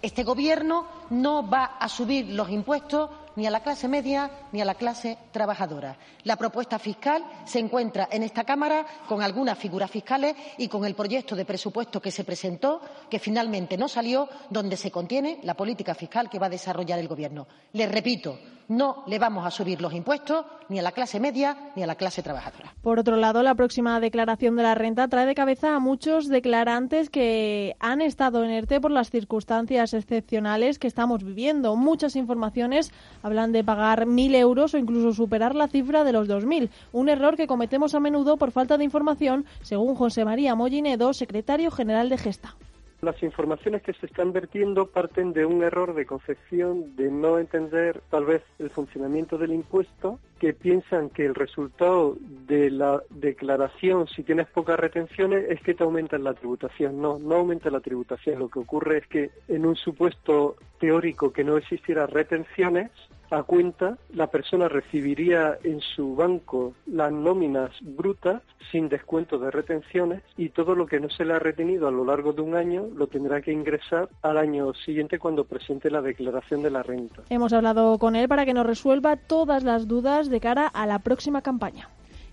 Este 0.00 0.22
Gobierno 0.22 0.86
no 1.10 1.48
va 1.48 1.64
a 1.64 1.88
subir 1.88 2.26
los 2.26 2.48
impuestos 2.50 3.10
ni 3.34 3.46
a 3.46 3.50
la 3.50 3.64
clase 3.64 3.88
media 3.88 4.30
ni 4.52 4.60
a 4.60 4.64
la 4.64 4.74
clase 4.74 5.18
trabajadora. 5.32 5.96
La 6.22 6.36
propuesta 6.36 6.78
fiscal 6.78 7.24
se 7.44 7.58
encuentra 7.58 8.08
en 8.10 8.22
esta 8.22 8.44
Cámara 8.44 8.86
con 9.08 9.22
algunas 9.22 9.58
figuras 9.58 9.90
fiscales 9.90 10.36
y 10.56 10.68
con 10.68 10.84
el 10.84 10.94
proyecto 10.94 11.34
de 11.34 11.44
presupuesto 11.44 12.00
que 12.00 12.12
se 12.12 12.22
presentó, 12.22 12.80
que 13.10 13.18
finalmente 13.18 13.76
no 13.76 13.88
salió, 13.88 14.28
donde 14.50 14.76
se 14.76 14.92
contiene 14.92 15.40
la 15.42 15.54
política 15.54 15.94
fiscal 15.94 16.30
que 16.30 16.38
va 16.38 16.46
a 16.46 16.50
desarrollar 16.50 17.00
el 17.00 17.08
Gobierno. 17.08 17.48
Les 17.72 17.90
repito, 17.90 18.38
no 18.68 19.02
le 19.06 19.18
vamos 19.18 19.46
a 19.46 19.50
subir 19.50 19.80
los 19.80 19.92
impuestos 19.92 20.44
ni 20.68 20.78
a 20.78 20.82
la 20.82 20.92
clase 20.92 21.18
media 21.18 21.56
ni 21.74 21.82
a 21.82 21.86
la 21.86 21.94
clase 21.94 22.22
trabajadora. 22.22 22.74
Por 22.82 22.98
otro 22.98 23.16
lado, 23.16 23.42
la 23.42 23.54
próxima 23.54 23.98
declaración 24.00 24.56
de 24.56 24.62
la 24.62 24.74
renta 24.74 25.08
trae 25.08 25.26
de 25.26 25.34
cabeza 25.34 25.74
a 25.74 25.78
muchos 25.78 26.28
declarantes 26.28 27.08
que 27.10 27.74
han 27.80 28.02
estado 28.02 28.44
en 28.44 28.50
ERTE 28.50 28.80
por 28.80 28.90
las 28.90 29.10
circunstancias 29.10 29.94
excepcionales 29.94 30.78
que 30.78 30.86
estamos 30.86 31.24
viviendo. 31.24 31.74
Muchas 31.76 32.16
informaciones 32.16 32.92
hablan 33.22 33.52
de 33.52 33.64
pagar 33.64 34.06
mil 34.06 34.34
euros 34.34 34.74
o 34.74 34.78
incluso 34.78 35.12
superar 35.12 35.54
la 35.54 35.68
cifra 35.68 36.04
de 36.04 36.12
los 36.12 36.28
dos 36.28 36.44
mil. 36.44 36.70
Un 36.92 37.08
error 37.08 37.36
que 37.36 37.46
cometemos 37.46 37.94
a 37.94 38.00
menudo 38.00 38.36
por 38.36 38.50
falta 38.50 38.76
de 38.76 38.84
información, 38.84 39.46
según 39.62 39.94
José 39.94 40.24
María 40.24 40.54
Mollinedo, 40.54 41.12
secretario 41.14 41.70
general 41.70 42.08
de 42.08 42.18
Gesta. 42.18 42.54
Las 43.00 43.22
informaciones 43.22 43.82
que 43.82 43.92
se 43.92 44.06
están 44.06 44.32
vertiendo 44.32 44.86
parten 44.86 45.32
de 45.32 45.46
un 45.46 45.62
error 45.62 45.94
de 45.94 46.04
concepción, 46.04 46.96
de 46.96 47.12
no 47.12 47.38
entender 47.38 48.02
tal 48.10 48.24
vez 48.24 48.42
el 48.58 48.70
funcionamiento 48.70 49.38
del 49.38 49.52
impuesto, 49.52 50.18
que 50.40 50.52
piensan 50.52 51.08
que 51.10 51.24
el 51.24 51.36
resultado 51.36 52.16
de 52.20 52.70
la 52.72 53.00
declaración, 53.10 54.08
si 54.08 54.24
tienes 54.24 54.48
pocas 54.48 54.80
retenciones, 54.80 55.48
es 55.48 55.60
que 55.62 55.74
te 55.74 55.84
aumentan 55.84 56.24
la 56.24 56.34
tributación. 56.34 57.00
No, 57.00 57.20
no 57.20 57.36
aumenta 57.36 57.70
la 57.70 57.80
tributación. 57.80 58.40
Lo 58.40 58.48
que 58.48 58.58
ocurre 58.58 58.98
es 58.98 59.06
que 59.06 59.30
en 59.46 59.64
un 59.64 59.76
supuesto 59.76 60.56
teórico 60.80 61.32
que 61.32 61.44
no 61.44 61.56
existiera 61.56 62.06
retenciones, 62.06 62.90
a 63.30 63.42
cuenta, 63.42 63.98
la 64.14 64.28
persona 64.28 64.68
recibiría 64.68 65.58
en 65.62 65.80
su 65.80 66.14
banco 66.14 66.74
las 66.86 67.12
nóminas 67.12 67.70
brutas 67.80 68.42
sin 68.70 68.88
descuento 68.88 69.38
de 69.38 69.50
retenciones 69.50 70.22
y 70.36 70.50
todo 70.50 70.74
lo 70.74 70.86
que 70.86 71.00
no 71.00 71.10
se 71.10 71.24
le 71.24 71.34
ha 71.34 71.38
retenido 71.38 71.88
a 71.88 71.90
lo 71.90 72.04
largo 72.04 72.32
de 72.32 72.42
un 72.42 72.54
año 72.54 72.86
lo 72.94 73.06
tendrá 73.06 73.40
que 73.40 73.52
ingresar 73.52 74.08
al 74.22 74.38
año 74.38 74.72
siguiente 74.74 75.18
cuando 75.18 75.44
presente 75.44 75.90
la 75.90 76.02
declaración 76.02 76.62
de 76.62 76.70
la 76.70 76.82
renta. 76.82 77.22
Hemos 77.30 77.52
hablado 77.52 77.98
con 77.98 78.16
él 78.16 78.28
para 78.28 78.44
que 78.44 78.54
nos 78.54 78.66
resuelva 78.66 79.16
todas 79.16 79.62
las 79.62 79.88
dudas 79.88 80.28
de 80.28 80.40
cara 80.40 80.66
a 80.66 80.86
la 80.86 80.98
próxima 81.00 81.42
campaña. 81.42 81.88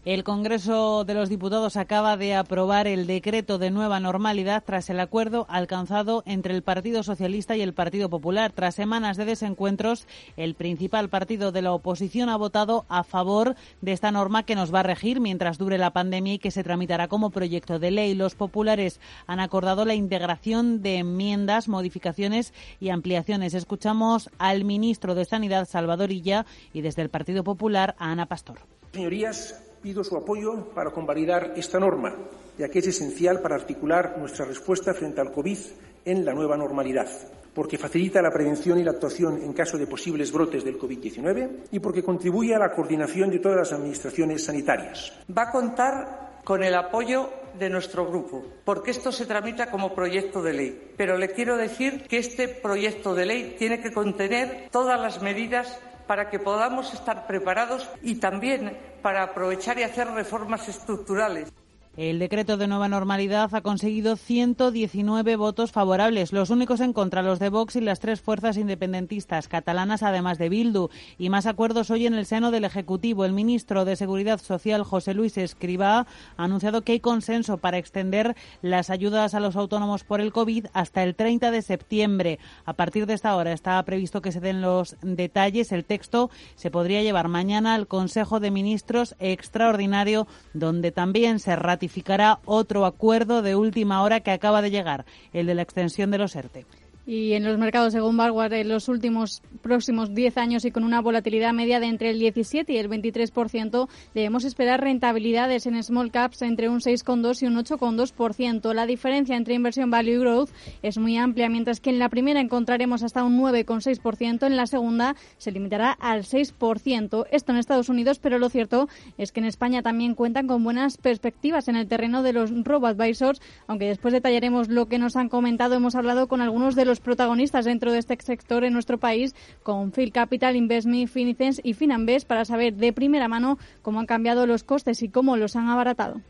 El 0.06 0.24
Congreso 0.24 1.04
de 1.04 1.16
los 1.16 1.30
Diputados 1.30 1.78
acaba 1.78 2.16
de 2.16 2.36
aprobar 2.36 2.86
el 2.86 3.08
decreto 3.08 3.58
de 3.58 3.72
nueva 3.72 4.00
normalidad 4.00 4.64
tras 4.64 4.92
el 4.92 5.00
acuerdo 5.00 5.48
alcanzado 5.50 6.22
entre 6.28 6.54
el 6.54 6.62
Partido 6.62 7.02
Socialista 7.02 7.58
y 7.58 7.64
el 7.64 7.74
Partido 7.74 8.08
Popular. 8.08 8.52
Tras 8.52 8.76
semanas 8.76 9.18
de 9.18 9.26
desencuentros, 9.26 10.06
el 10.38 10.54
principal 10.54 11.10
partido 11.10 11.52
de 11.52 11.64
la 11.64 11.72
oposición 11.72 12.30
ha 12.30 12.38
votado 12.38 12.86
a 12.88 13.04
favor 13.04 13.56
de 13.82 13.94
esta 13.94 14.12
norma 14.12 14.44
que 14.44 14.54
nos 14.54 14.72
va 14.72 14.82
a 14.82 14.84
regir 14.84 15.22
mientras 15.22 15.58
dure 15.58 15.80
la 15.80 15.92
pandemia 15.92 16.36
y 16.36 16.40
que 16.40 16.52
se 16.52 16.64
tramitará 16.64 17.08
como 17.08 17.32
proyecto 17.32 17.80
de 17.80 17.90
ley. 17.90 18.14
Los 18.14 18.36
populares 18.36 19.00
han 19.26 19.40
acordado 19.40 19.86
la 19.86 19.96
integración 19.96 20.84
de 20.84 20.98
enmiendas, 20.98 21.68
modificaciones 21.68 22.54
y 22.80 22.90
ampliaciones. 22.90 23.56
Escuchamos 23.56 24.30
al 24.38 24.66
ministro 24.66 25.16
de 25.16 25.26
Sanidad, 25.26 25.68
Salvador 25.68 26.12
Illa, 26.12 26.46
y 26.74 26.82
desde 26.82 27.02
el 27.02 27.10
Partido 27.10 27.44
Popular 27.44 27.96
a 27.98 28.12
Ana 28.12 28.28
Pastor. 28.28 28.60
Señorías, 28.94 29.62
pido 29.86 30.04
su 30.04 30.18
apoyo 30.18 30.72
para 30.74 30.90
convalidar 30.90 31.54
esta 31.56 31.80
norma, 31.80 32.12
ya 32.58 32.70
que 32.70 32.80
es 32.80 32.88
esencial 32.88 33.40
para 33.40 33.54
articular 33.54 34.16
nuestra 34.18 34.44
respuesta 34.44 34.96
frente 34.96 35.22
al 35.22 35.32
COVID 35.32 35.60
en 36.06 36.26
la 36.26 36.34
nueva 36.34 36.58
normalidad, 36.58 37.08
porque 37.54 37.78
facilita 37.78 38.20
la 38.20 38.32
prevención 38.32 38.80
y 38.80 38.84
la 38.84 38.90
actuación 38.90 39.44
en 39.44 39.54
caso 39.54 39.78
de 39.78 39.86
posibles 39.86 40.32
brotes 40.32 40.64
del 40.64 40.80
COVID-19 40.80 41.68
y 41.70 41.78
porque 41.78 42.02
contribuye 42.02 42.56
a 42.56 42.58
la 42.58 42.72
coordinación 42.72 43.30
de 43.30 43.38
todas 43.38 43.60
las 43.60 43.74
administraciones 43.74 44.44
sanitarias. 44.44 45.14
Va 45.30 45.44
a 45.44 45.52
contar 45.52 46.42
con 46.44 46.64
el 46.64 46.74
apoyo 46.74 47.30
de 47.60 47.70
nuestro 47.70 48.08
grupo, 48.08 48.44
porque 48.66 48.90
esto 48.90 49.12
se 49.12 49.28
tramita 49.28 49.70
como 49.70 49.94
proyecto 49.94 50.42
de 50.42 50.54
ley. 50.54 50.92
Pero 50.98 51.16
le 51.16 51.30
quiero 51.30 51.58
decir 51.58 52.08
que 52.08 52.18
este 52.18 52.48
proyecto 52.48 53.14
de 53.14 53.28
ley 53.28 53.56
tiene 53.60 53.80
que 53.82 53.94
contener 53.94 54.68
todas 54.72 55.00
las 55.00 55.22
medidas 55.22 55.80
para 56.08 56.30
que 56.30 56.40
podamos 56.40 56.94
estar 56.94 57.28
preparados 57.28 57.90
y 58.02 58.16
también 58.16 58.78
para 59.02 59.24
aprovechar 59.24 59.78
y 59.80 59.84
hacer 59.84 60.08
reformas 60.08 60.68
estructurales. 60.68 61.52
El 61.98 62.20
decreto 62.20 62.58
de 62.58 62.68
nueva 62.68 62.90
normalidad 62.90 63.56
ha 63.56 63.62
conseguido 63.62 64.18
119 64.18 65.38
votos 65.38 65.72
favorables, 65.72 66.34
los 66.34 66.50
únicos 66.50 66.82
en 66.82 66.92
contra, 66.92 67.22
los 67.22 67.40
de 67.40 67.48
Vox 67.48 67.78
y 67.78 67.80
las 67.80 68.02
tres 68.02 68.20
fuerzas 68.20 68.58
independentistas 68.58 69.48
catalanas, 69.48 70.04
además 70.04 70.38
de 70.38 70.50
Bildu. 70.50 70.90
Y 71.18 71.30
más 71.30 71.46
acuerdos 71.46 71.92
hoy 71.92 72.06
en 72.06 72.14
el 72.14 72.26
seno 72.26 72.52
del 72.52 72.66
Ejecutivo. 72.66 73.24
El 73.24 73.32
ministro 73.32 73.86
de 73.86 73.96
Seguridad 73.96 74.42
Social, 74.42 74.84
José 74.84 75.14
Luis 75.14 75.38
Escribá, 75.38 76.06
ha 76.36 76.44
anunciado 76.44 76.82
que 76.82 76.92
hay 76.92 77.00
consenso 77.00 77.60
para 77.60 77.78
extender 77.78 78.36
las 78.62 78.90
ayudas 78.90 79.34
a 79.34 79.40
los 79.40 79.56
autónomos 79.56 80.04
por 80.04 80.20
el 80.20 80.34
COVID 80.34 80.66
hasta 80.74 81.02
el 81.02 81.16
30 81.16 81.50
de 81.50 81.62
septiembre. 81.62 82.40
A 82.66 82.74
partir 82.74 83.06
de 83.06 83.14
esta 83.14 83.34
hora 83.38 83.54
está 83.54 83.82
previsto 83.84 84.22
que 84.22 84.34
se 84.34 84.42
den 84.42 84.62
los 84.62 84.98
detalles. 85.02 85.72
El 85.72 85.86
texto 85.86 86.30
se 86.56 86.72
podría 86.72 87.04
llevar 87.04 87.30
mañana 87.30 87.74
al 87.74 87.88
Consejo 87.88 88.42
de 88.42 88.52
Ministros 88.52 89.16
extraordinario, 89.20 90.28
donde 90.54 90.92
también 90.92 91.40
se 91.40 91.56
ratifica 91.56 91.85
ratificará 91.86 92.40
otro 92.46 92.86
acuerdo 92.86 93.44
de 93.44 93.56
última 93.56 94.02
hora 94.02 94.22
que 94.22 94.32
acaba 94.32 94.64
de 94.64 94.72
llegar, 94.72 95.06
el 95.34 95.46
de 95.46 95.54
la 95.54 95.62
extensión 95.62 96.10
de 96.10 96.18
los 96.18 96.36
ERTE. 96.36 96.66
Y 97.08 97.34
en 97.34 97.44
los 97.44 97.60
mercados, 97.60 97.94
según 97.94 98.18
Vanguard, 98.18 98.54
en 98.54 98.68
los 98.68 98.90
últimos 98.90 99.44
próximos 99.62 100.16
10 100.16 100.38
años 100.38 100.66
y 100.66 100.72
con 100.72 100.84
una 100.84 101.02
volatilidad 101.02 101.54
media 101.54 101.80
de 101.80 101.86
entre 101.86 102.10
el 102.10 102.18
17 102.18 102.74
y 102.74 102.78
el 102.78 102.90
23%, 102.90 103.88
debemos 104.16 104.44
esperar 104.44 104.82
rentabilidades 104.82 105.68
en 105.68 105.82
small 105.84 106.12
caps 106.12 106.42
entre 106.42 106.68
un 106.68 106.80
6,2 106.80 107.44
y 107.44 107.46
un 107.46 107.58
8,2%. 107.58 108.74
La 108.74 108.88
diferencia 108.88 109.36
entre 109.36 109.54
inversión 109.54 109.92
value 109.92 110.14
y 110.14 110.18
growth 110.18 110.50
es 110.82 110.98
muy 110.98 111.16
amplia, 111.18 111.48
mientras 111.48 111.80
que 111.80 111.92
en 111.92 112.00
la 112.00 112.10
primera 112.10 112.40
encontraremos 112.40 113.04
hasta 113.04 113.24
un 113.24 113.40
9,6%, 113.40 114.48
en 114.48 114.58
la 114.58 114.66
segunda 114.66 115.16
se 115.38 115.52
limitará 115.52 115.92
al 115.92 116.24
6%. 116.24 117.28
Esto 117.32 117.52
en 117.52 117.58
Estados 117.60 117.90
Unidos, 117.90 118.18
pero 118.18 118.40
lo 118.40 118.50
cierto 118.50 118.90
es 119.20 119.32
que 119.32 119.42
en 119.42 119.46
España 119.46 119.84
también 119.84 120.16
cuentan 120.16 120.48
con 120.48 120.64
buenas 120.64 120.98
perspectivas 120.98 121.68
en 121.68 121.76
el 121.76 121.88
terreno 121.88 122.24
de 122.24 122.34
los 122.34 122.52
robo-advisors, 122.64 123.42
aunque 123.68 123.86
después 123.86 124.12
detallaremos 124.12 124.70
lo 124.70 124.88
que 124.88 124.98
nos 124.98 125.16
han 125.16 125.30
comentado. 125.30 125.76
Hemos 125.76 125.94
hablado 125.94 126.28
con 126.28 126.42
algunos 126.42 126.74
de 126.74 126.86
los 126.86 126.95
protagonistas 127.00 127.66
dentro 127.66 127.92
de 127.92 128.00
este 128.00 128.18
sector 128.22 128.64
en 128.64 128.74
nuestro 128.74 128.98
país 128.98 129.36
con 129.64 129.92
Phil 129.92 130.12
Capital, 130.12 130.56
Investme, 130.56 131.08
Finicens 131.08 131.62
y 131.64 131.74
Finanbest 131.74 132.28
para 132.28 132.46
saber 132.46 132.74
de 132.76 132.94
primera 132.94 133.28
mano 133.28 133.58
cómo 133.82 134.00
han 134.00 134.06
cambiado 134.06 134.46
los 134.46 134.64
costes 134.64 135.02
y 135.04 135.10
cómo 135.10 135.38
los 135.38 135.56
han 135.56 135.68
abaratado. 135.68 136.22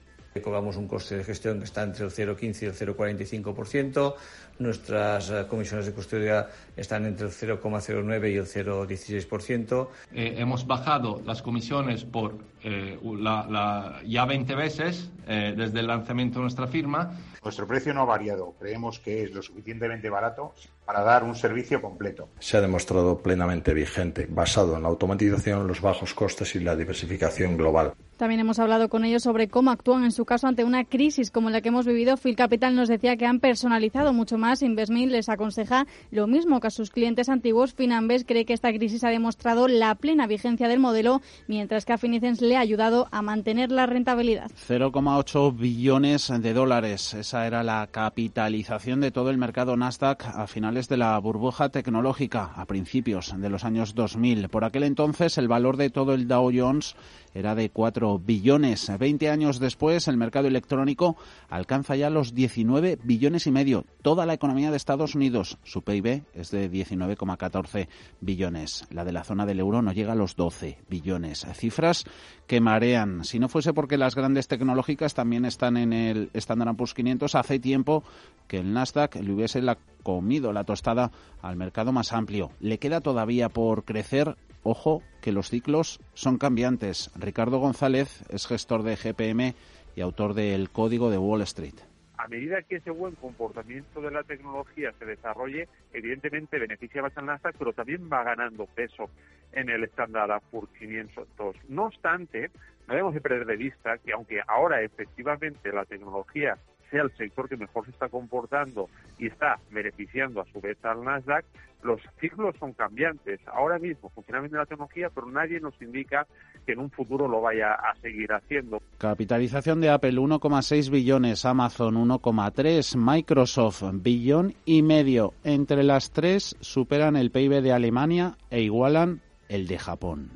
Cobramos 0.43 0.75
un 0.75 0.85
coste 0.85 1.15
de 1.15 1.23
gestión 1.23 1.59
que 1.59 1.63
está 1.63 1.83
entre 1.83 2.03
el 2.03 2.11
0,15 2.11 2.63
y 2.63 2.65
el 2.65 2.73
0,45%. 2.73 4.15
Nuestras 4.59 5.29
eh, 5.29 5.45
comisiones 5.49 5.85
de 5.85 5.93
custodia 5.93 6.49
están 6.75 7.05
entre 7.05 7.27
el 7.27 7.31
0,09 7.31 8.33
y 8.33 8.35
el 8.35 8.45
0,16%. 8.45 9.87
Eh, 10.13 10.35
hemos 10.37 10.67
bajado 10.67 11.21
las 11.25 11.41
comisiones 11.41 12.03
por 12.03 12.35
eh, 12.63 12.99
la, 13.17 14.01
ya 14.05 14.25
20 14.25 14.55
veces 14.55 15.09
desde 15.25 15.79
el 15.79 15.87
lanzamiento 15.87 16.39
de 16.39 16.43
nuestra 16.43 16.67
firma. 16.67 17.17
Nuestro 17.41 17.65
precio 17.65 17.93
no 17.93 18.01
ha 18.01 18.05
variado. 18.05 18.53
Creemos 18.59 18.99
que 18.99 19.23
es 19.23 19.31
lo 19.31 19.41
suficientemente 19.41 20.09
barato 20.09 20.53
para 20.85 21.01
dar 21.01 21.23
un 21.23 21.35
servicio 21.35 21.81
completo. 21.81 22.29
Se 22.39 22.57
ha 22.57 22.61
demostrado 22.61 23.17
plenamente 23.17 23.73
vigente, 23.73 24.27
basado 24.29 24.75
en 24.75 24.83
la 24.83 24.89
automatización, 24.89 25.67
los 25.67 25.81
bajos 25.81 26.13
costes 26.13 26.55
y 26.55 26.59
la 26.59 26.75
diversificación 26.75 27.57
global. 27.57 27.93
También 28.17 28.39
hemos 28.39 28.59
hablado 28.59 28.87
con 28.87 29.03
ellos 29.03 29.23
sobre 29.23 29.49
cómo 29.49 29.71
actúan 29.71 30.05
en 30.05 30.13
su 30.13 30.23
caso 30.23 30.47
ante 30.47 30.63
una 30.63 30.85
crisis 30.85 31.31
como 31.31 31.49
la 31.49 31.59
que 31.59 31.67
hemos 31.67 31.85
vivido. 31.85 32.15
Phil 32.15 32.37
Capital 32.37 32.73
nos 32.73 32.87
decía 32.87 33.17
que 33.17 33.25
han 33.25 33.41
personalizado 33.41 34.13
mucho 34.13 34.37
más. 34.37 34.61
Investment 34.61 35.11
les 35.11 35.27
aconseja 35.27 35.85
lo 36.11 36.25
mismo 36.25 36.61
que 36.61 36.67
a 36.67 36.69
sus 36.69 36.91
clientes 36.91 37.27
antiguos. 37.27 37.73
Finanbest 37.73 38.25
cree 38.25 38.45
que 38.45 38.53
esta 38.53 38.71
crisis 38.71 39.03
ha 39.03 39.09
demostrado 39.09 39.67
la 39.67 39.95
plena 39.95 40.27
vigencia 40.27 40.69
del 40.69 40.79
modelo, 40.79 41.21
mientras 41.47 41.83
que 41.83 41.91
a 41.91 41.97
Finicens 41.97 42.41
le 42.41 42.55
ha 42.55 42.61
ayudado 42.61 43.09
a 43.11 43.21
mantener 43.21 43.69
la 43.69 43.85
rentabilidad. 43.85 44.49
0,8 44.65 45.57
billones 45.57 46.31
de 46.39 46.53
dólares. 46.53 47.13
Esa 47.15 47.45
era 47.45 47.63
la 47.63 47.85
capitalización 47.91 49.01
de 49.01 49.11
todo 49.11 49.29
el 49.29 49.37
mercado 49.37 49.75
Nasdaq 49.75 50.25
a 50.25 50.47
finales 50.47 50.74
de 50.75 50.97
la 50.97 51.17
burbuja 51.19 51.69
tecnológica, 51.69 52.51
a 52.53 52.65
principios 52.65 53.33
de 53.33 53.49
los 53.49 53.63
años 53.63 53.95
2000. 53.95 54.49
Por 54.49 54.65
aquel 54.65 54.83
entonces, 54.83 55.37
el 55.37 55.47
valor 55.47 55.77
de 55.77 55.89
todo 55.89 56.13
el 56.13 56.27
Dow 56.27 56.51
Jones 56.53 56.97
era 57.35 57.53
de 57.53 57.69
4 57.69 58.17
billones. 58.17 58.89
Veinte 58.97 59.29
años 59.29 59.59
después, 59.59 60.07
el 60.07 60.17
mercado 60.17 60.47
electrónico 60.47 61.17
alcanza 61.49 61.95
ya 61.95 62.09
los 62.09 62.33
19 62.33 62.97
billones 63.03 63.45
y 63.45 63.51
medio. 63.51 63.85
Toda 64.01 64.25
la 64.25 64.33
economía 64.33 64.71
de 64.71 64.77
Estados 64.77 65.15
Unidos, 65.15 65.59
su 65.63 65.83
PIB 65.83 66.23
es 66.33 66.49
de 66.49 66.71
19,14 66.71 67.89
billones. 68.21 68.85
La 68.89 69.03
de 69.03 69.11
la 69.11 69.25
zona 69.25 69.45
del 69.45 69.59
euro 69.59 69.81
no 69.81 69.91
llega 69.91 70.13
a 70.13 70.15
los 70.15 70.37
12 70.37 70.79
billones. 70.89 71.45
Cifras 71.53 72.05
que 72.47 72.61
marean. 72.61 73.25
Si 73.25 73.37
no 73.37 73.49
fuese 73.49 73.73
porque 73.73 73.97
las 73.97 74.15
grandes 74.15 74.47
tecnológicas 74.47 75.13
también 75.13 75.43
están 75.43 75.75
en 75.75 75.91
el 75.91 76.29
Standard 76.33 76.77
Poor's 76.77 76.93
500, 76.93 77.35
hace 77.35 77.59
tiempo 77.59 78.03
que 78.47 78.57
el 78.57 78.71
Nasdaq 78.71 79.15
le 79.15 79.33
hubiese 79.33 79.61
la 79.61 79.77
comido 80.03 80.53
la 80.53 80.63
tostada 80.63 81.11
al 81.41 81.57
mercado 81.57 81.91
más 81.91 82.13
amplio. 82.13 82.51
Le 82.61 82.79
queda 82.79 83.01
todavía 83.01 83.49
por 83.49 83.83
crecer 83.83 84.37
Ojo 84.67 85.03
que 85.25 85.31
los 85.31 85.49
ciclos 85.49 85.99
son 86.13 86.37
cambiantes. 86.37 87.09
Ricardo 87.17 87.57
González 87.57 88.23
es 88.29 88.45
gestor 88.45 88.83
de 88.83 88.95
GPM 88.95 89.55
y 89.95 90.01
autor 90.01 90.35
del 90.35 90.69
Código 90.69 91.09
de 91.09 91.17
Wall 91.17 91.41
Street. 91.41 91.73
A 92.19 92.27
medida 92.27 92.61
que 92.61 92.75
ese 92.75 92.91
buen 92.91 93.15
comportamiento 93.15 94.01
de 94.01 94.11
la 94.11 94.21
tecnología 94.21 94.93
se 94.99 95.05
desarrolle, 95.05 95.67
evidentemente 95.93 96.59
beneficia 96.59 97.01
más 97.01 97.17
al 97.17 97.25
Nasdaq, 97.25 97.55
pero 97.57 97.73
también 97.73 98.07
va 98.07 98.23
ganando 98.23 98.67
peso 98.67 99.09
en 99.51 99.69
el 99.69 99.85
estándar 99.85 100.29
por 100.51 100.67
500. 100.69 101.27
No 101.69 101.85
obstante, 101.85 102.51
no 102.87 102.93
debemos 102.93 103.15
de 103.15 103.21
perder 103.21 103.47
de 103.47 103.57
vista 103.57 103.97
que 103.97 104.13
aunque 104.13 104.41
ahora 104.47 104.83
efectivamente 104.83 105.73
la 105.73 105.85
tecnología 105.85 106.55
sea 106.89 107.03
el 107.03 107.15
sector 107.17 107.47
que 107.49 107.57
mejor 107.57 107.85
se 107.85 107.91
está 107.91 108.09
comportando 108.09 108.89
y 109.17 109.27
está 109.27 109.59
beneficiando 109.71 110.41
a 110.41 110.45
su 110.45 110.61
vez 110.61 110.77
al 110.83 111.03
Nasdaq, 111.03 111.45
los 111.83 112.01
ciclos 112.19 112.55
son 112.59 112.73
cambiantes. 112.73 113.39
Ahora 113.47 113.77
mismo 113.77 114.09
funciona 114.09 114.41
bien 114.41 114.53
la 114.53 114.65
tecnología, 114.65 115.09
pero 115.13 115.27
nadie 115.27 115.59
nos 115.59 115.79
indica 115.81 116.25
que 116.65 116.73
en 116.73 116.79
un 116.79 116.89
futuro 116.89 117.27
lo 117.27 117.41
vaya 117.41 117.73
a 117.73 117.95
seguir 118.01 118.33
haciendo. 118.33 118.81
Capitalización 118.97 119.81
de 119.81 119.89
Apple 119.89 120.13
1,6 120.13 120.89
billones, 120.89 121.45
Amazon 121.45 121.95
1,3, 121.95 122.97
Microsoft 122.97 123.83
billón 123.93 124.55
y 124.65 124.81
medio. 124.81 125.33
Entre 125.43 125.83
las 125.83 126.11
tres 126.11 126.55
superan 126.59 127.15
el 127.15 127.29
PIB 127.31 127.61
de 127.61 127.71
Alemania 127.71 128.35
e 128.49 128.61
igualan 128.61 129.21
el 129.47 129.67
de 129.67 129.77
Japón. 129.77 130.31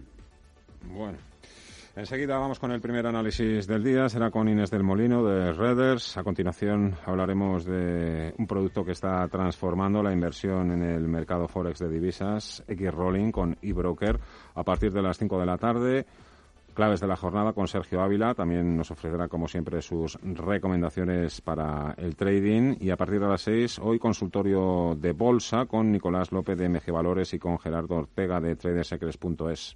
Bueno. 0.83 1.28
Enseguida 1.99 2.37
vamos 2.37 2.59
con 2.59 2.71
el 2.71 2.79
primer 2.79 3.05
análisis 3.05 3.67
del 3.67 3.83
día. 3.83 4.07
Será 4.07 4.31
con 4.31 4.47
Inés 4.47 4.71
del 4.71 4.83
Molino 4.83 5.21
de 5.21 5.51
Redders. 5.51 6.15
A 6.15 6.23
continuación 6.23 6.95
hablaremos 7.05 7.65
de 7.65 8.33
un 8.37 8.47
producto 8.47 8.85
que 8.85 8.93
está 8.93 9.27
transformando 9.27 10.01
la 10.01 10.13
inversión 10.13 10.71
en 10.71 10.81
el 10.81 11.09
mercado 11.09 11.49
forex 11.49 11.79
de 11.79 11.89
divisas, 11.89 12.63
X-Rolling 12.69 13.33
con 13.33 13.57
eBroker, 13.61 14.17
a 14.55 14.63
partir 14.63 14.93
de 14.93 15.01
las 15.01 15.17
5 15.17 15.41
de 15.41 15.45
la 15.45 15.57
tarde. 15.57 16.05
Claves 16.73 17.01
de 17.01 17.07
la 17.07 17.17
jornada 17.17 17.51
con 17.51 17.67
Sergio 17.67 18.01
Ávila. 18.01 18.33
También 18.33 18.77
nos 18.77 18.91
ofrecerá, 18.91 19.27
como 19.27 19.49
siempre, 19.49 19.81
sus 19.81 20.17
recomendaciones 20.23 21.41
para 21.41 21.95
el 21.97 22.15
trading. 22.15 22.77
Y 22.79 22.91
a 22.91 22.95
partir 22.95 23.19
de 23.19 23.27
las 23.27 23.41
6, 23.41 23.77
hoy 23.79 23.99
consultorio 23.99 24.95
de 24.95 25.11
bolsa 25.11 25.65
con 25.65 25.91
Nicolás 25.91 26.31
López 26.31 26.57
de 26.57 26.69
MG 26.69 26.93
Valores 26.93 27.33
y 27.33 27.39
con 27.39 27.59
Gerardo 27.59 27.95
Ortega 27.95 28.39
de 28.39 28.55
tradersecrets.es. 28.55 29.75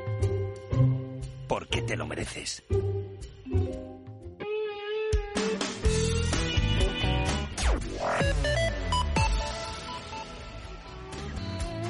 Te 1.91 1.97
lo 1.97 2.07
mereces. 2.07 2.63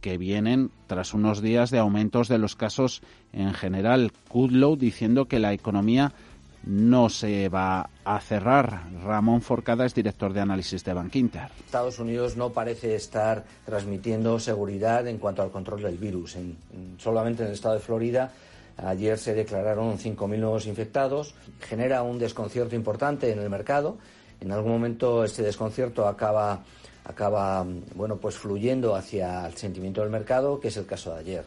que 0.00 0.18
vienen 0.18 0.70
tras 0.86 1.14
unos 1.14 1.42
días 1.42 1.70
de 1.70 1.78
aumentos 1.78 2.28
de 2.28 2.38
los 2.38 2.54
casos 2.54 3.02
en 3.32 3.54
general. 3.54 4.12
Kudlow 4.28 4.76
diciendo 4.76 5.26
que 5.26 5.38
la 5.38 5.52
economía 5.52 6.12
no 6.66 7.08
se 7.08 7.48
va 7.48 7.88
a 8.04 8.20
cerrar. 8.20 8.82
Ramón 9.02 9.40
Forcada 9.40 9.86
es 9.86 9.94
director 9.94 10.32
de 10.32 10.40
análisis 10.40 10.84
de 10.84 10.92
Bankinter. 10.92 11.48
Estados 11.64 11.98
Unidos 11.98 12.36
no 12.36 12.50
parece 12.50 12.94
estar 12.96 13.44
transmitiendo 13.64 14.38
seguridad 14.40 15.06
en 15.06 15.18
cuanto 15.18 15.42
al 15.42 15.50
control 15.50 15.82
del 15.82 15.96
virus. 15.96 16.36
solamente 16.98 17.42
en 17.42 17.48
el 17.48 17.54
estado 17.54 17.74
de 17.74 17.80
Florida 17.80 18.32
Ayer 18.76 19.18
se 19.18 19.34
declararon 19.34 19.98
5.000 19.98 20.38
nuevos 20.38 20.66
infectados. 20.66 21.34
Genera 21.60 22.02
un 22.02 22.18
desconcierto 22.18 22.74
importante 22.74 23.32
en 23.32 23.38
el 23.38 23.48
mercado. 23.48 23.96
En 24.40 24.52
algún 24.52 24.72
momento 24.72 25.24
este 25.24 25.42
desconcierto 25.42 26.06
acaba, 26.06 26.62
acaba 27.04 27.66
bueno, 27.94 28.16
pues 28.16 28.36
fluyendo 28.36 28.94
hacia 28.94 29.46
el 29.46 29.56
sentimiento 29.56 30.02
del 30.02 30.10
mercado, 30.10 30.60
que 30.60 30.68
es 30.68 30.76
el 30.76 30.86
caso 30.86 31.14
de 31.14 31.20
ayer. 31.20 31.44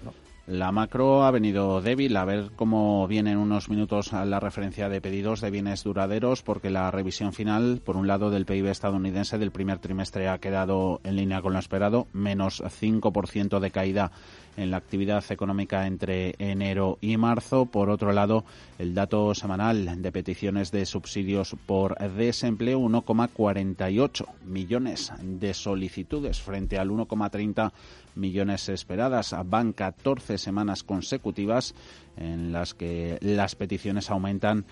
La 0.50 0.72
macro 0.72 1.26
ha 1.26 1.30
venido 1.30 1.80
débil. 1.80 2.18
A 2.18 2.26
ver 2.26 2.50
cómo 2.56 3.08
viene 3.08 3.34
en 3.34 3.38
unos 3.38 3.70
minutos 3.70 4.12
la 4.12 4.40
referencia 4.40 4.90
de 4.90 5.00
pedidos 5.00 5.42
de 5.42 5.52
bienes 5.52 5.84
duraderos, 5.84 6.42
porque 6.42 6.72
la 6.72 6.90
revisión 6.90 7.34
final, 7.34 7.82
por 7.86 7.96
un 7.96 8.08
lado, 8.08 8.32
del 8.32 8.48
PIB 8.48 8.66
estadounidense 8.66 9.38
del 9.38 9.52
primer 9.52 9.78
trimestre 9.78 10.28
ha 10.28 10.40
quedado 10.40 11.02
en 11.04 11.18
línea 11.18 11.44
con 11.44 11.54
lo 11.54 11.60
esperado, 11.60 12.08
menos 12.14 12.64
5% 12.64 13.60
de 13.60 13.70
caída 13.70 14.12
en 14.60 14.72
la 14.72 14.78
actividad 14.78 15.24
económica 15.30 15.88
entre 15.88 16.36
enero 16.38 16.98
y 17.02 17.18
marzo. 17.18 17.66
Por 17.66 17.90
otro 17.90 18.12
lado, 18.12 18.44
el 18.78 18.94
dato 18.94 19.34
semanal 19.34 20.02
de 20.02 20.12
peticiones 20.12 20.72
de 20.72 20.86
subsidios 20.86 21.56
por 21.66 21.98
desempleo, 21.98 22.80
1,48 22.82 24.26
millones 24.46 25.14
de 25.22 25.54
solicitudes 25.54 26.42
frente 26.42 26.78
al 26.78 26.90
1,30 26.90 27.72
millones 28.16 28.68
esperadas. 28.70 29.34
Van 29.46 29.72
14 29.72 30.38
semanas 30.38 30.84
consecutivas 30.84 31.74
en 32.18 32.52
las 32.52 32.74
que 32.74 33.18
las 33.22 33.56
peticiones 33.56 34.10
aumentan 34.10 34.66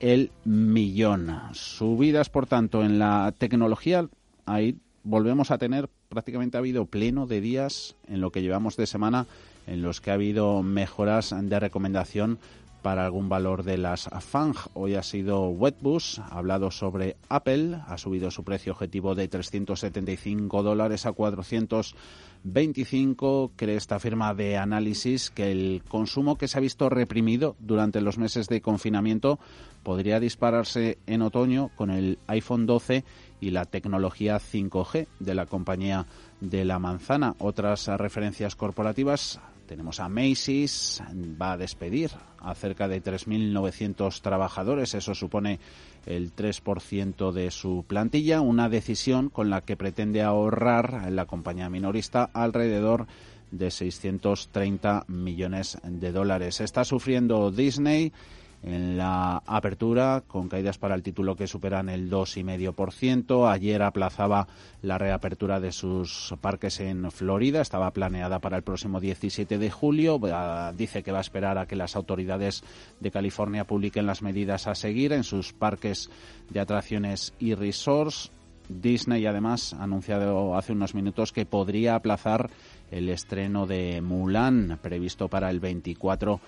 el 0.00 0.32
millón. 0.44 1.32
Subidas, 1.52 2.28
por 2.28 2.46
tanto, 2.46 2.82
en 2.82 2.98
la 2.98 3.32
tecnología, 3.36 4.08
ahí 4.46 4.76
volvemos 5.04 5.50
a 5.50 5.58
tener 5.58 5.88
prácticamente 6.08 6.56
ha 6.56 6.60
habido 6.60 6.86
pleno 6.86 7.26
de 7.26 7.40
días 7.40 7.96
en 8.08 8.20
lo 8.20 8.30
que 8.30 8.42
llevamos 8.42 8.76
de 8.76 8.86
semana 8.86 9.26
en 9.66 9.82
los 9.82 10.00
que 10.00 10.10
ha 10.10 10.14
habido 10.14 10.62
mejoras 10.62 11.34
de 11.38 11.60
recomendación 11.60 12.38
para 12.82 13.04
algún 13.04 13.28
valor 13.28 13.62
de 13.64 13.76
las 13.76 14.08
FANG. 14.20 14.54
Hoy 14.74 14.94
ha 14.94 15.02
sido 15.02 15.48
Wetbus, 15.48 16.20
ha 16.20 16.38
hablado 16.38 16.70
sobre 16.70 17.16
Apple, 17.28 17.80
ha 17.86 17.98
subido 17.98 18.30
su 18.30 18.44
precio 18.44 18.72
objetivo 18.72 19.14
de 19.14 19.28
375 19.28 20.62
dólares 20.62 21.04
a 21.04 21.12
425. 21.12 23.52
Cree 23.56 23.76
esta 23.76 23.98
firma 23.98 24.32
de 24.34 24.56
análisis 24.56 25.28
que 25.30 25.50
el 25.50 25.82
consumo 25.88 26.38
que 26.38 26.48
se 26.48 26.56
ha 26.56 26.62
visto 26.62 26.88
reprimido 26.88 27.56
durante 27.58 28.00
los 28.00 28.16
meses 28.16 28.48
de 28.48 28.62
confinamiento 28.62 29.38
podría 29.82 30.20
dispararse 30.20 30.98
en 31.06 31.22
otoño 31.22 31.70
con 31.76 31.90
el 31.90 32.18
iPhone 32.26 32.66
12 32.66 33.04
y 33.40 33.50
la 33.50 33.64
tecnología 33.64 34.38
5G 34.38 35.06
de 35.18 35.34
la 35.34 35.46
compañía 35.46 36.06
de 36.40 36.64
la 36.64 36.78
manzana. 36.78 37.34
Otras 37.38 37.86
referencias 37.86 38.56
corporativas 38.56 39.40
tenemos 39.68 40.00
a 40.00 40.08
Macy's, 40.08 41.02
va 41.40 41.52
a 41.52 41.56
despedir 41.58 42.10
a 42.40 42.54
cerca 42.54 42.88
de 42.88 43.02
3.900 43.02 44.20
trabajadores, 44.22 44.94
eso 44.94 45.14
supone 45.14 45.60
el 46.06 46.34
3% 46.34 47.32
de 47.32 47.50
su 47.50 47.84
plantilla, 47.86 48.40
una 48.40 48.70
decisión 48.70 49.28
con 49.28 49.50
la 49.50 49.60
que 49.60 49.76
pretende 49.76 50.22
ahorrar 50.22 51.12
la 51.12 51.26
compañía 51.26 51.68
minorista 51.68 52.30
alrededor 52.32 53.06
de 53.50 53.70
630 53.70 55.04
millones 55.08 55.78
de 55.84 56.12
dólares. 56.12 56.60
Está 56.60 56.84
sufriendo 56.84 57.50
Disney 57.50 58.12
en 58.62 58.96
la 58.96 59.42
apertura, 59.46 60.24
con 60.26 60.48
caídas 60.48 60.78
para 60.78 60.94
el 60.94 61.02
título 61.02 61.36
que 61.36 61.46
superan 61.46 61.88
el 61.88 62.10
2,5%. 62.10 63.50
Ayer 63.50 63.82
aplazaba 63.82 64.48
la 64.82 64.98
reapertura 64.98 65.60
de 65.60 65.72
sus 65.72 66.34
parques 66.40 66.80
en 66.80 67.10
Florida, 67.10 67.60
estaba 67.60 67.92
planeada 67.92 68.40
para 68.40 68.56
el 68.56 68.62
próximo 68.62 69.00
17 69.00 69.58
de 69.58 69.70
julio. 69.70 70.20
Dice 70.76 71.02
que 71.02 71.12
va 71.12 71.18
a 71.18 71.22
esperar 71.22 71.58
a 71.58 71.66
que 71.66 71.76
las 71.76 71.96
autoridades 71.96 72.64
de 73.00 73.10
California 73.10 73.64
publiquen 73.64 74.06
las 74.06 74.22
medidas 74.22 74.66
a 74.66 74.74
seguir 74.74 75.12
en 75.12 75.24
sus 75.24 75.52
parques 75.52 76.10
de 76.50 76.60
atracciones 76.60 77.34
y 77.38 77.54
resorts. 77.54 78.32
Disney 78.68 79.24
además 79.24 79.72
ha 79.72 79.84
anunciado 79.84 80.54
hace 80.54 80.72
unos 80.72 80.94
minutos 80.94 81.32
que 81.32 81.46
podría 81.46 81.94
aplazar 81.94 82.50
el 82.90 83.08
estreno 83.08 83.66
de 83.66 84.00
Mulan 84.00 84.78
previsto 84.82 85.28
para 85.28 85.50
el 85.50 85.60
24 85.60 86.40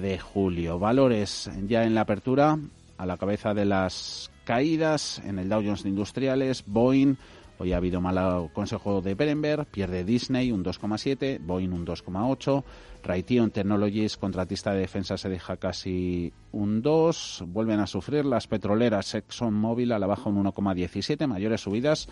de 0.00 0.18
julio. 0.18 0.78
Valores 0.78 1.50
ya 1.66 1.84
en 1.84 1.94
la 1.94 2.02
apertura 2.02 2.58
a 2.96 3.06
la 3.06 3.16
cabeza 3.16 3.54
de 3.54 3.64
las 3.64 4.30
caídas 4.44 5.20
en 5.24 5.38
el 5.38 5.48
Dow 5.48 5.62
Jones 5.64 5.84
Industriales, 5.84 6.64
Boeing 6.66 7.16
Hoy 7.58 7.72
ha 7.72 7.76
habido 7.76 8.00
mal 8.00 8.50
consejo 8.52 9.00
de 9.00 9.14
Berenberg, 9.14 9.66
pierde 9.66 10.02
Disney 10.02 10.50
un 10.50 10.64
2,7, 10.64 11.38
Boeing 11.40 11.72
un 11.72 11.86
2,8, 11.86 12.64
Raytheon 13.04 13.52
Technologies, 13.52 14.16
contratista 14.16 14.72
de 14.72 14.80
defensa, 14.80 15.16
se 15.16 15.28
deja 15.28 15.56
casi 15.56 16.32
un 16.50 16.82
2, 16.82 17.44
vuelven 17.46 17.78
a 17.78 17.86
sufrir 17.86 18.24
las 18.24 18.48
petroleras 18.48 19.14
ExxonMobil 19.14 19.92
a 19.92 20.00
la 20.00 20.08
baja 20.08 20.30
un 20.30 20.42
1,17, 20.42 21.28
mayores 21.28 21.60
subidas. 21.60 22.08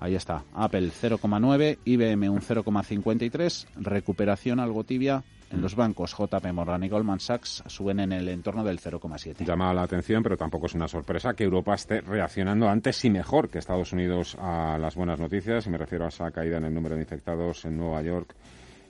Ahí 0.00 0.14
está, 0.14 0.44
Apple 0.54 0.90
0,9, 0.90 1.78
IBM 1.84 2.30
un 2.30 2.40
0,53, 2.40 3.66
recuperación 3.76 4.58
algo 4.58 4.82
tibia 4.82 5.22
en 5.50 5.60
los 5.60 5.74
bancos 5.74 6.16
JP 6.16 6.52
Morgan 6.54 6.84
y 6.84 6.88
Goldman 6.88 7.20
Sachs 7.20 7.62
suben 7.66 8.00
en 8.00 8.12
el 8.12 8.28
entorno 8.28 8.64
del 8.64 8.80
0,7. 8.80 9.44
Llama 9.44 9.74
la 9.74 9.82
atención, 9.82 10.22
pero 10.22 10.38
tampoco 10.38 10.66
es 10.66 10.74
una 10.74 10.88
sorpresa 10.88 11.34
que 11.34 11.44
Europa 11.44 11.74
esté 11.74 12.00
reaccionando 12.00 12.68
antes 12.68 13.04
y 13.04 13.10
mejor 13.10 13.50
que 13.50 13.58
Estados 13.58 13.92
Unidos 13.92 14.36
a 14.40 14.78
las 14.78 14.94
buenas 14.94 15.20
noticias, 15.20 15.66
y 15.66 15.70
me 15.70 15.76
refiero 15.76 16.06
a 16.06 16.08
esa 16.08 16.30
caída 16.30 16.56
en 16.56 16.64
el 16.64 16.74
número 16.74 16.94
de 16.94 17.02
infectados 17.02 17.66
en 17.66 17.76
Nueva 17.76 18.00
York 18.02 18.34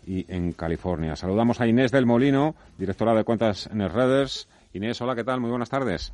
y 0.07 0.33
en 0.33 0.53
California. 0.53 1.17
Saludamos 1.17 1.61
a 1.61 1.67
Inés 1.67 1.91
del 1.91 2.07
Molino, 2.07 2.55
directora 2.79 3.15
de 3.15 3.25
cuentas 3.25 3.69
en 3.73 3.81
el 3.81 3.91
Redders. 3.91 4.49
Inés, 4.75 5.01
hola, 5.01 5.17
¿qué 5.17 5.25
tal? 5.25 5.41
Muy 5.41 5.51
buenas 5.51 5.71
tardes. 5.71 6.13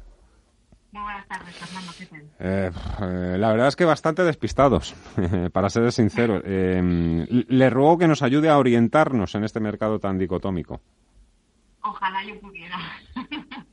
Muy 0.97 1.03
buenas 1.03 1.29
tardes, 1.29 1.55
Fernando. 1.57 1.93
¿Qué 1.99 2.07
tal? 2.07 2.23
Eh, 2.41 2.71
eh, 3.03 3.37
la 3.39 3.51
verdad 3.51 3.69
es 3.69 3.77
que 3.77 3.85
bastante 3.85 4.25
despistados, 4.25 4.95
para 5.53 5.69
ser 5.69 5.93
sincero. 5.93 6.43
Eh, 6.49 7.45
le 7.49 7.71
ruego 7.71 7.99
que 7.99 8.09
nos 8.09 8.23
ayude 8.23 8.49
a 8.49 8.57
orientarnos 8.59 9.35
en 9.35 9.45
este 9.45 9.61
mercado 9.61 9.99
tan 9.99 10.17
dicotómico. 10.17 10.81
Ojalá 11.83 12.25
yo 12.25 12.39
pudiera. 12.41 12.79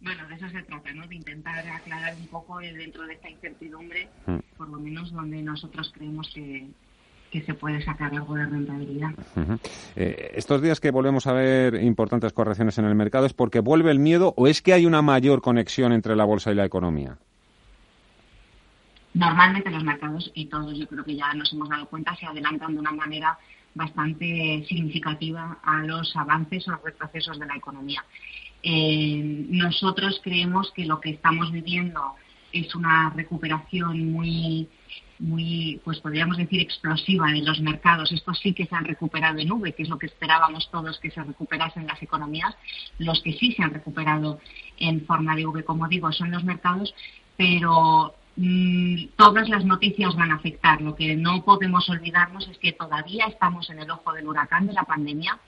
bueno, 0.00 0.26
de 0.28 0.34
eso 0.34 0.48
se 0.48 0.62
trata, 0.62 0.92
¿no? 0.92 1.06
De 1.06 1.14
intentar 1.14 1.66
aclarar 1.68 2.14
un 2.16 2.26
poco 2.28 2.58
dentro 2.58 3.06
de 3.06 3.14
esta 3.14 3.28
incertidumbre, 3.30 4.08
mm. 4.26 4.38
por 4.56 4.68
lo 4.68 4.78
menos 4.78 5.12
donde 5.12 5.42
nosotros 5.42 5.92
creemos 5.94 6.30
que, 6.34 6.68
que 7.32 7.42
se 7.42 7.54
puede 7.54 7.82
sacar 7.82 8.12
algo 8.12 8.34
de 8.34 8.44
rentabilidad. 8.44 9.10
Eh, 9.96 10.32
estos 10.34 10.60
días 10.60 10.80
que 10.80 10.90
volvemos 10.90 11.26
a 11.26 11.32
ver 11.32 11.82
importantes 11.82 12.34
correcciones 12.34 12.76
en 12.76 12.84
el 12.84 12.94
mercado, 12.94 13.24
¿es 13.24 13.32
porque 13.32 13.60
vuelve 13.60 13.90
el 13.90 13.98
miedo 13.98 14.34
o 14.36 14.46
es 14.46 14.60
que 14.60 14.74
hay 14.74 14.84
una 14.84 15.00
mayor 15.00 15.40
conexión 15.40 15.92
entre 15.92 16.14
la 16.14 16.24
bolsa 16.24 16.52
y 16.52 16.54
la 16.54 16.66
economía? 16.66 17.16
Normalmente 19.14 19.70
los 19.70 19.82
mercados, 19.82 20.30
y 20.34 20.46
todos 20.46 20.78
yo 20.78 20.86
creo 20.86 21.04
que 21.04 21.16
ya 21.16 21.32
nos 21.32 21.50
hemos 21.54 21.70
dado 21.70 21.86
cuenta, 21.86 22.14
se 22.16 22.26
adelantan 22.26 22.74
de 22.74 22.80
una 22.80 22.92
manera 22.92 23.38
bastante 23.74 24.64
significativa 24.68 25.58
a 25.64 25.78
los 25.78 26.14
avances 26.14 26.68
o 26.68 26.76
retrocesos 26.84 27.38
de 27.38 27.46
la 27.46 27.56
economía. 27.56 28.04
Eh, 28.62 29.46
nosotros 29.48 30.20
creemos 30.22 30.70
que 30.72 30.84
lo 30.84 31.00
que 31.00 31.10
estamos 31.10 31.50
viviendo 31.50 32.14
es 32.52 32.74
una 32.74 33.10
recuperación 33.16 34.12
muy 34.12 34.68
muy, 35.22 35.80
pues 35.84 36.00
podríamos 36.00 36.36
decir, 36.36 36.60
explosiva 36.60 37.30
de 37.30 37.42
los 37.42 37.60
mercados. 37.60 38.10
Estos 38.10 38.38
sí 38.40 38.52
que 38.52 38.66
se 38.66 38.74
han 38.74 38.84
recuperado 38.84 39.38
en 39.38 39.52
V, 39.52 39.72
que 39.72 39.84
es 39.84 39.88
lo 39.88 39.98
que 39.98 40.06
esperábamos 40.06 40.68
todos 40.70 40.98
que 40.98 41.10
se 41.10 41.22
recuperasen 41.22 41.86
las 41.86 42.02
economías. 42.02 42.54
Los 42.98 43.22
que 43.22 43.32
sí 43.32 43.52
se 43.52 43.62
han 43.62 43.72
recuperado 43.72 44.40
en 44.78 45.06
forma 45.06 45.36
de 45.36 45.46
V, 45.46 45.64
como 45.64 45.86
digo, 45.86 46.10
son 46.12 46.32
los 46.32 46.42
mercados, 46.42 46.92
pero 47.36 48.14
mm, 48.36 49.04
todas 49.16 49.48
las 49.48 49.64
noticias 49.64 50.16
van 50.16 50.32
a 50.32 50.36
afectar. 50.36 50.82
Lo 50.82 50.96
que 50.96 51.14
no 51.14 51.44
podemos 51.44 51.88
olvidarnos 51.88 52.48
es 52.48 52.58
que 52.58 52.72
todavía 52.72 53.26
estamos 53.26 53.70
en 53.70 53.78
el 53.78 53.90
ojo 53.90 54.12
del 54.12 54.26
huracán 54.26 54.66
de 54.66 54.72
la 54.72 54.82
pandemia 54.82 55.38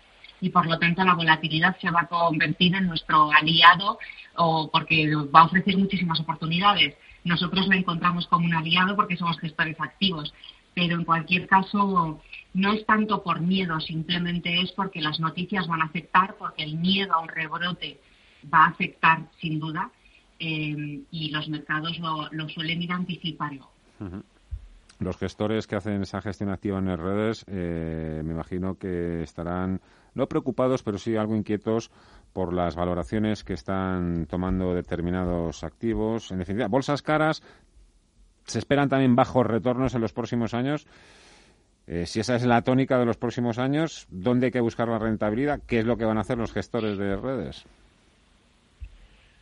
y 0.45 0.51
por 0.51 0.66
lo 0.66 0.78
tanto 0.78 1.05
la 1.05 1.14
volatilidad 1.14 1.76
se 1.80 1.90
va 1.90 2.03
a 2.03 2.07
convertir 2.07 2.74
en 2.74 2.86
nuestro 2.86 3.30
aliado 3.32 3.99
o 4.36 4.70
porque 4.70 5.11
va 5.34 5.40
a 5.40 5.45
ofrecer 5.45 5.76
muchísimas 5.76 6.20
oportunidades 6.20 6.95
nosotros 7.24 7.66
lo 7.66 7.74
encontramos 7.74 8.26
como 8.26 8.45
un 8.45 8.55
aliado 8.55 8.95
porque 8.95 9.16
somos 9.16 9.38
gestores 9.40 9.80
activos, 9.80 10.32
pero 10.74 10.95
en 10.95 11.05
cualquier 11.05 11.47
caso 11.47 12.20
no 12.53 12.72
es 12.72 12.86
tanto 12.86 13.22
por 13.22 13.40
miedo, 13.40 13.80
simplemente 13.80 14.61
es 14.61 14.70
porque 14.72 15.01
las 15.01 15.18
noticias 15.18 15.66
van 15.66 15.80
a 15.80 15.86
afectar, 15.86 16.36
porque 16.38 16.62
el 16.62 16.76
miedo 16.76 17.14
a 17.14 17.20
un 17.20 17.28
rebrote 17.28 18.01
va 18.53 18.64
a 18.64 18.68
afectar 18.68 19.26
sin 19.40 19.59
duda 19.59 19.90
eh, 20.38 21.01
y 21.11 21.30
los 21.30 21.49
mercados 21.49 21.99
lo, 21.99 22.49
suelen 22.51 22.82
ir 22.82 22.92
anticipando. 22.92 23.70
Los 25.01 25.16
gestores 25.16 25.66
que 25.66 25.76
hacen 25.76 26.03
esa 26.03 26.20
gestión 26.20 26.51
activa 26.51 26.78
en 26.78 26.86
las 26.86 27.01
redes, 27.01 27.45
eh, 27.49 28.22
me 28.24 28.32
imagino 28.32 28.78
que 28.78 29.22
estarán 29.22 29.80
no 30.14 30.28
preocupados, 30.28 30.82
pero 30.82 30.99
sí 30.99 31.16
algo 31.16 31.34
inquietos 31.34 31.90
por 32.32 32.53
las 32.53 32.76
valoraciones 32.76 33.45
que 33.45 33.55
están 33.55 34.26
tomando 34.26 34.74
determinados 34.74 35.64
activos. 35.64 36.30
En 36.30 36.38
definitiva, 36.38 36.68
bolsas 36.68 37.03
caras, 37.03 37.42
se 38.45 38.59
esperan 38.59 38.88
también 38.88 39.16
bajos 39.16 39.47
retornos 39.47 39.95
en 39.95 40.01
los 40.01 40.12
próximos 40.12 40.55
años. 40.55 40.86
Eh, 41.86 42.07
si 42.07 42.20
esa 42.20 42.36
es 42.36 42.45
la 42.45 42.62
tónica 42.62 42.99
de 42.99 43.05
los 43.05 43.16
próximos 43.16 43.59
años, 43.59 44.07
¿dónde 44.11 44.47
hay 44.47 44.53
que 44.53 44.61
buscar 44.61 44.88
la 44.88 44.99
rentabilidad? 44.99 45.61
¿Qué 45.66 45.80
es 45.80 45.84
lo 45.84 45.97
que 45.97 46.05
van 46.05 46.18
a 46.18 46.22
hacer 46.22 46.38
los 46.38 46.53
gestores 46.53 46.97
de 46.97 47.16
redes? 47.16 47.64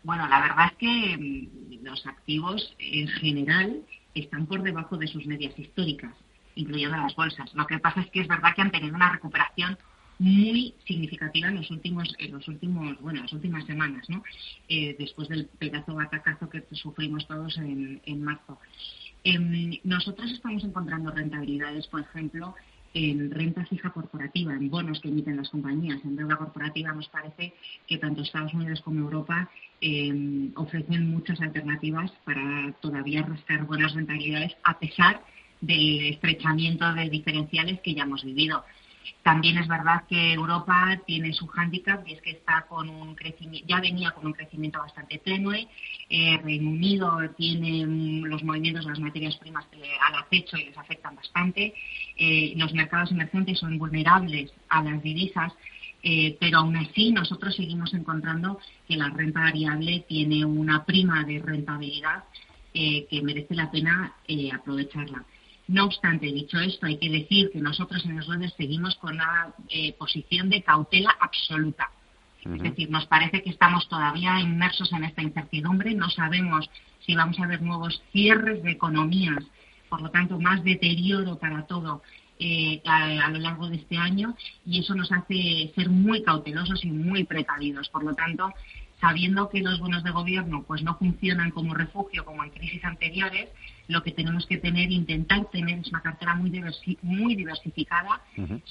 Bueno, 0.02 0.26
la 0.28 0.40
verdad 0.40 0.66
es 0.72 0.78
que 0.78 1.16
mm, 1.16 1.84
los 1.84 2.06
activos 2.06 2.74
en 2.78 3.06
general 3.08 3.82
están 4.14 4.46
por 4.46 4.62
debajo 4.62 4.96
de 4.96 5.06
sus 5.06 5.26
medias 5.26 5.58
históricas, 5.58 6.14
incluyendo 6.54 6.96
las 6.96 7.14
bolsas. 7.14 7.52
Lo 7.54 7.66
que 7.66 7.78
pasa 7.78 8.00
es 8.00 8.10
que 8.10 8.20
es 8.20 8.28
verdad 8.28 8.54
que 8.54 8.62
han 8.62 8.70
tenido 8.70 8.94
una 8.94 9.12
recuperación 9.12 9.78
muy 10.18 10.74
significativa 10.86 11.48
en 11.48 11.56
los 11.56 11.70
últimos, 11.70 12.14
en 12.18 12.32
los 12.32 12.46
últimos, 12.46 13.00
bueno, 13.00 13.22
las 13.22 13.32
últimas 13.32 13.64
semanas, 13.64 14.08
¿no? 14.08 14.22
Eh, 14.68 14.94
después 14.98 15.28
del 15.28 15.46
pedazo 15.46 15.98
atacazo 15.98 16.48
que 16.48 16.64
sufrimos 16.72 17.26
todos 17.26 17.56
en, 17.58 18.22
marzo. 18.22 18.58
Em, 19.24 19.78
nosotros 19.84 20.30
estamos 20.30 20.62
encontrando 20.64 21.10
rentabilidades, 21.10 21.86
por 21.88 22.02
ejemplo, 22.02 22.54
en 22.94 23.30
renta 23.30 23.64
fija 23.66 23.90
corporativa, 23.90 24.52
en 24.52 24.68
bonos 24.68 25.00
que 25.00 25.08
emiten 25.08 25.36
las 25.36 25.48
compañías, 25.48 26.04
en 26.04 26.16
deuda 26.16 26.36
corporativa, 26.36 26.92
nos 26.92 27.08
parece 27.08 27.54
que 27.86 27.98
tanto 27.98 28.22
Estados 28.22 28.52
Unidos 28.54 28.80
como 28.82 29.00
Europa 29.00 29.48
eh, 29.80 30.50
ofrecen 30.56 31.10
muchas 31.10 31.40
alternativas 31.40 32.10
para 32.24 32.72
todavía 32.80 33.22
rascar 33.22 33.64
buenas 33.64 33.94
rentabilidades 33.94 34.52
a 34.64 34.78
pesar 34.78 35.22
del 35.60 36.06
estrechamiento 36.06 36.92
de 36.92 37.08
diferenciales 37.08 37.80
que 37.80 37.94
ya 37.94 38.02
hemos 38.02 38.24
vivido. 38.24 38.64
También 39.22 39.56
es 39.58 39.68
verdad 39.68 40.04
que 40.08 40.32
Europa 40.32 41.00
tiene 41.06 41.32
su 41.32 41.46
hándicap 41.46 42.06
y 42.06 42.14
es 42.14 42.22
que 42.22 42.30
está 42.30 42.66
con 42.68 42.88
un 42.88 43.14
crecimiento, 43.14 43.68
ya 43.68 43.80
venía 43.80 44.10
con 44.10 44.26
un 44.26 44.32
crecimiento 44.32 44.80
bastante 44.80 45.18
tenue. 45.18 45.68
Eh, 46.08 46.38
Reino 46.42 46.70
Unido 46.70 47.18
tiene 47.36 47.86
mm, 47.86 48.24
los 48.24 48.42
movimientos 48.42 48.84
de 48.84 48.90
las 48.90 49.00
materias 49.00 49.36
primas 49.36 49.64
al 50.00 50.14
acecho 50.16 50.56
y 50.56 50.64
les 50.64 50.76
afectan 50.76 51.14
bastante. 51.14 51.72
Eh, 52.16 52.54
los 52.56 52.72
mercados 52.74 53.12
emergentes 53.12 53.60
son 53.60 53.78
vulnerables 53.78 54.52
a 54.68 54.82
las 54.82 55.02
divisas. 55.02 55.52
Eh, 56.04 56.36
pero 56.40 56.58
aún 56.58 56.76
así 56.76 57.12
nosotros 57.12 57.54
seguimos 57.54 57.94
encontrando 57.94 58.58
que 58.88 58.96
la 58.96 59.08
renta 59.10 59.38
variable 59.38 60.04
tiene 60.08 60.44
una 60.44 60.84
prima 60.84 61.22
de 61.22 61.38
rentabilidad 61.38 62.24
que 62.72 63.20
merece 63.22 63.54
la 63.54 63.70
pena 63.70 64.14
aprovecharla. 64.52 65.24
No 65.68 65.84
obstante, 65.84 66.26
dicho 66.26 66.58
esto, 66.58 66.86
hay 66.86 66.98
que 66.98 67.08
decir 67.08 67.50
que 67.52 67.60
nosotros 67.60 68.04
en 68.04 68.20
redes 68.22 68.52
seguimos 68.56 68.96
con 68.96 69.14
una 69.14 69.54
eh, 69.68 69.92
posición 69.94 70.50
de 70.50 70.62
cautela 70.62 71.16
absoluta. 71.20 71.90
Es 72.44 72.60
decir, 72.60 72.90
nos 72.90 73.06
parece 73.06 73.40
que 73.40 73.50
estamos 73.50 73.88
todavía 73.88 74.40
inmersos 74.40 74.92
en 74.92 75.04
esta 75.04 75.22
incertidumbre, 75.22 75.94
no 75.94 76.10
sabemos 76.10 76.68
si 77.06 77.14
vamos 77.14 77.38
a 77.38 77.46
ver 77.46 77.62
nuevos 77.62 78.02
cierres 78.10 78.64
de 78.64 78.72
economías, 78.72 79.44
por 79.88 80.02
lo 80.02 80.10
tanto, 80.10 80.40
más 80.40 80.64
deterioro 80.64 81.38
para 81.38 81.66
todo 81.66 82.02
eh, 82.38 82.82
a, 82.84 83.30
lo 83.30 83.38
largo 83.38 83.68
de 83.68 83.76
este 83.76 83.96
año 83.96 84.34
y 84.66 84.80
eso 84.80 84.96
nos 84.96 85.12
hace 85.12 85.70
ser 85.76 85.88
muy 85.90 86.24
cautelosos 86.24 86.84
y 86.84 86.90
muy 86.90 87.22
precavidos. 87.22 87.88
Por 87.90 88.02
lo 88.02 88.14
tanto, 88.14 88.52
sabiendo 89.02 89.48
que 89.48 89.60
los 89.60 89.80
bonos 89.80 90.04
de 90.04 90.12
gobierno 90.12 90.62
pues 90.62 90.84
no 90.84 90.96
funcionan 90.96 91.50
como 91.50 91.74
refugio 91.74 92.24
como 92.24 92.44
en 92.44 92.50
crisis 92.50 92.84
anteriores, 92.84 93.48
lo 93.88 94.04
que 94.04 94.12
tenemos 94.12 94.46
que 94.46 94.58
tener, 94.58 94.92
intentar 94.92 95.44
tener 95.46 95.80
es 95.80 95.88
una 95.88 96.02
cartera 96.02 96.36
muy, 96.36 96.52
muy 97.02 97.34
diversificada, 97.34 98.20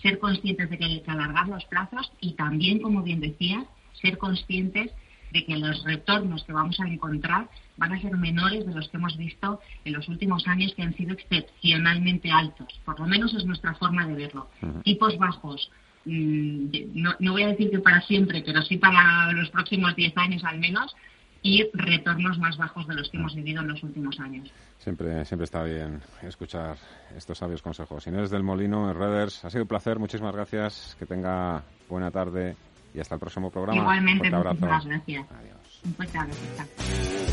ser 0.01 0.19
conscientes 0.19 0.69
de 0.69 0.77
que 0.77 0.85
hay 0.85 1.01
que 1.01 1.11
alargar 1.11 1.49
los 1.49 1.65
plazos 1.65 2.13
y 2.21 2.33
también, 2.35 2.79
como 2.79 3.03
bien 3.03 3.19
decía, 3.19 3.65
ser 4.01 4.17
conscientes 4.17 4.91
de 5.33 5.45
que 5.45 5.57
los 5.57 5.83
retornos 5.83 6.45
que 6.45 6.53
vamos 6.53 6.79
a 6.79 6.87
encontrar 6.87 7.49
van 7.75 7.91
a 7.91 8.01
ser 8.01 8.15
menores 8.15 8.65
de 8.65 8.73
los 8.73 8.87
que 8.87 8.97
hemos 8.97 9.17
visto 9.17 9.59
en 9.83 9.91
los 9.91 10.07
últimos 10.07 10.47
años 10.47 10.73
que 10.75 10.83
han 10.83 10.95
sido 10.95 11.11
excepcionalmente 11.11 12.31
altos. 12.31 12.79
Por 12.85 12.97
lo 13.01 13.05
menos 13.05 13.33
es 13.33 13.45
nuestra 13.45 13.73
forma 13.75 14.07
de 14.07 14.15
verlo. 14.15 14.49
Tipos 14.83 15.17
bajos, 15.17 15.69
no, 16.05 17.11
no, 17.19 17.31
voy 17.31 17.43
a 17.43 17.47
decir 17.47 17.69
que 17.69 17.79
para 17.79 18.01
siempre, 18.01 18.43
pero 18.45 18.61
sí 18.61 18.77
para 18.77 19.31
los 19.33 19.49
próximos 19.49 19.95
10 19.95 20.17
años 20.17 20.43
al 20.43 20.59
menos, 20.59 20.95
y 21.43 21.67
retornos 21.73 22.37
más 22.37 22.57
bajos 22.57 22.87
de 22.87 22.95
los 22.95 23.09
que 23.09 23.17
hemos 23.17 23.35
vivido 23.35 23.61
en 23.61 23.69
los 23.69 23.81
últimos 23.83 24.19
años. 24.19 24.51
Siempre, 24.77 25.25
siempre 25.25 25.45
está 25.45 25.63
bien 25.63 25.99
escuchar 26.21 26.77
estos 27.15 27.37
sabios 27.37 27.61
consejos. 27.61 28.05
Inés 28.07 28.29
del 28.29 28.43
Molino, 28.43 28.89
en 28.89 28.97
Redders, 28.97 29.43
ha 29.45 29.49
sido 29.49 29.63
un 29.63 29.67
placer, 29.67 29.97
muchísimas 29.97 30.35
gracias, 30.35 30.95
que 30.99 31.05
tenga 31.05 31.63
buena 31.89 32.11
tarde 32.11 32.55
y 32.93 32.99
hasta 32.99 33.15
el 33.15 33.19
próximo 33.19 33.49
programa. 33.49 33.81
Igualmente, 33.81 34.29
muchísimas 34.29 34.85
gracias. 34.85 35.25
Adiós. 35.31 35.81
Un 35.83 35.93
fuerte 35.95 36.17
abrazo. 36.17 37.30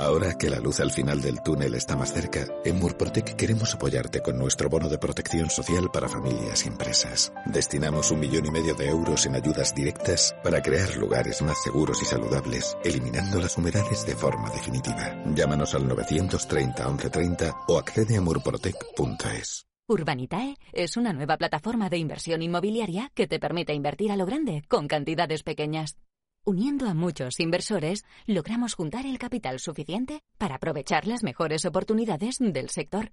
Ahora 0.00 0.38
que 0.38 0.48
la 0.48 0.60
luz 0.60 0.80
al 0.80 0.90
final 0.90 1.20
del 1.20 1.42
túnel 1.42 1.74
está 1.74 1.94
más 1.94 2.14
cerca, 2.14 2.46
en 2.64 2.78
Murprotec 2.78 3.36
queremos 3.36 3.74
apoyarte 3.74 4.22
con 4.22 4.38
nuestro 4.38 4.70
bono 4.70 4.88
de 4.88 4.96
protección 4.96 5.50
social 5.50 5.90
para 5.92 6.08
familias 6.08 6.64
y 6.64 6.68
empresas. 6.68 7.30
Destinamos 7.44 8.10
un 8.10 8.20
millón 8.20 8.46
y 8.46 8.50
medio 8.50 8.74
de 8.74 8.88
euros 8.88 9.26
en 9.26 9.34
ayudas 9.34 9.74
directas 9.74 10.34
para 10.42 10.62
crear 10.62 10.96
lugares 10.96 11.42
más 11.42 11.62
seguros 11.62 12.00
y 12.00 12.06
saludables, 12.06 12.78
eliminando 12.82 13.40
las 13.40 13.58
humedades 13.58 14.06
de 14.06 14.16
forma 14.16 14.48
definitiva. 14.48 15.22
Llámanos 15.34 15.74
al 15.74 15.86
930 15.86 16.88
1130 16.88 17.56
o 17.68 17.76
accede 17.76 18.16
a 18.16 18.22
murprotec.es. 18.22 19.66
Urbanitae 19.86 20.56
es 20.72 20.96
una 20.96 21.12
nueva 21.12 21.36
plataforma 21.36 21.90
de 21.90 21.98
inversión 21.98 22.40
inmobiliaria 22.40 23.10
que 23.14 23.26
te 23.26 23.38
permite 23.38 23.74
invertir 23.74 24.12
a 24.12 24.16
lo 24.16 24.24
grande 24.24 24.62
con 24.66 24.88
cantidades 24.88 25.42
pequeñas. 25.42 25.98
Uniendo 26.46 26.88
a 26.88 26.94
muchos 26.94 27.38
inversores, 27.38 28.04
logramos 28.26 28.74
juntar 28.74 29.04
el 29.04 29.18
capital 29.18 29.58
suficiente 29.60 30.22
para 30.38 30.54
aprovechar 30.54 31.06
las 31.06 31.22
mejores 31.22 31.66
oportunidades 31.66 32.36
del 32.40 32.70
sector. 32.70 33.12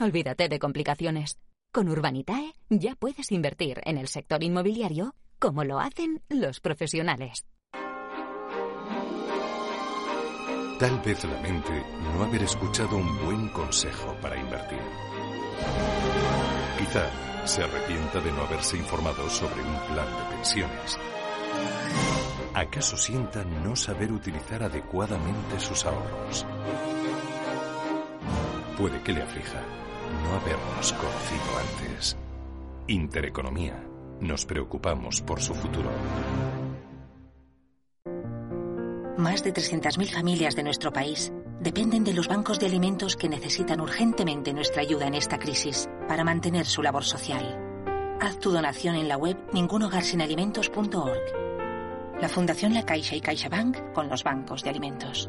Olvídate 0.00 0.48
de 0.48 0.58
complicaciones. 0.58 1.38
Con 1.70 1.88
Urbanitae 1.90 2.54
ya 2.70 2.94
puedes 2.94 3.30
invertir 3.30 3.80
en 3.84 3.98
el 3.98 4.08
sector 4.08 4.42
inmobiliario 4.42 5.14
como 5.38 5.64
lo 5.64 5.80
hacen 5.80 6.22
los 6.30 6.60
profesionales. 6.60 7.46
Tal 10.78 10.98
vez 11.04 11.22
lamente 11.24 11.84
no 12.02 12.24
haber 12.24 12.42
escuchado 12.42 12.96
un 12.96 13.24
buen 13.24 13.48
consejo 13.50 14.16
para 14.20 14.38
invertir. 14.38 14.80
Quizá 16.78 17.46
se 17.46 17.62
arrepienta 17.62 18.20
de 18.20 18.32
no 18.32 18.42
haberse 18.42 18.78
informado 18.78 19.28
sobre 19.28 19.60
un 19.62 19.78
plan 19.94 20.08
de 20.16 20.36
pensiones. 20.36 20.98
¿Acaso 22.54 22.96
sienta 22.96 23.44
no 23.44 23.74
saber 23.76 24.12
utilizar 24.12 24.62
adecuadamente 24.62 25.58
sus 25.58 25.84
ahorros? 25.84 26.46
Puede 28.76 29.02
que 29.02 29.12
le 29.12 29.22
aflija 29.22 29.60
no 30.22 30.34
habernos 30.34 30.92
conocido 30.92 31.58
antes. 31.58 32.16
Intereconomía. 32.86 33.82
Nos 34.20 34.44
preocupamos 34.44 35.20
por 35.22 35.40
su 35.40 35.54
futuro. 35.54 35.90
Más 39.16 39.44
de 39.44 39.52
300.000 39.52 40.12
familias 40.12 40.56
de 40.56 40.62
nuestro 40.62 40.92
país 40.92 41.32
dependen 41.60 42.02
de 42.02 42.12
los 42.12 42.28
bancos 42.28 42.58
de 42.58 42.66
alimentos 42.66 43.16
que 43.16 43.28
necesitan 43.28 43.80
urgentemente 43.80 44.52
nuestra 44.52 44.82
ayuda 44.82 45.06
en 45.06 45.14
esta 45.14 45.38
crisis 45.38 45.88
para 46.08 46.24
mantener 46.24 46.66
su 46.66 46.82
labor 46.82 47.04
social. 47.04 47.61
Haz 48.22 48.38
tu 48.38 48.52
donación 48.52 48.94
en 48.94 49.08
la 49.08 49.16
web 49.16 49.36
ningunogarsinalimentos.org 49.52 52.20
la 52.20 52.28
Fundación 52.28 52.72
La 52.72 52.84
Caixa 52.84 53.16
y 53.16 53.20
CaixaBank 53.20 53.94
con 53.94 54.08
los 54.08 54.22
bancos 54.22 54.62
de 54.62 54.70
alimentos. 54.70 55.28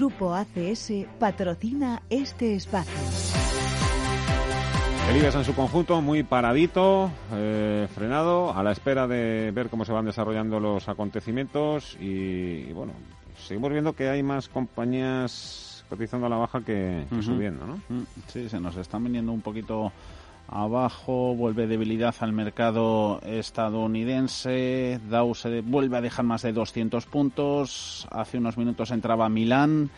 Grupo 0.00 0.32
ACS 0.32 0.92
patrocina 1.18 2.00
este 2.08 2.54
espacio. 2.54 2.90
El 5.10 5.16
IBEX 5.18 5.34
en 5.34 5.44
su 5.44 5.54
conjunto 5.54 6.00
muy 6.00 6.22
paradito, 6.22 7.10
eh, 7.34 7.86
frenado, 7.94 8.50
a 8.56 8.62
la 8.62 8.72
espera 8.72 9.06
de 9.06 9.50
ver 9.50 9.68
cómo 9.68 9.84
se 9.84 9.92
van 9.92 10.06
desarrollando 10.06 10.58
los 10.58 10.88
acontecimientos 10.88 11.98
y, 12.00 12.72
bueno, 12.72 12.94
seguimos 13.36 13.72
viendo 13.72 13.92
que 13.92 14.08
hay 14.08 14.22
más 14.22 14.48
compañías 14.48 15.84
cotizando 15.90 16.28
a 16.28 16.30
la 16.30 16.36
baja 16.36 16.62
que, 16.62 17.04
subiendo, 17.20 17.66
¿no? 17.66 17.74
Mm, 17.90 18.04
sí, 18.26 18.48
se 18.48 18.58
nos 18.58 18.78
están 18.78 19.04
viniendo 19.04 19.32
un 19.32 19.42
poquito 19.42 19.92
abajo, 20.50 21.34
vuelve 21.36 21.68
debilidad 21.68 22.14
al 22.20 22.32
mercado 22.32 23.20
estadounidense, 23.22 25.00
Dow 25.08 25.34
se 25.34 25.60
vuelve 25.60 25.96
a 25.96 26.00
dejar 26.00 26.24
más 26.24 26.42
de 26.42 26.52
200 26.52 27.06
puntos, 27.06 28.08
hace 28.10 28.38
unos 28.38 28.58
minutos 28.58 28.90
entraba 28.90 29.28
Milán 29.28 29.90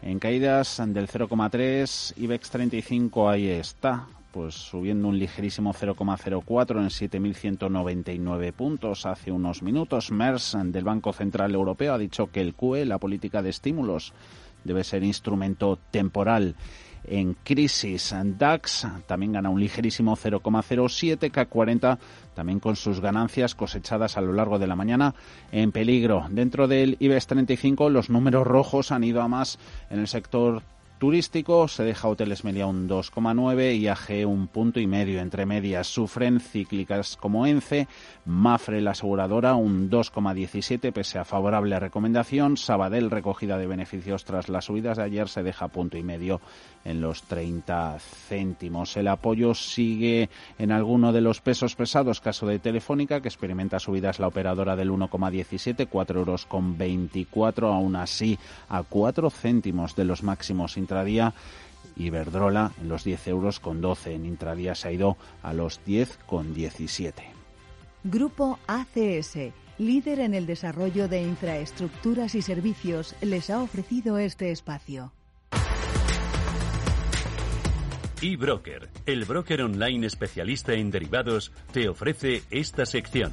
en 0.00 0.18
caídas 0.18 0.80
del 0.86 1.08
0,3, 1.08 2.14
IBEX 2.16 2.50
35 2.50 3.28
ahí 3.28 3.48
está, 3.48 4.06
pues 4.32 4.54
subiendo 4.54 5.08
un 5.08 5.18
ligerísimo 5.18 5.74
0,04 5.74 6.78
en 6.78 6.88
7.199 6.88 8.52
puntos 8.52 9.04
hace 9.04 9.30
unos 9.30 9.62
minutos. 9.62 10.10
MERS 10.10 10.56
del 10.64 10.84
Banco 10.84 11.12
Central 11.12 11.54
Europeo 11.54 11.94
ha 11.94 11.98
dicho 11.98 12.30
que 12.30 12.40
el 12.40 12.54
QE, 12.54 12.86
la 12.86 12.98
política 12.98 13.42
de 13.42 13.50
estímulos, 13.50 14.14
debe 14.64 14.84
ser 14.84 15.02
instrumento 15.02 15.78
temporal 15.90 16.54
en 17.10 17.34
crisis. 17.34 18.14
DAX 18.38 18.86
también 19.06 19.32
gana 19.32 19.50
un 19.50 19.60
ligerísimo 19.60 20.16
0,07, 20.16 21.30
K40 21.30 21.98
también 22.34 22.60
con 22.60 22.76
sus 22.76 23.00
ganancias 23.00 23.56
cosechadas 23.56 24.16
a 24.16 24.20
lo 24.20 24.32
largo 24.32 24.58
de 24.58 24.68
la 24.68 24.76
mañana 24.76 25.14
en 25.50 25.72
peligro. 25.72 26.26
Dentro 26.30 26.68
del 26.68 26.96
IBEX 27.00 27.26
35 27.26 27.90
los 27.90 28.10
números 28.10 28.46
rojos 28.46 28.92
han 28.92 29.02
ido 29.02 29.22
a 29.22 29.28
más 29.28 29.58
en 29.90 29.98
el 29.98 30.06
sector 30.06 30.62
turístico 30.98 31.68
se 31.68 31.84
deja 31.84 32.08
Hoteles 32.08 32.44
Media 32.44 32.66
un 32.66 32.88
2,9 32.88 33.76
y 33.76 33.88
AG 33.88 34.26
un 34.26 34.48
punto 34.48 34.80
y 34.80 34.86
medio. 34.86 35.20
Entre 35.20 35.46
medias 35.46 35.86
sufren 35.86 36.40
cíclicas 36.40 37.16
como 37.16 37.46
ENCE, 37.46 37.88
Mafre 38.24 38.80
la 38.80 38.90
aseguradora 38.90 39.54
un 39.54 39.90
2,17 39.90 40.92
pese 40.92 41.18
a 41.18 41.24
favorable 41.24 41.78
recomendación. 41.78 42.56
Sabadell 42.56 43.10
recogida 43.10 43.56
de 43.58 43.66
beneficios 43.66 44.24
tras 44.24 44.48
las 44.48 44.66
subidas 44.66 44.98
de 44.98 45.04
ayer 45.04 45.28
se 45.28 45.42
deja 45.42 45.68
punto 45.68 45.96
y 45.96 46.02
medio 46.02 46.40
en 46.84 47.00
los 47.00 47.22
30 47.22 47.98
céntimos. 47.98 48.96
El 48.96 49.08
apoyo 49.08 49.54
sigue 49.54 50.28
en 50.58 50.72
alguno 50.72 51.12
de 51.12 51.20
los 51.20 51.40
pesos 51.40 51.74
pesados, 51.76 52.20
caso 52.20 52.46
de 52.46 52.58
Telefónica, 52.58 53.20
que 53.20 53.28
experimenta 53.28 53.78
subidas 53.78 54.18
la 54.18 54.28
operadora 54.28 54.76
del 54.76 54.90
1,17, 54.90 55.88
4 55.88 56.18
euros 56.18 56.46
con 56.46 56.78
24, 56.78 57.72
aún 57.72 57.96
así 57.96 58.38
a 58.68 58.82
4 58.82 59.30
céntimos 59.30 59.94
de 59.96 60.04
los 60.04 60.22
máximos 60.22 60.76
intradía. 60.88 61.34
Iberdrola 61.96 62.72
en 62.80 62.88
los 62.88 63.04
10 63.04 63.28
euros 63.28 63.60
con 63.60 63.82
12. 63.82 64.14
En 64.14 64.24
intradía 64.24 64.74
se 64.74 64.88
ha 64.88 64.92
ido 64.92 65.18
a 65.42 65.52
los 65.52 65.84
10 65.84 66.18
con 66.26 66.54
17. 66.54 67.24
Grupo 68.04 68.58
ACS, 68.66 69.52
líder 69.76 70.20
en 70.20 70.32
el 70.32 70.46
desarrollo 70.46 71.08
de 71.08 71.22
infraestructuras 71.22 72.34
y 72.34 72.42
servicios, 72.42 73.14
les 73.20 73.50
ha 73.50 73.60
ofrecido 73.60 74.16
este 74.18 74.50
espacio 74.50 75.12
eBroker, 78.20 78.88
el 79.06 79.24
broker 79.24 79.62
online 79.62 80.04
especialista 80.04 80.72
en 80.72 80.90
derivados, 80.90 81.52
te 81.72 81.88
ofrece 81.88 82.42
esta 82.50 82.84
sección. 82.84 83.32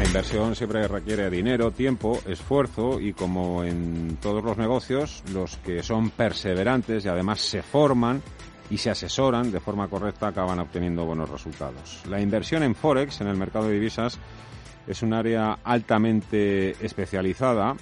La 0.00 0.06
inversión 0.06 0.56
siempre 0.56 0.88
requiere 0.88 1.28
dinero, 1.28 1.72
tiempo, 1.72 2.18
esfuerzo 2.26 2.98
y 2.98 3.12
como 3.12 3.64
en 3.64 4.16
todos 4.16 4.42
los 4.42 4.56
negocios, 4.56 5.22
los 5.30 5.58
que 5.58 5.82
son 5.82 6.08
perseverantes 6.08 7.04
y 7.04 7.08
además 7.08 7.42
se 7.42 7.62
forman 7.62 8.22
y 8.70 8.78
se 8.78 8.88
asesoran 8.88 9.52
de 9.52 9.60
forma 9.60 9.88
correcta 9.88 10.28
acaban 10.28 10.58
obteniendo 10.58 11.04
buenos 11.04 11.28
resultados. 11.28 12.00
La 12.08 12.18
inversión 12.18 12.62
en 12.62 12.74
Forex, 12.74 13.20
en 13.20 13.26
el 13.26 13.36
mercado 13.36 13.68
de 13.68 13.74
divisas, 13.74 14.18
es 14.86 15.02
un 15.02 15.12
área 15.12 15.58
altamente 15.62 16.70
especializada 16.82 17.76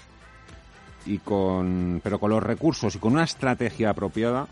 y 1.07 1.19
con, 1.19 2.01
pero 2.03 2.19
con 2.19 2.31
los 2.31 2.43
recursos 2.43 2.97
y 2.97 2.99
con 2.99 3.13
una 3.13 3.23
estrategia 3.23 3.91
apropiada 3.91 4.49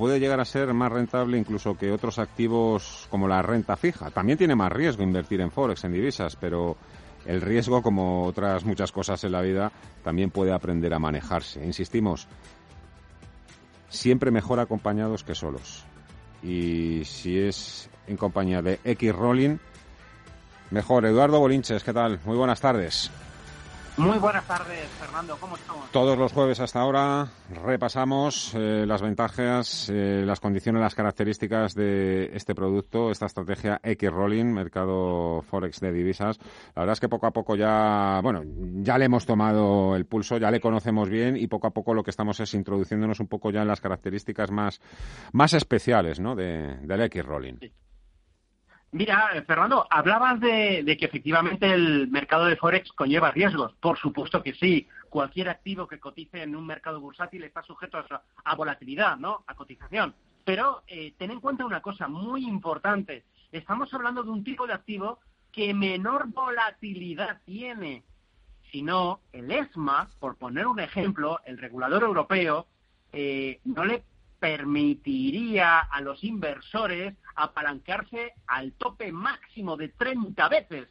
puede 0.00 0.18
llegar 0.18 0.40
a 0.40 0.46
ser 0.46 0.72
más 0.72 0.90
rentable 0.90 1.36
incluso 1.36 1.76
que 1.76 1.92
otros 1.92 2.18
activos 2.18 3.06
como 3.10 3.28
la 3.28 3.42
renta 3.42 3.76
fija. 3.76 4.10
También 4.10 4.38
tiene 4.38 4.56
más 4.56 4.72
riesgo 4.72 5.02
invertir 5.02 5.42
en 5.42 5.50
Forex, 5.50 5.84
en 5.84 5.92
divisas, 5.92 6.36
pero 6.36 6.78
el 7.26 7.42
riesgo, 7.42 7.82
como 7.82 8.24
otras 8.24 8.64
muchas 8.64 8.92
cosas 8.92 9.22
en 9.24 9.32
la 9.32 9.42
vida, 9.42 9.70
también 10.02 10.30
puede 10.30 10.52
aprender 10.52 10.94
a 10.94 10.98
manejarse. 10.98 11.62
Insistimos, 11.66 12.28
siempre 13.90 14.30
mejor 14.30 14.58
acompañados 14.58 15.22
que 15.22 15.34
solos. 15.34 15.84
Y 16.42 17.02
si 17.04 17.38
es 17.38 17.90
en 18.06 18.16
compañía 18.16 18.62
de 18.62 18.80
X 18.82 19.14
Rolling, 19.14 19.58
mejor. 20.70 21.04
Eduardo 21.04 21.40
Bolinches, 21.40 21.84
¿qué 21.84 21.92
tal? 21.92 22.20
Muy 22.24 22.38
buenas 22.38 22.62
tardes. 22.62 23.10
Muy 24.00 24.18
buenas 24.18 24.46
tardes, 24.46 24.88
Fernando. 24.98 25.36
¿Cómo 25.38 25.56
estamos? 25.56 25.90
Todos 25.90 26.16
los 26.16 26.32
jueves 26.32 26.58
hasta 26.58 26.80
ahora 26.80 27.28
repasamos 27.64 28.54
eh, 28.54 28.84
las 28.86 29.02
ventajas, 29.02 29.90
eh, 29.92 30.22
las 30.24 30.40
condiciones, 30.40 30.80
las 30.80 30.94
características 30.94 31.74
de 31.74 32.30
este 32.32 32.54
producto, 32.54 33.10
esta 33.10 33.26
estrategia 33.26 33.78
X-Rolling, 33.82 34.46
mercado 34.46 35.42
Forex 35.42 35.80
de 35.80 35.92
divisas. 35.92 36.38
La 36.74 36.82
verdad 36.82 36.94
es 36.94 37.00
que 37.00 37.10
poco 37.10 37.26
a 37.26 37.32
poco 37.32 37.56
ya, 37.56 38.20
bueno, 38.22 38.42
ya 38.82 38.96
le 38.96 39.04
hemos 39.04 39.26
tomado 39.26 39.94
el 39.94 40.06
pulso, 40.06 40.38
ya 40.38 40.50
le 40.50 40.60
conocemos 40.60 41.10
bien 41.10 41.36
y 41.36 41.46
poco 41.46 41.66
a 41.66 41.70
poco 41.70 41.92
lo 41.92 42.02
que 42.02 42.10
estamos 42.10 42.40
es 42.40 42.54
introduciéndonos 42.54 43.20
un 43.20 43.28
poco 43.28 43.50
ya 43.50 43.60
en 43.60 43.68
las 43.68 43.82
características 43.82 44.50
más, 44.50 44.80
más 45.32 45.52
especiales 45.52 46.20
¿no? 46.20 46.34
de, 46.34 46.78
del 46.86 47.02
X-Rolling. 47.02 47.58
Mira, 48.92 49.30
Fernando, 49.46 49.86
hablabas 49.88 50.40
de, 50.40 50.96
que 50.98 51.04
efectivamente 51.04 51.72
el 51.72 52.08
mercado 52.08 52.46
de 52.46 52.56
Forex 52.56 52.90
conlleva 52.92 53.30
riesgos. 53.30 53.72
Por 53.74 53.96
supuesto 53.98 54.42
que 54.42 54.54
sí. 54.54 54.88
Cualquier 55.08 55.48
activo 55.48 55.86
que 55.86 56.00
cotice 56.00 56.42
en 56.42 56.56
un 56.56 56.66
mercado 56.66 57.00
bursátil 57.00 57.44
está 57.44 57.62
sujeto 57.62 58.04
a, 58.44 58.54
volatilidad, 58.56 59.16
¿no? 59.16 59.44
A 59.46 59.54
cotización. 59.54 60.14
Pero 60.44 60.82
eh, 60.88 61.14
ten 61.18 61.30
en 61.30 61.40
cuenta 61.40 61.64
una 61.64 61.80
cosa 61.80 62.08
muy 62.08 62.44
importante. 62.44 63.24
Estamos 63.52 63.92
hablando 63.94 64.24
de 64.24 64.30
un 64.30 64.42
tipo 64.42 64.66
de 64.66 64.72
activo 64.72 65.20
que 65.52 65.72
menor 65.72 66.28
volatilidad 66.28 67.40
tiene. 67.44 68.02
Si 68.72 68.82
no, 68.82 69.20
el 69.32 69.50
ESMA, 69.50 70.08
por 70.18 70.36
poner 70.36 70.66
un 70.66 70.80
ejemplo, 70.80 71.40
el 71.44 71.58
regulador 71.58 72.02
europeo, 72.02 72.66
eh, 73.12 73.60
no 73.64 73.84
le 73.84 74.02
permitiría 74.40 75.78
a 75.78 76.00
los 76.00 76.24
inversores 76.24 77.14
apalancarse 77.36 78.32
al 78.46 78.72
tope 78.72 79.12
máximo 79.12 79.76
de 79.76 79.90
30 79.90 80.48
veces. 80.48 80.88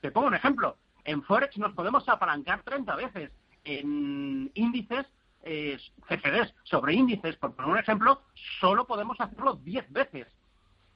Te 0.00 0.10
pongo 0.10 0.28
un 0.28 0.34
ejemplo. 0.34 0.78
En 1.04 1.22
Forex 1.24 1.58
nos 1.58 1.74
podemos 1.74 2.08
apalancar 2.08 2.62
30 2.62 2.96
veces. 2.96 3.30
En 3.64 4.50
índices, 4.54 5.06
eh, 5.42 5.78
CFDs 6.08 6.54
sobre 6.62 6.94
índices, 6.94 7.36
por 7.36 7.54
poner 7.54 7.72
un 7.72 7.78
ejemplo, 7.78 8.22
solo 8.60 8.86
podemos 8.86 9.20
hacerlo 9.20 9.54
10 9.56 9.92
veces. 9.92 10.28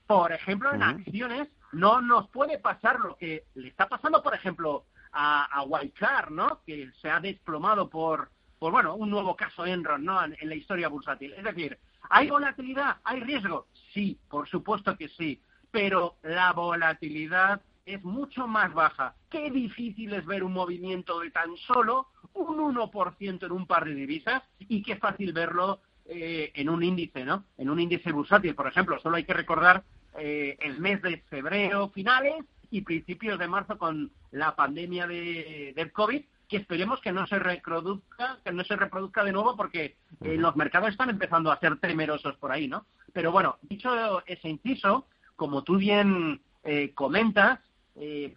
Por 0.07 0.33
ejemplo, 0.33 0.73
en 0.73 0.85
acciones 0.85 1.49
no 1.73 2.01
nos 2.01 2.29
puede 2.29 2.59
pasar 2.59 3.01
lo 3.01 3.17
que 3.17 3.45
le 3.55 3.69
está 3.69 3.89
pasando, 3.89 4.23
por 4.23 4.35
ejemplo, 4.35 4.85
a, 5.11 5.45
a 5.45 5.65
Wildcard, 5.65 6.31
¿no? 6.31 6.61
Que 6.65 6.93
se 7.01 7.11
ha 7.11 7.19
desplomado 7.19 7.91
por, 7.91 8.31
por 8.59 8.73
bueno, 8.73 8.95
un 8.95 9.11
nuevo 9.11 9.37
caso 9.37 9.67
Enron, 9.67 10.05
¿no? 10.05 10.23
en 10.25 10.49
la 10.49 10.55
historia 10.55 10.89
bursátil. 10.89 11.33
Es 11.35 11.45
decir, 11.45 11.79
¿Hay 12.11 12.29
volatilidad? 12.29 12.97
¿Hay 13.05 13.21
riesgo? 13.21 13.67
Sí, 13.93 14.19
por 14.29 14.49
supuesto 14.49 14.97
que 14.97 15.09
sí, 15.09 15.41
pero 15.71 16.17
la 16.23 16.53
volatilidad 16.53 17.61
es 17.85 18.03
mucho 18.03 18.47
más 18.47 18.73
baja. 18.75 19.15
Qué 19.31 19.51
difícil 19.51 20.13
es 20.15 20.27
ver 20.27 20.43
un 20.43 20.53
movimiento 20.53 21.21
de 21.21 21.31
tan 21.31 21.57
solo 21.57 22.09
un 22.35 22.59
1% 22.75 23.47
en 23.47 23.53
un 23.53 23.67
par 23.67 23.85
de 23.85 23.95
divisas 23.95 24.43
y 24.59 24.83
qué 24.83 24.97
fácil 24.97 25.33
verlo 25.33 25.81
eh, 26.05 26.53
en 26.55 26.69
un 26.69 26.83
índice, 26.83 27.25
¿no? 27.25 27.45
En 27.57 27.71
un 27.71 27.81
índice 27.81 28.13
bursátil, 28.13 28.55
por 28.55 28.67
ejemplo. 28.67 28.99
Solo 29.01 29.17
hay 29.17 29.25
que 29.25 29.35
recordar 29.35 29.85
eh, 30.19 30.57
el 30.61 30.81
mes 30.81 31.01
de 31.03 31.19
febrero 31.29 31.89
finales 31.91 32.35
y 32.71 32.83
principios 32.83 33.39
de 33.39 33.49
marzo 33.49 33.79
con 33.79 34.11
la 34.33 34.55
pandemia 34.55 35.07
de, 35.07 35.73
del 35.75 35.93
COVID, 35.93 36.23
que 36.49 36.59
esperemos 36.59 37.01
que 37.01 37.13
no 37.13 37.27
se 37.27 37.39
reproduzca, 37.39 38.39
que 38.45 38.53
no 38.53 38.65
se 38.65 38.77
reproduzca 38.77 39.25
de 39.25 39.33
nuevo 39.33 39.57
porque 39.57 39.97
eh, 40.23 40.37
los 40.37 40.55
mercados 40.57 40.91
están 40.91 41.11
empezando 41.11 41.51
a 41.51 41.59
ser 41.59 41.79
temerosos 41.79 42.37
por 42.37 42.53
ahí, 42.53 42.69
¿no? 42.69 42.87
Pero 43.13 43.33
bueno, 43.33 43.59
dicho 43.63 44.23
ese 44.27 44.49
inciso, 44.49 45.07
como 45.37 45.65
tú 45.65 45.77
bien 45.77 46.41
eh, 46.63 46.93
comentas, 46.95 47.61
eh, 47.95 48.35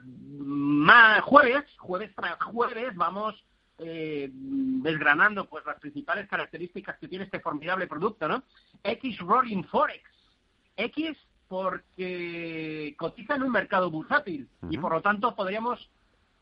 jueves, 1.24 1.66
jueves 1.78 2.12
tras 2.16 2.42
jueves, 2.44 2.96
vamos 2.96 3.44
eh, 3.80 4.30
desgranando 4.32 5.46
pues 5.46 5.66
las 5.66 5.80
principales 5.80 6.28
características 6.28 6.98
que 7.00 7.08
tiene 7.08 7.26
este 7.26 7.40
formidable 7.40 7.88
producto, 7.88 8.28
¿no? 8.28 8.44
X 8.84 9.20
Rolling 9.20 9.64
Forex. 9.64 10.04
X 10.76 11.18
porque 11.48 12.94
cotiza 12.98 13.36
en 13.36 13.44
un 13.44 13.52
mercado 13.52 13.90
bursátil 13.90 14.48
y 14.70 14.78
por 14.78 14.94
lo 14.94 15.02
tanto 15.02 15.36
podríamos 15.36 15.90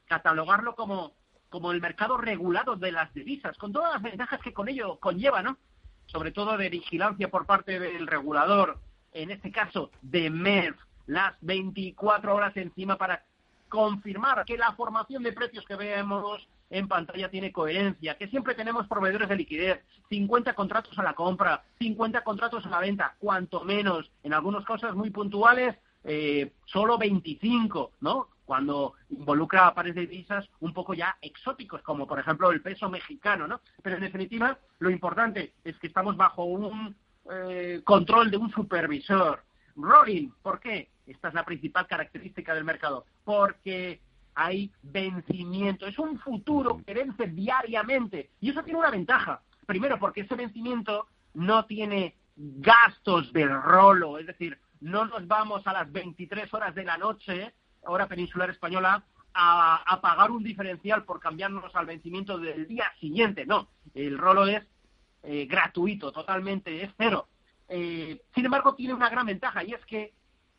catalogarlo 0.06 0.76
como 0.76 1.14
como 1.50 1.72
el 1.72 1.82
mercado 1.82 2.18
regulado 2.18 2.76
de 2.76 2.92
las 2.92 3.14
divisas, 3.14 3.58
con 3.58 3.72
todas 3.72 3.94
las 3.94 4.02
ventajas 4.02 4.42
que 4.42 4.54
con 4.54 4.70
ello 4.70 4.98
conlleva, 5.00 5.42
¿no? 5.42 5.58
Sobre 6.06 6.32
todo 6.32 6.58
de 6.58 6.70
vigilancia 6.70 7.30
por 7.30 7.46
parte 7.46 7.80
del 7.80 8.08
regulador, 8.08 8.80
en 9.14 9.32
este 9.32 9.52
caso 9.52 9.92
de 10.02 10.30
MERF, 10.30 10.78
las 11.08 11.36
24 11.42 12.36
horas 12.36 12.56
encima 12.58 12.98
para 12.98 13.24
confirmar 13.70 14.46
que 14.46 14.58
la 14.58 14.74
formación 14.74 15.24
de 15.24 15.34
precios 15.34 15.66
que 15.66 15.76
vemos 15.76 16.48
en 16.70 16.88
pantalla 16.88 17.30
tiene 17.30 17.52
coherencia, 17.52 18.18
que 18.18 18.28
siempre 18.28 18.56
tenemos 18.56 18.88
proveedores 18.88 19.30
de 19.30 19.36
liquidez, 19.36 19.80
50 20.10 20.54
contratos 20.54 20.98
a 21.00 21.04
la 21.04 21.14
compra, 21.14 21.64
50 21.80 22.24
contratos 22.24 22.66
a 22.66 22.70
la 22.70 22.80
venta, 22.80 23.16
cuanto 23.20 23.64
menos, 23.64 24.12
en 24.24 24.34
algunas 24.34 24.66
cosas 24.66 24.94
muy 24.94 25.10
puntuales, 25.10 25.76
eh, 26.04 26.52
solo 26.66 26.98
25, 26.98 27.92
¿no? 28.02 28.30
Cuando 28.48 28.94
involucra 29.10 29.68
a 29.68 29.76
pares 29.76 29.94
de 29.94 30.08
divisas 30.08 30.50
un 30.62 30.74
poco 30.74 30.94
ya 30.94 31.18
exóticos, 31.22 31.82
como 31.82 32.08
por 32.08 32.18
ejemplo 32.18 32.50
el 32.50 32.62
peso 32.62 32.90
mexicano, 32.90 33.46
¿no? 33.46 33.60
Pero 33.84 33.98
en 33.98 34.04
definitiva, 34.04 34.58
lo 34.80 34.90
importante 34.90 35.54
es 35.66 35.78
que 35.78 35.88
estamos 35.88 36.16
bajo 36.16 36.46
un 36.46 36.96
eh, 37.30 37.82
control 37.84 38.32
de 38.32 38.38
un 38.38 38.50
supervisor. 38.50 39.44
rolling. 39.76 40.30
¿Por 40.42 40.62
qué? 40.62 40.90
Esta 41.06 41.28
es 41.28 41.34
la 41.34 41.44
principal 41.44 41.86
característica 41.88 42.56
del 42.56 42.64
mercado. 42.64 43.06
Porque 43.26 44.00
hay 44.34 44.72
vencimiento. 44.82 45.86
Es 45.86 46.00
un 46.00 46.18
futuro 46.20 46.82
que 46.86 46.94
vence 46.94 47.28
diariamente. 47.28 48.32
Y 48.40 48.52
eso 48.52 48.64
tiene 48.64 48.80
una 48.80 48.92
ventaja. 48.92 49.42
Primero, 49.66 50.00
porque 50.00 50.22
ese 50.22 50.36
vencimiento 50.36 51.08
no 51.34 51.66
tiene 51.66 52.16
gastos 52.38 53.34
del 53.34 53.50
rolo. 53.62 54.18
Es 54.18 54.26
decir, 54.26 54.58
no 54.80 55.06
nos 55.06 55.28
vamos 55.28 55.66
a 55.68 55.74
las 55.74 55.92
23 55.92 56.54
horas 56.54 56.74
de 56.76 56.86
la 56.86 56.98
noche, 56.98 57.54
hora 57.84 58.08
peninsular 58.08 58.50
española, 58.50 59.04
a, 59.34 60.00
pagar 60.02 60.32
un 60.32 60.44
diferencial 60.44 61.04
por 61.04 61.20
cambiarnos 61.20 61.76
al 61.76 61.86
vencimiento 61.86 62.38
del 62.38 62.68
día 62.68 62.92
siguiente. 63.00 63.46
No, 63.46 63.70
el 63.94 64.18
rolo 64.18 64.48
es 64.48 64.64
eh, 65.24 65.46
gratuito, 65.46 66.12
totalmente, 66.12 66.84
es 66.84 66.92
cero. 66.98 67.28
Eh, 67.70 68.22
sin 68.34 68.46
embargo, 68.46 68.76
tiene 68.76 68.94
una 68.94 69.10
gran 69.10 69.26
ventaja 69.26 69.64
y 69.64 69.74
es 69.74 69.86
que 69.86 70.14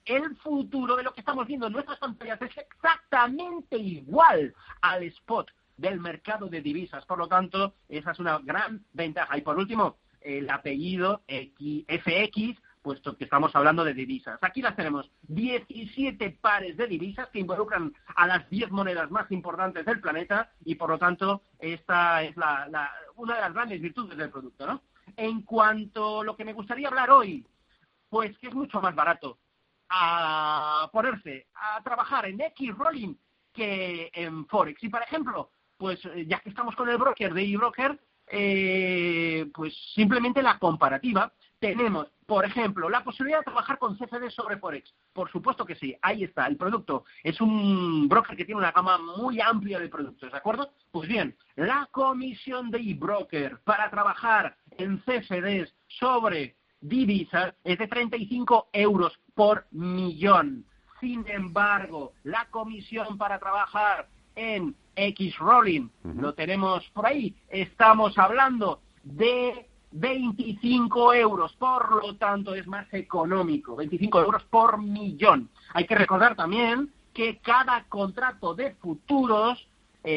el 0.04 0.36
futuro 0.36 0.96
de 0.96 1.02
lo 1.02 1.12
que 1.12 1.20
estamos 1.20 1.46
viendo 1.46 1.66
en 1.66 1.72
nuestras 1.72 1.98
pantallas 1.98 2.40
es 2.40 2.56
exactamente 2.56 3.76
igual 3.76 4.54
al 4.80 5.02
spot 5.04 5.50
del 5.76 6.00
mercado 6.00 6.48
de 6.48 6.60
divisas. 6.60 7.04
Por 7.04 7.18
lo 7.18 7.28
tanto, 7.28 7.74
esa 7.88 8.12
es 8.12 8.18
una 8.18 8.38
gran 8.38 8.84
ventaja. 8.92 9.36
Y 9.36 9.42
por 9.42 9.58
último, 9.58 9.96
el 10.20 10.48
apellido 10.50 11.22
FX, 11.26 12.60
puesto 12.78 13.16
que 13.16 13.24
estamos 13.24 13.54
hablando 13.54 13.84
de 13.84 13.94
divisas. 13.94 14.38
Aquí 14.42 14.62
las 14.62 14.76
tenemos 14.76 15.10
17 15.22 16.38
pares 16.40 16.76
de 16.76 16.86
divisas 16.86 17.28
que 17.28 17.40
involucran 17.40 17.92
a 18.14 18.26
las 18.26 18.48
10 18.48 18.70
monedas 18.70 19.10
más 19.10 19.30
importantes 19.30 19.84
del 19.84 20.00
planeta 20.00 20.52
y 20.64 20.74
por 20.74 20.90
lo 20.90 20.98
tanto 20.98 21.42
esta 21.58 22.22
es 22.22 22.34
una 23.16 23.34
de 23.34 23.40
las 23.40 23.54
grandes 23.54 23.80
virtudes 23.80 24.16
del 24.16 24.30
producto. 24.30 24.66
¿no? 24.66 24.82
En 25.16 25.42
cuanto 25.42 26.20
a 26.20 26.24
lo 26.24 26.36
que 26.36 26.44
me 26.44 26.52
gustaría 26.52 26.88
hablar 26.88 27.10
hoy, 27.10 27.46
pues 28.08 28.36
que 28.38 28.48
es 28.48 28.54
mucho 28.54 28.80
más 28.80 28.94
barato 28.94 29.38
a 29.90 30.88
ponerse 30.92 31.46
a 31.54 31.82
trabajar 31.82 32.26
en 32.26 32.40
X 32.40 32.74
Rolling 32.76 33.14
que 33.52 34.10
en 34.12 34.46
Forex. 34.46 34.82
Y 34.82 34.88
por 34.88 35.02
ejemplo, 35.02 35.50
pues 35.76 36.00
ya 36.26 36.40
que 36.40 36.50
estamos 36.50 36.74
con 36.76 36.88
el 36.88 36.98
broker 36.98 37.32
de 37.32 37.42
eBroker, 37.42 37.98
eh, 38.30 39.46
pues 39.54 39.74
simplemente 39.94 40.42
la 40.42 40.58
comparativa. 40.58 41.32
Tenemos, 41.58 42.06
por 42.24 42.44
ejemplo, 42.44 42.88
la 42.88 43.02
posibilidad 43.02 43.38
de 43.38 43.44
trabajar 43.44 43.78
con 43.78 43.96
CFD 43.96 44.30
sobre 44.30 44.58
Forex. 44.58 44.94
Por 45.12 45.30
supuesto 45.30 45.64
que 45.64 45.74
sí, 45.74 45.96
ahí 46.02 46.22
está, 46.22 46.46
el 46.46 46.56
producto. 46.56 47.04
Es 47.24 47.40
un 47.40 48.08
broker 48.08 48.36
que 48.36 48.44
tiene 48.44 48.60
una 48.60 48.70
gama 48.70 48.98
muy 48.98 49.40
amplia 49.40 49.80
de 49.80 49.88
productos, 49.88 50.30
¿de 50.30 50.38
acuerdo? 50.38 50.70
Pues 50.92 51.08
bien, 51.08 51.36
la 51.56 51.88
comisión 51.90 52.70
de 52.70 52.78
eBroker 52.78 53.58
para 53.64 53.90
trabajar 53.90 54.56
en 54.76 54.98
CFDs 54.98 55.74
sobre 55.88 56.54
divisas 56.80 57.54
es 57.64 57.78
de 57.78 57.88
35 57.88 58.68
euros 58.72 59.18
por 59.34 59.66
millón. 59.72 60.64
Sin 61.00 61.26
embargo, 61.28 62.12
la 62.22 62.46
comisión 62.50 63.18
para 63.18 63.38
trabajar 63.38 64.08
en 64.36 64.76
X 64.94 65.38
Rolling, 65.38 65.88
lo 66.02 66.34
tenemos 66.34 66.88
por 66.90 67.06
ahí, 67.06 67.34
estamos 67.48 68.18
hablando 68.18 68.80
de 69.02 69.67
25 69.90 71.14
euros, 71.14 71.52
por 71.54 72.04
lo 72.04 72.16
tanto 72.16 72.54
es 72.54 72.66
más 72.66 72.86
económico, 72.92 73.76
25 73.76 74.20
euros 74.20 74.44
por 74.44 74.78
millón. 74.78 75.48
Hay 75.74 75.86
que 75.86 75.94
recordar 75.94 76.34
también 76.36 76.90
que 77.14 77.38
cada 77.38 77.84
contrato 77.84 78.54
de 78.54 78.74
futuros 78.74 79.66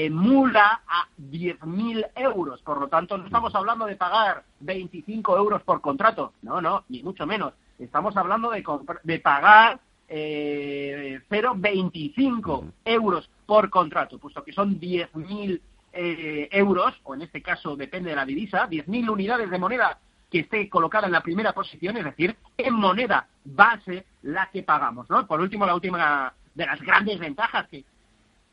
mula 0.09 0.82
a 0.88 1.07
10.000 1.19 2.11
euros, 2.15 2.61
por 2.61 2.80
lo 2.80 2.88
tanto 2.88 3.17
no 3.17 3.26
estamos 3.26 3.53
hablando 3.55 3.86
de 3.86 3.95
pagar 3.95 4.43
25 4.59 5.36
euros 5.38 5.63
por 5.63 5.82
contrato, 5.82 6.34
no, 6.43 6.61
no, 6.61 6.86
ni 6.89 7.03
mucho 7.03 7.26
menos. 7.26 7.53
Estamos 7.78 8.15
hablando 8.15 8.51
de, 8.51 8.63
de 9.03 9.19
pagar 9.19 9.80
eh, 10.07 11.19
0,25 11.30 12.72
euros 12.86 13.30
por 13.45 13.69
contrato, 13.69 14.17
puesto 14.17 14.43
que 14.43 14.53
son 14.53 14.80
10.000 14.80 15.59
eh, 15.94 16.48
euros, 16.52 16.94
o 17.04 17.14
en 17.14 17.24
este 17.24 17.42
caso 17.42 17.76
depende 17.76 18.12
de 18.12 18.16
la 18.16 18.26
divisa, 18.26 18.70
10.000 18.70 19.10
unidades 19.10 19.50
de 19.50 19.60
moneda 19.60 20.00
que 20.30 20.39
esté 20.39 20.70
colocada 20.70 21.08
en 21.08 21.14
la 21.14 21.22
primera 21.22 21.54
posición, 21.54 21.98
es 21.98 22.06
decir, 22.06 22.36
en 22.58 22.74
moneda 22.74 23.28
base 23.44 24.06
la 24.24 24.50
que 24.52 24.64
pagamos. 24.64 25.10
¿no? 25.10 25.28
Por 25.28 25.42
último, 25.42 25.66
la 25.66 25.76
última 25.76 26.34
de 26.56 26.66
las 26.66 26.82
grandes 26.82 27.20
ventajas 27.20 27.68
que, 27.68 27.84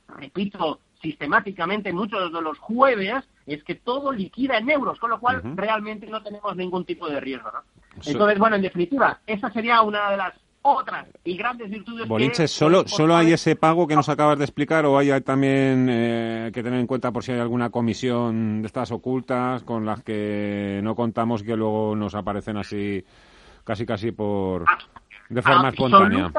repito, 0.09 0.81
sistemáticamente 1.01 1.93
muchos 1.93 2.33
de 2.33 2.43
los 2.43 2.59
jueves 2.59 3.25
es 3.47 3.63
que 3.63 3.77
todo 3.77 4.11
liquida 4.11 4.59
en 4.59 4.69
euros, 4.71 4.99
con 4.99 5.11
lo 5.11 5.21
cual 5.21 5.41
realmente 5.55 6.07
no 6.09 6.23
tenemos 6.23 6.57
ningún 6.57 6.85
tipo 6.85 7.09
de 7.09 7.21
riesgo. 7.21 7.51
¿no? 7.53 7.61
Entonces, 8.05 8.39
bueno, 8.39 8.57
en 8.57 8.63
definitiva, 8.63 9.21
esa 9.27 9.51
sería 9.53 9.83
una 9.83 10.11
de 10.11 10.17
las 10.17 10.35
otras 10.63 11.07
y 11.25 11.37
grandes 11.37 11.71
virtudes. 11.71 12.09
Bolinches, 12.09 12.51
¿solo, 12.51 12.87
¿solo 12.87 13.17
hay 13.17 13.33
ese 13.33 13.57
pago 13.57 13.87
que 13.87 13.95
nos 13.95 14.09
acabas 14.09 14.39
de 14.39 14.45
explicar 14.45 14.85
o 14.87 14.99
hay 14.99 15.09
también 15.23 15.89
eh, 15.91 16.51
que 16.53 16.63
tener 16.63 16.81
en 16.81 16.87
cuenta 16.87 17.13
por 17.13 17.23
si 17.23 17.33
hay 17.33 17.39
alguna 17.39 17.71
comisión 17.71 18.63
de 18.63 18.67
estas 18.67 18.91
ocultas 18.91 19.63
con 19.63 19.87
las 19.87 20.03
que 20.03 20.81
no 20.83 20.95
contamos 20.95 21.43
que 21.43 21.57
luego 21.57 21.95
nos 21.97 22.15
aparecen 22.15 22.57
así, 22.57 23.05
casi 23.65 23.87
casi 23.87 24.13
por. 24.13 24.65
de 25.29 25.43
forma 25.43 25.69
espontánea? 25.71 26.33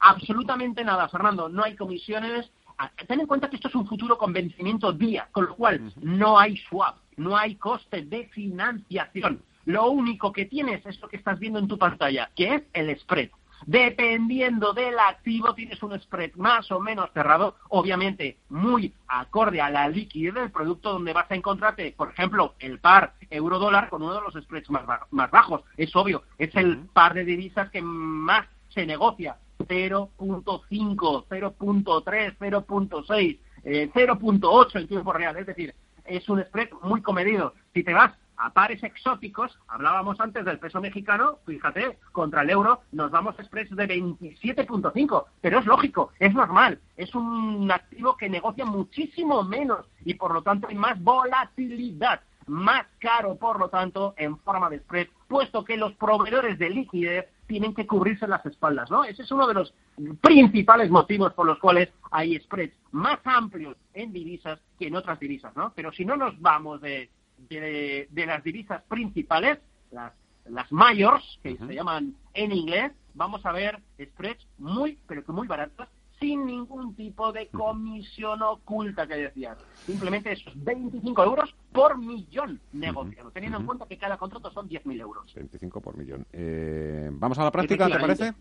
Absolutamente 0.00 0.82
nada, 0.82 1.08
Fernando. 1.08 1.48
No 1.48 1.62
hay 1.62 1.76
comisiones. 1.76 2.50
Ah, 2.78 2.90
ten 3.06 3.20
en 3.20 3.26
cuenta 3.26 3.50
que 3.50 3.56
esto 3.56 3.68
es 3.68 3.74
un 3.74 3.86
futuro 3.86 4.16
con 4.16 4.32
vencimiento 4.32 4.90
día, 4.92 5.28
con 5.30 5.44
lo 5.44 5.54
cual 5.54 5.92
no 6.00 6.38
hay 6.38 6.56
swap, 6.56 6.96
no 7.18 7.36
hay 7.36 7.56
coste 7.56 8.02
de 8.02 8.24
financiación. 8.28 9.42
Lo 9.64 9.90
único 9.90 10.32
que 10.32 10.46
tienes 10.46 10.84
es 10.86 11.00
lo 11.00 11.08
que 11.08 11.16
estás 11.16 11.38
viendo 11.38 11.58
en 11.58 11.68
tu 11.68 11.78
pantalla, 11.78 12.30
que 12.34 12.54
es 12.54 12.62
el 12.72 12.98
spread. 12.98 13.30
Dependiendo 13.66 14.72
del 14.72 14.98
activo, 14.98 15.54
tienes 15.54 15.82
un 15.82 15.98
spread 16.00 16.32
más 16.36 16.70
o 16.72 16.80
menos 16.80 17.10
cerrado, 17.12 17.56
obviamente 17.68 18.38
muy 18.48 18.94
acorde 19.06 19.60
a 19.60 19.68
la 19.68 19.88
liquidez 19.88 20.34
del 20.34 20.50
producto, 20.50 20.92
donde 20.92 21.12
vas 21.12 21.30
a 21.30 21.34
encontrarte, 21.34 21.92
por 21.96 22.10
ejemplo, 22.10 22.54
el 22.58 22.78
par 22.78 23.14
euro-dólar 23.28 23.90
con 23.90 24.02
uno 24.02 24.14
de 24.14 24.22
los 24.22 24.42
spreads 24.42 24.70
más, 24.70 24.84
más 25.10 25.30
bajos. 25.30 25.62
Es 25.76 25.94
obvio, 25.94 26.22
es 26.38 26.54
el 26.56 26.78
par 26.92 27.12
de 27.12 27.24
divisas 27.24 27.70
que 27.70 27.82
más 27.82 28.46
se 28.70 28.86
negocia. 28.86 29.36
0.5, 29.58 31.26
0.3, 31.28 32.36
0.6, 32.38 33.38
0.8 33.62 34.80
en 34.80 34.88
tiempo 34.88 35.12
real. 35.12 35.36
Es 35.36 35.46
decir, 35.46 35.74
es 36.06 36.28
un 36.30 36.42
spread 36.42 36.70
muy 36.82 37.02
comedido. 37.02 37.54
Si 37.74 37.84
te 37.84 37.92
vas 37.92 38.12
a 38.40 38.50
pares 38.50 38.82
exóticos, 38.82 39.58
hablábamos 39.68 40.18
antes 40.18 40.44
del 40.44 40.58
peso 40.58 40.80
mexicano, 40.80 41.38
fíjate, 41.44 41.98
contra 42.12 42.42
el 42.42 42.50
euro 42.50 42.80
nos 42.92 43.10
vamos 43.10 43.38
a 43.38 43.44
spreads 43.44 43.76
de 43.76 43.86
27.5, 43.86 45.24
pero 45.42 45.58
es 45.58 45.66
lógico, 45.66 46.12
es 46.18 46.32
normal, 46.32 46.80
es 46.96 47.14
un 47.14 47.70
activo 47.70 48.16
que 48.16 48.30
negocia 48.30 48.64
muchísimo 48.64 49.42
menos 49.44 49.86
y 50.04 50.14
por 50.14 50.32
lo 50.32 50.42
tanto 50.42 50.68
hay 50.68 50.74
más 50.74 50.98
volatilidad, 51.02 52.20
más 52.46 52.86
caro 52.98 53.36
por 53.36 53.58
lo 53.58 53.68
tanto 53.68 54.14
en 54.16 54.38
forma 54.38 54.70
de 54.70 54.78
spread, 54.78 55.08
puesto 55.28 55.62
que 55.62 55.76
los 55.76 55.92
proveedores 55.92 56.58
de 56.58 56.70
liquidez 56.70 57.26
tienen 57.46 57.74
que 57.74 57.86
cubrirse 57.86 58.26
las 58.26 58.44
espaldas, 58.46 58.90
¿no? 58.90 59.04
Ese 59.04 59.22
es 59.22 59.30
uno 59.30 59.46
de 59.46 59.54
los 59.54 59.74
principales 60.22 60.88
motivos 60.88 61.34
por 61.34 61.44
los 61.44 61.58
cuales 61.58 61.90
hay 62.10 62.38
spreads 62.40 62.74
más 62.92 63.18
amplios 63.24 63.76
en 63.92 64.12
divisas 64.12 64.58
que 64.78 64.86
en 64.86 64.96
otras 64.96 65.20
divisas, 65.20 65.54
¿no? 65.56 65.72
Pero 65.76 65.92
si 65.92 66.06
no 66.06 66.16
nos 66.16 66.40
vamos 66.40 66.80
de 66.80 67.10
de, 67.48 68.08
las 68.26 68.42
divisas 68.44 68.82
principales, 68.82 69.58
las, 69.90 70.12
las 70.46 70.70
mayors, 70.72 71.38
que 71.42 71.56
se 71.56 71.74
llaman 71.74 72.14
en 72.34 72.52
inglés, 72.52 72.92
vamos 73.14 73.44
a 73.44 73.52
ver 73.52 73.80
spreads 74.00 74.46
muy, 74.58 74.98
pero 75.06 75.24
que 75.24 75.32
muy 75.32 75.46
baratos, 75.46 75.88
sin 76.20 76.44
ningún 76.44 76.94
tipo 76.94 77.32
de 77.32 77.48
comisión 77.48 78.42
oculta 78.42 79.06
que 79.06 79.14
decías. 79.14 79.56
Simplemente 79.86 80.32
esos 80.32 80.52
25 80.62 81.24
euros 81.24 81.54
por 81.72 81.98
millón 81.98 82.60
negociado, 82.72 83.30
teniendo 83.30 83.58
en 83.58 83.66
cuenta 83.66 83.86
que 83.86 83.96
cada 83.96 84.18
contrato 84.18 84.50
son 84.50 84.68
10.000 84.68 85.00
euros. 85.00 85.34
25 85.34 85.80
por 85.80 85.96
millón. 85.96 86.26
Eh, 86.32 87.08
¿Vamos 87.12 87.38
a 87.38 87.44
la 87.44 87.50
práctica, 87.50 87.88
te 87.88 87.98
parece? 87.98 88.34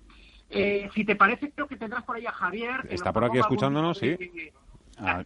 Eh, 0.50 0.90
si 0.94 1.06
te 1.06 1.16
parece, 1.16 1.52
creo 1.52 1.68
que 1.68 1.78
tendrás 1.78 2.04
por 2.04 2.18
ahí 2.18 2.26
a 2.26 2.32
Javier. 2.32 2.88
Está 2.90 3.14
por 3.14 3.24
aquí 3.24 3.38
escuchándonos, 3.38 3.98
sí. 3.98 4.18
Ah. 5.02 5.24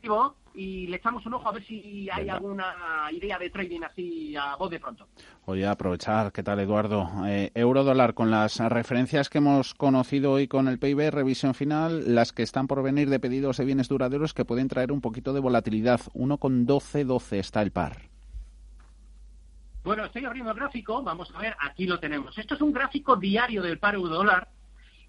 y 0.53 0.87
le 0.87 0.97
echamos 0.97 1.25
un 1.25 1.33
ojo 1.33 1.49
a 1.49 1.51
ver 1.51 1.63
si 1.65 2.07
hay 2.11 2.29
alguna 2.29 3.09
idea 3.11 3.39
de 3.39 3.49
trading 3.49 3.81
así 3.81 4.35
a 4.35 4.55
voz 4.55 4.69
de 4.69 4.79
pronto. 4.79 5.07
Voy 5.45 5.63
a 5.63 5.71
aprovechar, 5.71 6.31
¿qué 6.31 6.43
tal 6.43 6.59
Eduardo? 6.59 7.09
Eh, 7.25 7.51
euro 7.55 7.83
dólar 7.83 8.13
con 8.13 8.29
las 8.29 8.59
referencias 8.59 9.29
que 9.29 9.39
hemos 9.39 9.73
conocido 9.73 10.31
hoy 10.31 10.47
con 10.47 10.67
el 10.67 10.77
PIB, 10.77 11.09
revisión 11.11 11.55
final, 11.55 12.13
las 12.13 12.33
que 12.33 12.43
están 12.43 12.67
por 12.67 12.83
venir 12.83 13.09
de 13.09 13.19
pedidos 13.19 13.57
de 13.57 13.65
bienes 13.65 13.89
duraderos 13.89 14.33
que 14.33 14.45
pueden 14.45 14.67
traer 14.67 14.91
un 14.91 15.01
poquito 15.01 15.33
de 15.33 15.39
volatilidad. 15.39 16.01
1,1212 16.13 17.37
está 17.37 17.61
el 17.61 17.71
par. 17.71 18.13
Bueno, 19.83 20.05
estoy 20.05 20.23
abriendo 20.23 20.51
el 20.51 20.57
gráfico, 20.57 21.03
vamos 21.03 21.29
a 21.35 21.39
ver, 21.39 21.55
aquí 21.59 21.85
lo 21.85 21.99
tenemos. 21.99 22.37
Esto 22.37 22.55
es 22.55 22.61
un 22.61 22.71
gráfico 22.71 23.17
diario 23.17 23.61
del 23.61 23.79
par 23.79 23.95
euro 23.95 24.09
dólar 24.09 24.47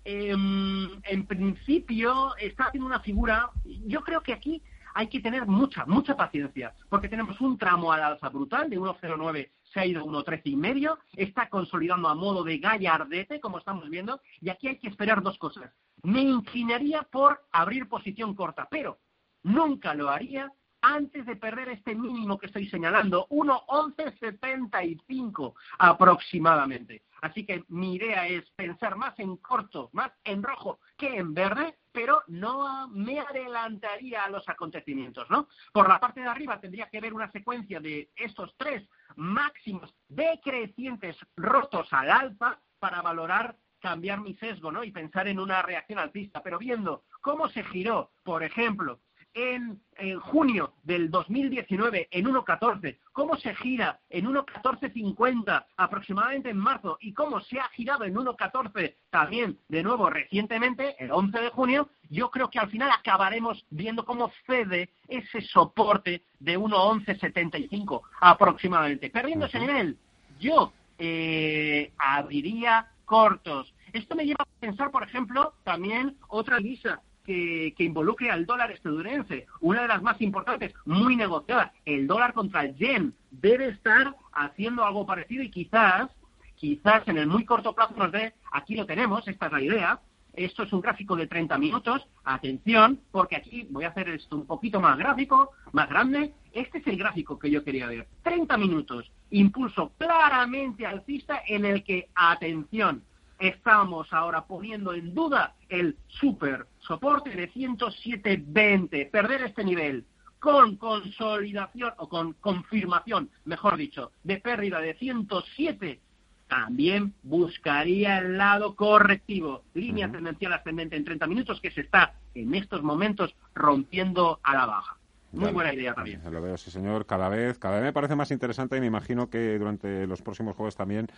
Em, 0.05 1.01
en 1.05 1.27
principio 1.27 2.37
está 2.37 2.65
haciendo 2.65 2.87
una 2.87 3.01
figura, 3.01 3.51
yo 3.65 4.03
creo 4.03 4.23
que 4.23 4.35
aquí 4.35 4.63
hay 4.95 5.09
que 5.09 5.21
tener 5.21 5.47
mucha, 5.47 5.85
mucha 5.87 6.15
paciencia, 6.17 6.75
porque 6.89 7.09
tenemos 7.09 7.41
un 7.41 7.59
tramo 7.59 7.91
al 7.91 8.03
alza 8.03 8.29
brutal 8.29 8.71
de 8.71 8.79
1,09 8.79 9.51
se 9.73 9.81
ha 9.81 9.87
ido 9.87 10.03
a 10.03 10.05
1,13 10.05 10.43
y 10.45 10.57
medio, 10.57 10.99
está 11.17 11.49
consolidando 11.49 12.09
a 12.09 12.15
modo 12.15 12.45
de 12.45 12.59
gallardete, 12.59 13.41
como 13.41 13.59
estamos 13.59 13.91
viendo, 13.91 14.21
y 14.41 14.51
aquí 14.51 14.69
hay 14.69 14.79
que 14.79 14.87
esperar 14.89 15.21
dos 15.21 15.37
cosas. 15.37 15.73
Me 16.03 16.21
inclinaría 16.21 17.03
por 17.03 17.45
abrir 17.51 17.89
posición 17.89 18.35
corta, 18.35 18.69
pero 18.71 19.01
nunca 19.43 19.95
lo 19.95 20.11
haría 20.11 20.53
antes 20.81 21.27
de 21.27 21.37
perder 21.37 21.71
este 21.71 21.95
mínimo 21.95 22.39
que 22.39 22.47
estoy 22.47 22.69
señalando, 22.69 23.27
1.1175 23.31 25.55
aproximadamente. 25.79 27.03
Así 27.25 27.47
que 27.47 27.65
mi 27.69 27.95
idea 27.95 28.29
es 28.29 28.51
pensar 28.51 28.97
más 28.97 29.19
en 29.19 29.39
corto, 29.39 29.89
más 29.95 30.13
en 30.25 30.43
rojo 30.43 30.81
que 30.99 31.17
en 31.17 31.33
verde, 31.33 31.79
pero 31.91 32.23
no 32.27 32.87
me 32.89 33.19
adelantaría 33.19 34.25
a 34.25 34.29
los 34.29 34.47
acontecimientos, 34.47 35.31
¿no? 35.31 35.49
Por 35.73 35.89
la 35.89 35.99
parte 35.99 36.21
de 36.21 36.29
arriba 36.29 36.61
tendría 36.61 36.91
que 36.91 37.01
ver 37.01 37.15
una 37.15 37.31
secuencia 37.31 37.81
de 37.81 38.11
estos 38.15 38.55
tres 38.59 38.87
máximos 39.17 39.97
decrecientes 40.07 41.17
rotos 41.35 41.91
al 41.95 42.11
alfa 42.11 42.61
para 42.79 43.01
valorar 43.01 43.57
cambiar 43.81 44.21
mi 44.21 44.35
sesgo, 44.35 44.71
¿no? 44.71 44.85
Y 44.85 44.91
pensar 44.91 45.27
en 45.27 45.41
una 45.41 45.63
reacción 45.63 46.01
alcista, 46.01 46.43
pero 46.43 46.59
viendo 46.59 47.05
cómo 47.23 47.49
se 47.49 47.65
giró, 47.65 48.11
por 48.23 48.43
ejemplo, 48.43 49.01
en, 49.35 49.81
junio 50.21 50.75
del 50.83 51.11
2019 51.11 52.09
en 52.11 52.27
1.14, 52.27 52.99
cómo 53.13 53.37
se 53.37 53.55
gira 53.55 54.01
en 54.11 54.27
1.1450 54.27 55.67
aproximadamente 55.77 56.51
en 56.51 56.57
marzo 56.57 56.99
y 57.01 57.13
cómo 57.13 57.41
se 57.41 57.61
ha 57.61 57.69
girado 57.69 58.05
en 58.05 58.15
1.14 58.15 58.95
también 59.11 59.59
de 59.69 59.83
nuevo 59.83 60.11
recientemente, 60.11 60.97
el 60.99 61.13
11 61.13 61.39
de 61.39 61.51
junio, 61.51 61.89
yo 62.11 62.31
creo 62.31 62.51
que 62.51 62.59
al 62.59 62.71
final 62.71 62.91
acabaremos 62.91 63.65
viendo 63.71 64.05
cómo 64.05 64.31
cede 64.47 64.91
ese 65.09 65.41
soporte 65.43 66.25
de 66.39 66.59
1.1175 66.59 68.03
aproximadamente. 68.21 69.11
Perdiendo 69.11 69.47
ese 69.47 69.61
nivel, 69.61 69.99
yo 70.39 70.73
eh, 70.99 71.93
abriría 71.99 72.89
cortos. 73.05 73.75
Esto 73.93 74.17
me 74.17 74.27
lleva 74.27 74.45
a 74.45 74.61
pensar, 74.61 74.91
por 74.91 75.03
ejemplo, 75.03 75.55
también 75.63 76.17
otra 76.29 76.59
divisa 76.59 77.01
que, 77.25 77.75
involucre 77.79 78.31
al 78.31 78.47
dólar 78.47 78.71
estadounidense, 78.71 79.47
una 79.61 79.83
de 79.83 79.89
las 79.89 80.03
más 80.03 80.21
importantes, 80.21 80.75
muy 80.85 81.17
negociada, 81.17 81.73
el 81.85 82.07
dólar 82.07 82.35
contra 82.35 82.65
el 82.65 82.77
yen, 82.77 83.15
debe 83.31 83.69
estar 83.69 84.15
haciendo 84.33 84.85
algo 84.85 85.07
parecido 85.07 85.43
y 85.43 85.51
quizás, 85.51 86.11
quizás 86.55 87.07
en 87.09 87.19
el 87.19 87.27
muy 87.27 87.45
corto 87.45 87.75
plazo 87.75 87.95
nos 87.97 88.13
dé, 88.13 88.35
aquí 88.53 88.77
lo 88.77 88.87
tenemos, 88.87 89.27
esta 89.27 89.47
es 89.47 89.53
la 89.53 89.63
idea, 89.63 90.01
esto 90.35 90.65
es 90.65 90.73
un 90.73 90.81
gráfico 90.81 91.17
de 91.17 91.27
30 91.27 91.57
minutos, 91.59 92.07
atención, 92.25 93.01
porque 93.11 93.37
aquí 93.37 93.67
voy 93.71 93.85
a 93.85 93.89
hacer 93.89 94.09
esto 94.09 94.37
un 94.37 94.47
poquito 94.47 94.81
más 94.81 94.99
gráfico, 94.99 95.53
más 95.73 95.89
grande, 95.89 96.35
este 96.53 96.79
es 96.79 96.87
el 96.87 96.97
gráfico 96.97 97.39
que 97.39 97.51
yo 97.51 97.65
quería 97.65 97.87
ver, 97.87 98.07
30 98.23 98.57
minutos, 98.59 99.11
impulso 99.31 99.93
claramente 99.97 100.87
alcista 100.87 101.43
en 101.47 101.65
el 101.65 101.85
que, 101.85 102.09
atención, 102.15 103.03
estamos 103.39 104.13
ahora 104.13 104.45
poniendo 104.45 104.93
en 104.93 105.15
duda 105.15 105.55
el 105.75 105.97
super 106.09 106.67
soporte 106.81 107.31
de 107.31 107.51
107.20. 107.51 109.11
Perder 109.11 109.43
este 109.43 109.65
nivel 109.65 110.05
con 110.39 110.77
consolidación 110.77 111.93
o 111.97 112.09
con 112.09 112.35
confirmación, 112.35 113.31
mejor 113.45 113.77
dicho, 113.77 114.13
de 114.25 114.37
pérdida 114.39 114.81
de 114.81 114.95
107, 114.95 116.01
también 116.49 117.15
buscaría 117.23 118.19
el 118.19 118.37
lado 118.37 118.77
correctivo. 118.77 119.63
Línea 119.73 120.11
tendencial 120.11 120.53
ascendente 120.53 120.97
en 120.97 121.05
30 121.05 121.27
minutos 121.27 121.61
que 121.61 121.71
se 121.71 121.81
está 121.81 122.15
en 122.35 122.55
estos 122.55 122.83
momentos 122.83 123.35
rompiendo 123.55 124.41
a 124.43 124.55
la 124.55 124.67
baja. 124.67 124.99
Muy 125.33 125.53
buena 125.53 125.75
idea 125.75 125.95
también. 125.95 126.21
Lo 126.31 126.41
veo, 126.41 126.57
sí, 126.57 126.71
señor. 126.71 127.07
Cada 127.07 127.29
vez, 127.29 127.59
cada 127.59 127.77
vez 127.77 127.85
me 127.85 127.93
parece 127.93 128.15
más 128.15 128.31
interesante 128.31 128.77
y 128.77 128.81
me 128.81 128.87
imagino 128.87 129.29
que 129.29 129.59
durante 129.59 130.07
los 130.07 130.23
próximos 130.23 130.55
jueves 130.55 130.77
también 130.77 131.09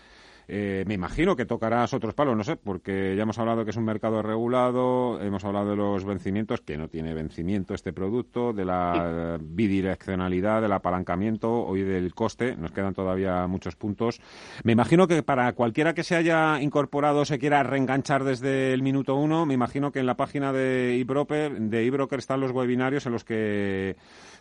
eh, 0.48 0.84
me 0.86 0.94
imagino 0.94 1.34
que 1.34 1.44
tocarás 1.44 1.92
otros 1.92 2.14
palos, 2.14 2.36
no 2.36 2.44
sé, 2.44 2.56
porque 2.56 3.14
ya 3.16 3.22
hemos 3.22 3.38
hablado 3.38 3.64
que 3.64 3.70
es 3.70 3.76
un 3.76 3.84
mercado 3.84 4.22
regulado, 4.22 5.20
hemos 5.20 5.44
hablado 5.44 5.70
de 5.70 5.76
los 5.76 6.04
vencimientos, 6.04 6.60
que 6.60 6.76
no 6.76 6.88
tiene 6.88 7.14
vencimiento 7.14 7.74
este 7.74 7.92
producto, 7.92 8.52
de 8.52 8.64
la 8.64 9.38
bidireccionalidad, 9.40 10.62
del 10.62 10.72
apalancamiento, 10.72 11.64
hoy 11.64 11.82
del 11.82 12.14
coste, 12.14 12.56
nos 12.56 12.70
quedan 12.70 12.94
todavía 12.94 13.46
muchos 13.48 13.74
puntos. 13.74 14.20
Me 14.62 14.72
imagino 14.72 15.08
que 15.08 15.22
para 15.24 15.52
cualquiera 15.52 15.94
que 15.94 16.04
se 16.04 16.14
haya 16.14 16.60
incorporado 16.60 17.20
o 17.20 17.24
se 17.24 17.38
quiera 17.38 17.64
reenganchar 17.64 18.22
desde 18.22 18.72
el 18.72 18.82
minuto 18.82 19.16
uno, 19.16 19.46
me 19.46 19.54
imagino 19.54 19.90
que 19.90 19.98
en 19.98 20.06
la 20.06 20.16
página 20.16 20.52
de 20.52 21.00
eBroker, 21.00 21.60
de 21.60 21.86
eBroker 21.86 22.20
están 22.20 22.40
los 22.40 22.52
webinarios 22.52 23.06
en 23.06 23.12
los 23.12 23.24
que 23.24 23.96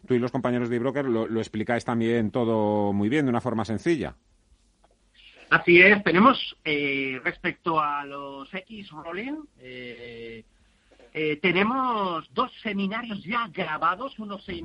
tú 0.06 0.14
y 0.14 0.20
los 0.20 0.32
compañeros 0.32 0.70
de 0.70 0.76
eBroker 0.76 1.06
lo, 1.06 1.28
lo 1.28 1.40
explicáis 1.40 1.84
también 1.84 2.30
todo 2.30 2.94
muy 2.94 3.10
bien, 3.10 3.26
de 3.26 3.32
una 3.32 3.42
forma 3.42 3.66
sencilla. 3.66 4.16
Así 5.50 5.82
es, 5.82 6.04
tenemos 6.04 6.58
eh, 6.64 7.20
respecto 7.24 7.80
a 7.80 8.04
los 8.04 8.52
X 8.54 8.90
Rolling, 8.90 9.44
eh, 9.60 10.44
eh, 11.14 11.40
tenemos 11.42 12.28
dos 12.34 12.52
seminarios 12.62 13.24
ya 13.24 13.48
grabados, 13.54 14.18
uno 14.18 14.40
se 14.40 14.62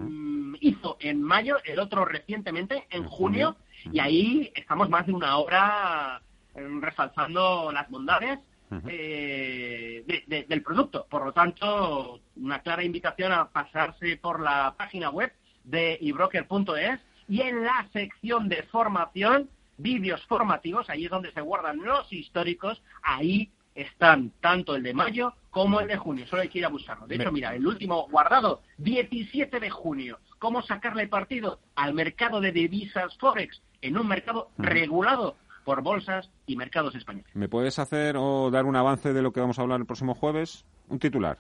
hizo 0.61 0.97
en 1.01 1.23
mayo, 1.23 1.59
el 1.65 1.79
otro 1.79 2.05
recientemente, 2.05 2.87
en 2.91 3.05
junio, 3.05 3.57
y 3.93 4.01
ahí 4.01 4.51
estamos 4.55 4.89
más 4.89 5.07
de 5.07 5.13
una 5.13 5.37
hora 5.37 6.23
resaltando 6.55 7.71
las 7.73 7.89
bondades 7.89 8.39
del 8.71 10.63
producto. 10.65 11.07
Por 11.09 11.25
lo 11.25 11.33
tanto, 11.33 12.21
una 12.37 12.61
clara 12.61 12.83
invitación 12.83 13.33
a 13.33 13.49
pasarse 13.49 14.17
por 14.17 14.41
la 14.41 14.75
página 14.77 15.11
web 15.11 15.33
de 15.65 15.99
ebroker.es 16.01 17.01
y 17.29 17.43
en 17.43 17.63
la 17.63 17.87
sección 17.93 18.49
de 18.49 18.65
formación 18.65 19.49
vídeos 19.81 20.25
formativos, 20.27 20.89
ahí 20.91 21.05
es 21.05 21.11
donde 21.11 21.33
se 21.33 21.41
guardan 21.41 21.83
los 21.83 22.13
históricos, 22.13 22.83
ahí 23.03 23.51
están 23.75 24.33
tanto 24.41 24.75
el 24.75 24.83
de 24.83 24.95
mayo 24.95 25.35
como 25.51 25.81
el 25.81 25.89
de 25.89 25.97
junio, 25.97 26.27
solo 26.27 26.43
hay 26.43 26.49
que 26.49 26.59
ir 26.59 26.67
a 26.67 26.69
buscarlo. 26.69 27.07
De 27.07 27.17
hecho, 27.17 27.33
mira, 27.33 27.55
el 27.55 27.67
último 27.67 28.09
guardado, 28.11 28.63
17 28.79 29.59
de 29.59 29.71
junio, 29.71 30.19
cómo 30.39 30.63
sacarle 30.63 31.09
partido 31.09 31.61
al 31.75 31.95
mercado 31.95 32.41
de 32.41 32.53
divisas 32.53 33.17
Forex 33.19 33.61
en 33.83 33.97
un 33.97 34.07
mercado 34.07 34.51
regulado 34.59 35.37
por 35.65 35.83
bolsas 35.83 36.31
y 36.47 36.57
mercados 36.57 36.95
españoles. 36.95 37.31
¿Me 37.35 37.49
puedes 37.49 37.79
hacer 37.79 38.17
o 38.19 38.51
dar 38.51 38.65
un 38.65 38.77
avance 38.77 39.13
de 39.13 39.23
lo 39.23 39.33
que 39.33 39.41
vamos 39.41 39.59
a 39.59 39.63
hablar 39.63 39.81
el 39.81 39.87
próximo 39.87 40.15
jueves? 40.15 40.65
Un 40.89 40.99
titular. 40.99 41.39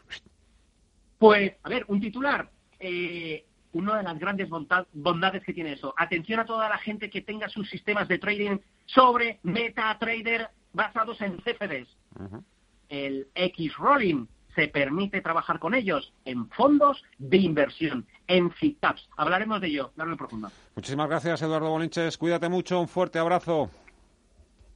Pues, 1.18 1.52
a 1.62 1.68
ver, 1.68 1.84
un 1.88 2.00
titular. 2.00 2.50
Eh, 2.78 3.44
una 3.72 3.98
de 3.98 4.02
las 4.02 4.18
grandes 4.18 4.48
bondades 4.48 5.44
que 5.44 5.52
tiene 5.52 5.72
eso. 5.72 5.94
Atención 5.96 6.40
a 6.40 6.44
toda 6.44 6.68
la 6.68 6.78
gente 6.78 7.10
que 7.10 7.22
tenga 7.22 7.48
sus 7.48 7.68
sistemas 7.70 8.08
de 8.08 8.18
trading 8.18 8.58
sobre 8.86 9.38
MetaTrader 9.42 10.48
basados 10.72 11.20
en 11.20 11.38
CFDs. 11.38 11.88
El 12.88 13.28
X-Rolling 13.34 14.26
se 14.54 14.68
permite 14.68 15.20
trabajar 15.20 15.60
con 15.60 15.74
ellos 15.74 16.12
en 16.24 16.48
fondos 16.50 17.02
de 17.18 17.36
inversión, 17.36 18.06
en 18.26 18.50
FITAPs. 18.50 19.08
Hablaremos 19.16 19.60
de 19.60 19.68
ello, 19.68 19.92
darle 19.94 20.16
profunda. 20.16 20.50
Muchísimas 20.74 21.08
gracias, 21.08 21.40
Eduardo 21.42 21.70
Bolinches. 21.70 22.18
Cuídate 22.18 22.48
mucho, 22.48 22.80
un 22.80 22.88
fuerte 22.88 23.18
abrazo. 23.18 23.70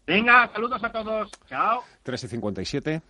Venga, 0.07 0.51
saludos 0.53 0.84
a 0.84 0.92
todos. 0.92 1.30
Chao. 1.49 1.82
3 2.03 2.24
y 2.24 2.28
57 2.28 3.03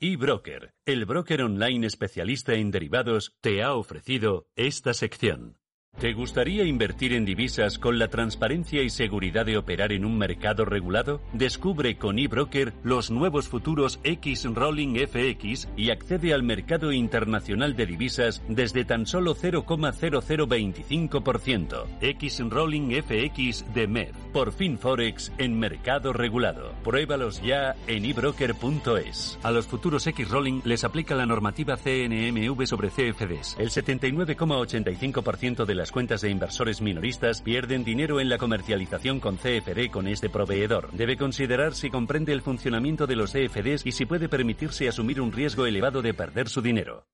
eBroker, 0.00 0.74
el 0.86 1.06
broker 1.06 1.42
online 1.42 1.84
especialista 1.84 2.54
en 2.54 2.70
derivados, 2.70 3.36
te 3.40 3.64
ha 3.64 3.74
ofrecido 3.74 4.46
esta 4.54 4.94
sección. 4.94 5.57
¿Te 6.00 6.12
gustaría 6.12 6.62
invertir 6.62 7.12
en 7.12 7.24
divisas 7.24 7.80
con 7.80 7.98
la 7.98 8.06
transparencia 8.06 8.84
y 8.84 8.90
seguridad 8.90 9.44
de 9.44 9.56
operar 9.56 9.90
en 9.90 10.04
un 10.04 10.16
mercado 10.16 10.64
regulado? 10.64 11.20
Descubre 11.32 11.96
con 11.96 12.20
eBroker 12.20 12.72
los 12.84 13.10
nuevos 13.10 13.48
futuros 13.48 13.98
X 14.04 14.44
Rolling 14.44 14.94
FX 14.94 15.66
y 15.76 15.90
accede 15.90 16.32
al 16.32 16.44
mercado 16.44 16.92
internacional 16.92 17.74
de 17.74 17.86
divisas 17.86 18.44
desde 18.48 18.84
tan 18.84 19.06
solo 19.06 19.34
0,0025%. 19.34 21.86
X 22.00 22.42
Rolling 22.48 23.02
FX 23.02 23.64
de 23.74 23.88
MED. 23.88 24.14
Por 24.32 24.52
fin 24.52 24.78
Forex 24.78 25.32
en 25.38 25.58
mercado 25.58 26.12
regulado. 26.12 26.74
Pruébalos 26.84 27.42
ya 27.42 27.74
en 27.88 28.04
ebroker.es. 28.04 29.36
A 29.42 29.50
los 29.50 29.66
futuros 29.66 30.06
X 30.06 30.30
Rolling 30.30 30.60
les 30.62 30.84
aplica 30.84 31.16
la 31.16 31.26
normativa 31.26 31.76
CNMV 31.76 32.66
sobre 32.66 32.90
CFDs. 32.90 33.56
El 33.58 33.70
79,85% 33.70 35.64
de 35.64 35.74
las 35.74 35.87
cuentas 35.92 36.20
de 36.20 36.30
inversores 36.30 36.80
minoristas 36.80 37.42
pierden 37.42 37.84
dinero 37.84 38.20
en 38.20 38.28
la 38.28 38.38
comercialización 38.38 39.20
con 39.20 39.36
CFD 39.36 39.90
con 39.90 40.08
este 40.08 40.28
proveedor. 40.28 40.90
Debe 40.92 41.16
considerar 41.16 41.74
si 41.74 41.90
comprende 41.90 42.32
el 42.32 42.42
funcionamiento 42.42 43.06
de 43.06 43.16
los 43.16 43.32
CFDs 43.32 43.86
y 43.86 43.92
si 43.92 44.06
puede 44.06 44.28
permitirse 44.28 44.88
asumir 44.88 45.20
un 45.20 45.32
riesgo 45.32 45.66
elevado 45.66 46.02
de 46.02 46.14
perder 46.14 46.48
su 46.48 46.62
dinero. 46.62 47.04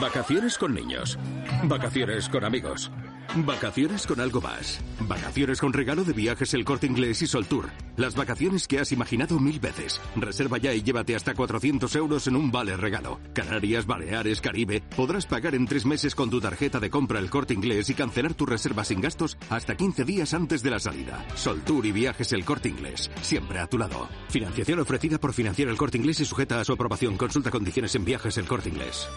Vacaciones 0.00 0.56
con 0.56 0.74
niños. 0.74 1.18
Vacaciones 1.64 2.28
con 2.28 2.44
amigos. 2.44 2.90
Vacaciones 3.36 4.08
con 4.08 4.18
algo 4.20 4.40
más. 4.40 4.80
Vacaciones 5.00 5.60
con 5.60 5.72
regalo 5.72 6.02
de 6.02 6.12
viajes 6.12 6.52
El 6.52 6.64
Corte 6.64 6.88
Inglés 6.88 7.22
y 7.22 7.28
Soltour. 7.28 7.70
Las 7.96 8.16
vacaciones 8.16 8.66
que 8.66 8.80
has 8.80 8.90
imaginado 8.90 9.38
mil 9.38 9.60
veces. 9.60 10.00
Reserva 10.16 10.58
ya 10.58 10.74
y 10.74 10.82
llévate 10.82 11.14
hasta 11.14 11.34
400 11.34 11.94
euros 11.94 12.26
en 12.26 12.34
un 12.34 12.50
vale 12.50 12.76
regalo. 12.76 13.20
Canarias, 13.32 13.86
Baleares, 13.86 14.40
Caribe. 14.40 14.82
Podrás 14.96 15.26
pagar 15.26 15.54
en 15.54 15.66
tres 15.66 15.86
meses 15.86 16.16
con 16.16 16.28
tu 16.28 16.40
tarjeta 16.40 16.80
de 16.80 16.90
compra 16.90 17.20
El 17.20 17.30
Corte 17.30 17.54
Inglés 17.54 17.88
y 17.88 17.94
cancelar 17.94 18.34
tu 18.34 18.46
reserva 18.46 18.84
sin 18.84 19.00
gastos 19.00 19.38
hasta 19.48 19.76
15 19.76 20.04
días 20.04 20.34
antes 20.34 20.64
de 20.64 20.70
la 20.70 20.80
salida. 20.80 21.24
Soltour 21.36 21.86
y 21.86 21.92
viajes 21.92 22.32
El 22.32 22.44
Corte 22.44 22.68
Inglés. 22.68 23.12
Siempre 23.22 23.60
a 23.60 23.68
tu 23.68 23.78
lado. 23.78 24.08
Financiación 24.28 24.80
ofrecida 24.80 25.18
por 25.18 25.32
Financiero 25.32 25.70
El 25.70 25.78
Corte 25.78 25.98
Inglés 25.98 26.18
y 26.18 26.24
sujeta 26.24 26.60
a 26.60 26.64
su 26.64 26.72
aprobación. 26.72 27.16
Consulta 27.16 27.52
condiciones 27.52 27.94
en 27.94 28.04
viajes 28.04 28.36
El 28.38 28.48
Corte 28.48 28.70
Inglés. 28.70 29.08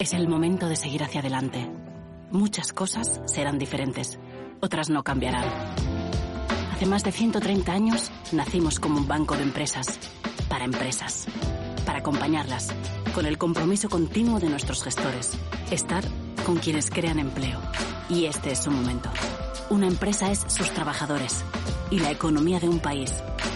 Es 0.00 0.12
el 0.12 0.28
momento 0.28 0.68
de 0.68 0.76
seguir 0.76 1.02
hacia 1.02 1.18
adelante. 1.18 1.68
Muchas 2.30 2.72
cosas 2.72 3.20
serán 3.26 3.58
diferentes, 3.58 4.20
otras 4.60 4.90
no 4.90 5.02
cambiarán. 5.02 5.44
Hace 6.72 6.86
más 6.86 7.02
de 7.02 7.10
130 7.10 7.72
años 7.72 8.12
nacimos 8.30 8.78
como 8.78 8.98
un 8.98 9.08
banco 9.08 9.36
de 9.36 9.42
empresas, 9.42 9.98
para 10.48 10.64
empresas, 10.64 11.26
para 11.84 11.98
acompañarlas, 11.98 12.68
con 13.12 13.26
el 13.26 13.38
compromiso 13.38 13.88
continuo 13.88 14.38
de 14.38 14.48
nuestros 14.48 14.84
gestores, 14.84 15.36
estar 15.72 16.04
con 16.46 16.58
quienes 16.58 16.90
crean 16.90 17.18
empleo. 17.18 17.58
Y 18.08 18.26
este 18.26 18.52
es 18.52 18.60
su 18.60 18.70
momento. 18.70 19.10
Una 19.68 19.88
empresa 19.88 20.30
es 20.30 20.44
sus 20.46 20.70
trabajadores 20.70 21.42
y 21.90 21.98
la 21.98 22.12
economía 22.12 22.60
de 22.60 22.68
un 22.68 22.78
país, 22.78 23.12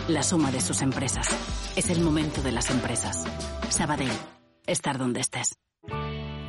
la 0.09 0.25
suma 0.25 0.51
de 0.51 0.61
sus 0.61 0.83
empresas. 0.83 1.29
Es 1.77 1.89
el 1.89 2.01
momento 2.01 2.43
de 2.43 2.51
las 2.51 2.69
empresas. 2.71 3.23
Sabadell, 3.69 4.11
estar 4.67 4.99
donde 4.99 5.21
estés. 5.21 5.57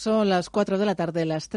Son 0.00 0.28
las 0.28 0.48
4 0.48 0.78
de 0.78 0.86
la 0.86 0.94
tarde, 0.94 1.24
las 1.24 1.48
3. 1.48 1.56